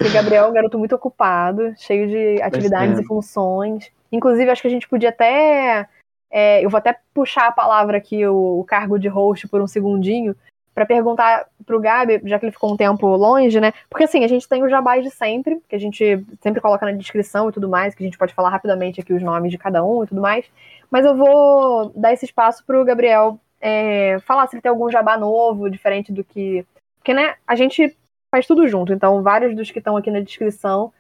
Esse 0.00 0.14
Gabriel 0.14 0.44
é 0.44 0.48
um 0.48 0.52
garoto 0.52 0.78
muito 0.78 0.94
ocupado, 0.94 1.74
cheio 1.78 2.08
de 2.08 2.42
atividades 2.42 2.98
é. 2.98 3.02
e 3.02 3.06
funções. 3.06 3.90
Inclusive, 4.12 4.50
acho 4.50 4.62
que 4.62 4.68
a 4.68 4.72
gente 4.72 4.88
podia 4.88 5.10
até. 5.10 5.88
é, 6.30 6.64
eu 6.64 6.70
vou 6.70 6.78
até 6.78 6.96
puxar 7.14 7.48
a 7.48 7.52
palavra 7.52 7.96
aqui, 7.98 8.26
o, 8.26 8.60
o 8.60 8.64
cargo 8.64 8.98
de 8.98 9.08
host, 9.08 9.48
por 9.48 9.60
um 9.60 9.66
segundinho, 9.66 10.34
para 10.80 10.86
perguntar 10.86 11.46
pro 11.66 11.78
Gabi, 11.78 12.22
já 12.24 12.38
que 12.38 12.46
ele 12.46 12.52
ficou 12.52 12.72
um 12.72 12.76
tempo 12.76 13.06
longe, 13.06 13.60
né? 13.60 13.72
Porque 13.90 14.04
assim, 14.04 14.24
a 14.24 14.28
gente 14.28 14.48
tem 14.48 14.62
o 14.62 14.68
jabás 14.68 15.04
de 15.04 15.10
sempre, 15.10 15.60
que 15.68 15.76
a 15.76 15.78
gente 15.78 16.24
sempre 16.40 16.60
coloca 16.60 16.86
na 16.86 16.92
descrição 16.92 17.50
e 17.50 17.52
tudo 17.52 17.68
mais, 17.68 17.94
que 17.94 18.02
a 18.02 18.06
gente 18.06 18.16
pode 18.16 18.32
falar 18.32 18.48
rapidamente 18.48 18.98
aqui 18.98 19.12
os 19.12 19.22
nomes 19.22 19.50
de 19.50 19.58
cada 19.58 19.84
um 19.84 20.02
e 20.02 20.06
tudo 20.06 20.22
mais. 20.22 20.46
Mas 20.90 21.04
eu 21.04 21.14
vou 21.14 21.90
dar 21.94 22.14
esse 22.14 22.24
espaço 22.24 22.64
pro 22.64 22.84
Gabriel 22.84 23.38
é, 23.60 24.18
falar 24.20 24.46
se 24.46 24.56
ele 24.56 24.62
tem 24.62 24.70
algum 24.70 24.90
jabá 24.90 25.18
novo, 25.18 25.68
diferente 25.68 26.10
do 26.10 26.24
que. 26.24 26.64
Porque, 26.98 27.12
né, 27.12 27.34
a 27.46 27.54
gente 27.54 27.94
faz 28.34 28.46
tudo 28.46 28.66
junto, 28.66 28.92
então 28.92 29.22
vários 29.22 29.54
dos 29.54 29.70
que 29.70 29.80
estão 29.80 29.98
aqui 29.98 30.10
na 30.10 30.20
descrição, 30.20 30.92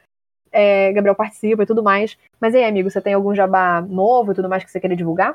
é, 0.52 0.92
Gabriel 0.92 1.14
participa 1.14 1.62
e 1.62 1.66
tudo 1.66 1.82
mais. 1.82 2.18
Mas 2.38 2.54
aí, 2.54 2.64
amigo, 2.64 2.90
você 2.90 3.00
tem 3.00 3.14
algum 3.14 3.34
jabá 3.34 3.80
novo 3.80 4.32
e 4.32 4.34
tudo 4.34 4.48
mais 4.48 4.62
que 4.62 4.70
você 4.70 4.78
queira 4.78 4.96
divulgar? 4.96 5.34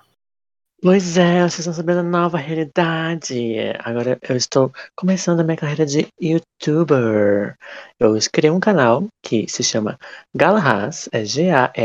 Pois 0.85 1.17
é, 1.17 1.39
vocês 1.39 1.61
estão 1.61 1.73
sabendo 1.73 2.01
a 2.01 2.03
nova 2.03 2.37
realidade. 2.37 3.55
Agora 3.79 4.19
eu 4.21 4.35
estou 4.37 4.71
começando 4.95 5.39
a 5.39 5.43
minha 5.43 5.57
carreira 5.57 5.83
de 5.83 6.07
youtuber. 6.21 7.55
Eu 7.99 8.15
criei 8.31 8.51
um 8.51 8.59
canal 8.59 9.07
que 9.23 9.47
se 9.49 9.63
chama 9.63 9.97
Galahaz, 10.35 11.09
é 11.11 11.25
G-A-L-A-H-A-Z-Z, 11.25 11.79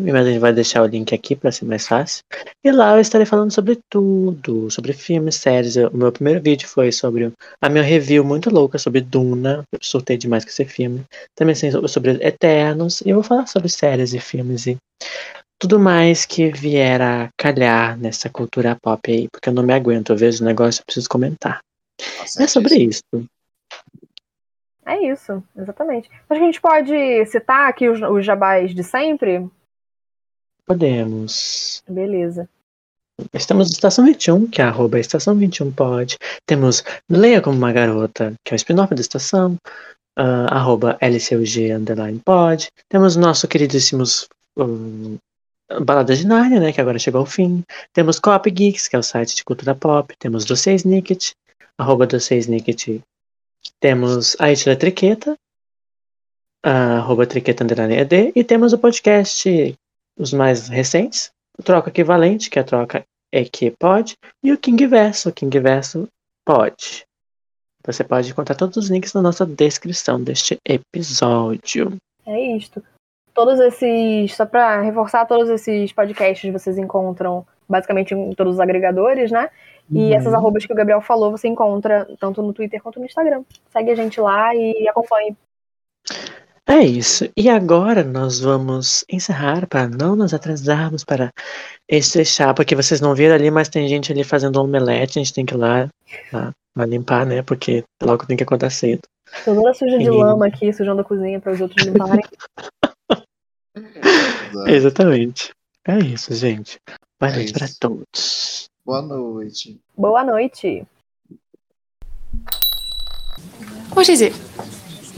mas 0.00 0.26
a 0.26 0.28
gente 0.28 0.40
vai 0.40 0.52
deixar 0.52 0.82
o 0.82 0.86
link 0.86 1.14
aqui 1.14 1.36
para 1.36 1.52
ser 1.52 1.66
mais 1.66 1.86
fácil. 1.86 2.24
E 2.64 2.72
lá 2.72 2.96
eu 2.96 3.00
estarei 3.00 3.26
falando 3.26 3.52
sobre 3.52 3.78
tudo, 3.88 4.68
sobre 4.68 4.92
filmes, 4.92 5.36
séries. 5.36 5.76
O 5.76 5.96
meu 5.96 6.10
primeiro 6.10 6.42
vídeo 6.42 6.66
foi 6.66 6.90
sobre 6.90 7.32
a 7.62 7.68
minha 7.68 7.84
review 7.84 8.24
muito 8.24 8.50
louca 8.50 8.76
sobre 8.76 9.00
Duna, 9.02 9.62
eu 9.72 9.78
surtei 9.80 10.16
demais 10.16 10.42
com 10.42 10.50
esse 10.50 10.64
filme. 10.64 11.04
Também 11.36 11.54
sobre 11.54 12.10
Eternos, 12.26 13.02
e 13.02 13.10
eu 13.10 13.14
vou 13.14 13.22
falar 13.22 13.46
sobre 13.46 13.68
séries 13.68 14.12
e 14.14 14.18
filmes 14.18 14.66
e 14.66 14.76
tudo 15.58 15.78
mais 15.78 16.24
que 16.24 16.50
vier 16.50 17.00
a 17.00 17.28
calhar 17.36 17.98
nessa 17.98 18.28
cultura 18.28 18.76
pop 18.80 19.10
aí, 19.10 19.28
porque 19.30 19.48
eu 19.48 19.52
não 19.52 19.62
me 19.62 19.72
aguento, 19.72 20.10
eu 20.10 20.16
vejo 20.16 20.42
o 20.42 20.46
negócio 20.46 20.80
e 20.80 20.84
preciso 20.84 21.08
comentar. 21.08 21.60
Nossa, 22.18 22.42
É 22.42 22.46
sobre 22.46 22.76
isso. 22.76 23.02
É 24.84 25.10
isso, 25.10 25.42
exatamente. 25.56 26.08
Acho 26.08 26.38
que 26.40 26.44
a 26.44 26.46
gente 26.46 26.60
pode 26.60 27.26
citar 27.26 27.68
aqui 27.68 27.88
os, 27.88 28.00
os 28.00 28.24
jabás 28.24 28.74
de 28.74 28.84
sempre? 28.84 29.48
Podemos. 30.64 31.82
Beleza. 31.88 32.48
Estamos 33.32 33.68
no 33.68 33.72
Estação 33.72 34.04
21, 34.04 34.46
que 34.46 34.60
é 34.60 34.64
arroba 34.64 35.00
Estação 35.00 35.34
21 35.34 35.72
Pod. 35.72 36.16
Temos 36.44 36.84
Leia 37.10 37.40
Como 37.40 37.56
Uma 37.56 37.72
Garota, 37.72 38.34
que 38.44 38.52
é 38.52 38.54
o 38.54 38.56
spin-off 38.56 38.94
da 38.94 39.00
estação. 39.00 39.56
ah, 40.16 40.46
arroba 40.56 40.98
LCUG 41.00 41.72
Underline 41.72 42.20
Pod. 42.24 42.68
Temos 42.88 43.16
nosso 43.16 43.48
queridíssimos 43.48 44.28
um, 44.56 45.18
Baladas 45.82 46.18
de 46.18 46.26
Nárnia, 46.26 46.60
né, 46.60 46.72
que 46.72 46.80
agora 46.80 46.98
chegou 46.98 47.20
ao 47.20 47.26
fim. 47.26 47.64
Temos 47.92 48.18
Cop 48.18 48.48
Geeks, 48.48 48.86
que 48.88 48.96
é 48.96 48.98
o 48.98 49.02
site 49.02 49.34
de 49.34 49.44
cultura 49.44 49.74
pop. 49.74 50.14
Temos 50.18 50.44
Doce 50.44 50.72
Snicket, 50.74 51.32
arroba 51.76 52.06
Doce 52.06 52.36
Snicket. 52.36 53.02
Temos 53.80 54.36
a 54.38 54.52
Itila 54.52 54.76
Triqueta, 54.76 55.36
arroba 56.62 57.26
Triqueta 57.26 57.64
ED. 57.64 58.32
E 58.34 58.44
temos 58.44 58.72
o 58.72 58.78
podcast, 58.78 59.76
os 60.16 60.32
mais 60.32 60.68
recentes, 60.68 61.30
o 61.58 61.62
Troca 61.62 61.90
Equivalente, 61.90 62.48
que 62.48 62.58
é 62.58 62.62
a 62.62 62.64
Troca 62.64 63.04
Equipod, 63.32 64.16
e 64.42 64.52
o 64.52 64.58
King 64.58 64.86
Verso, 64.86 65.28
o 65.28 65.32
King 65.32 65.58
Verso 65.58 66.08
Pod. 66.44 67.04
Você 67.84 68.02
pode 68.02 68.30
encontrar 68.30 68.56
todos 68.56 68.76
os 68.76 68.88
links 68.88 69.12
na 69.12 69.22
nossa 69.22 69.44
descrição 69.46 70.22
deste 70.22 70.58
episódio. 70.64 71.96
É 72.24 72.56
isto. 72.56 72.82
Todos 73.36 73.60
esses, 73.60 74.34
só 74.34 74.46
pra 74.46 74.80
reforçar, 74.80 75.26
todos 75.26 75.50
esses 75.50 75.92
podcasts 75.92 76.50
vocês 76.50 76.78
encontram 76.78 77.46
basicamente 77.68 78.14
em 78.14 78.32
todos 78.32 78.54
os 78.54 78.60
agregadores, 78.60 79.30
né? 79.30 79.50
E 79.90 79.98
Uhum. 79.98 80.14
essas 80.14 80.32
arrobas 80.32 80.64
que 80.64 80.72
o 80.72 80.76
Gabriel 80.76 81.02
falou, 81.02 81.30
você 81.30 81.46
encontra 81.46 82.08
tanto 82.18 82.42
no 82.42 82.54
Twitter 82.54 82.82
quanto 82.82 82.98
no 82.98 83.04
Instagram. 83.04 83.42
Segue 83.70 83.90
a 83.90 83.94
gente 83.94 84.18
lá 84.20 84.54
e 84.54 84.88
acompanhe. 84.88 85.36
É 86.66 86.78
isso. 86.78 87.28
E 87.36 87.50
agora 87.50 88.02
nós 88.02 88.40
vamos 88.40 89.04
encerrar 89.08 89.68
para 89.68 89.86
não 89.86 90.16
nos 90.16 90.32
atrasarmos 90.32 91.04
para 91.04 91.30
este 91.86 92.24
chá, 92.24 92.54
porque 92.54 92.74
vocês 92.74 93.02
não 93.02 93.14
viram 93.14 93.34
ali, 93.34 93.50
mas 93.50 93.68
tem 93.68 93.86
gente 93.86 94.10
ali 94.10 94.24
fazendo 94.24 94.56
omelete, 94.60 95.18
a 95.18 95.22
gente 95.22 95.34
tem 95.34 95.44
que 95.44 95.54
ir 95.54 95.58
lá, 95.58 95.88
lá, 96.32 96.52
lá 96.74 96.86
limpar, 96.86 97.26
né? 97.26 97.42
Porque 97.42 97.84
logo 98.02 98.26
tem 98.26 98.36
que 98.36 98.42
acordar 98.42 98.70
cedo. 98.70 99.02
Tô 99.44 99.54
toda 99.54 99.74
suja 99.74 99.98
de 99.98 100.06
Sim. 100.06 100.10
lama 100.10 100.46
aqui, 100.46 100.72
sujando 100.72 101.02
a 101.02 101.04
cozinha 101.04 101.38
para 101.38 101.52
os 101.52 101.60
outros 101.60 101.86
limparem. 101.86 102.24
Exatamente. 104.66 105.52
É 105.86 105.98
isso, 105.98 106.34
gente. 106.34 106.78
Boa 107.20 107.32
É 107.32 107.36
noite 107.36 107.52
para 107.52 107.66
todos. 107.78 108.70
Boa 108.84 109.02
noite. 109.02 109.80
Boa 109.96 110.24
noite. 110.24 110.86
What 113.94 114.10
is 114.10 114.20
it? 114.20 114.34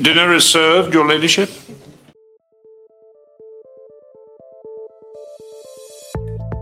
Dinner 0.00 0.36
is 0.36 0.44
served, 0.44 0.94
Your 0.94 1.06
Ladyship. 1.06 1.50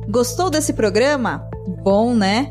Gostou 0.08 0.48
desse 0.48 0.72
programa? 0.72 1.48
Bom, 1.82 2.14
né? 2.14 2.50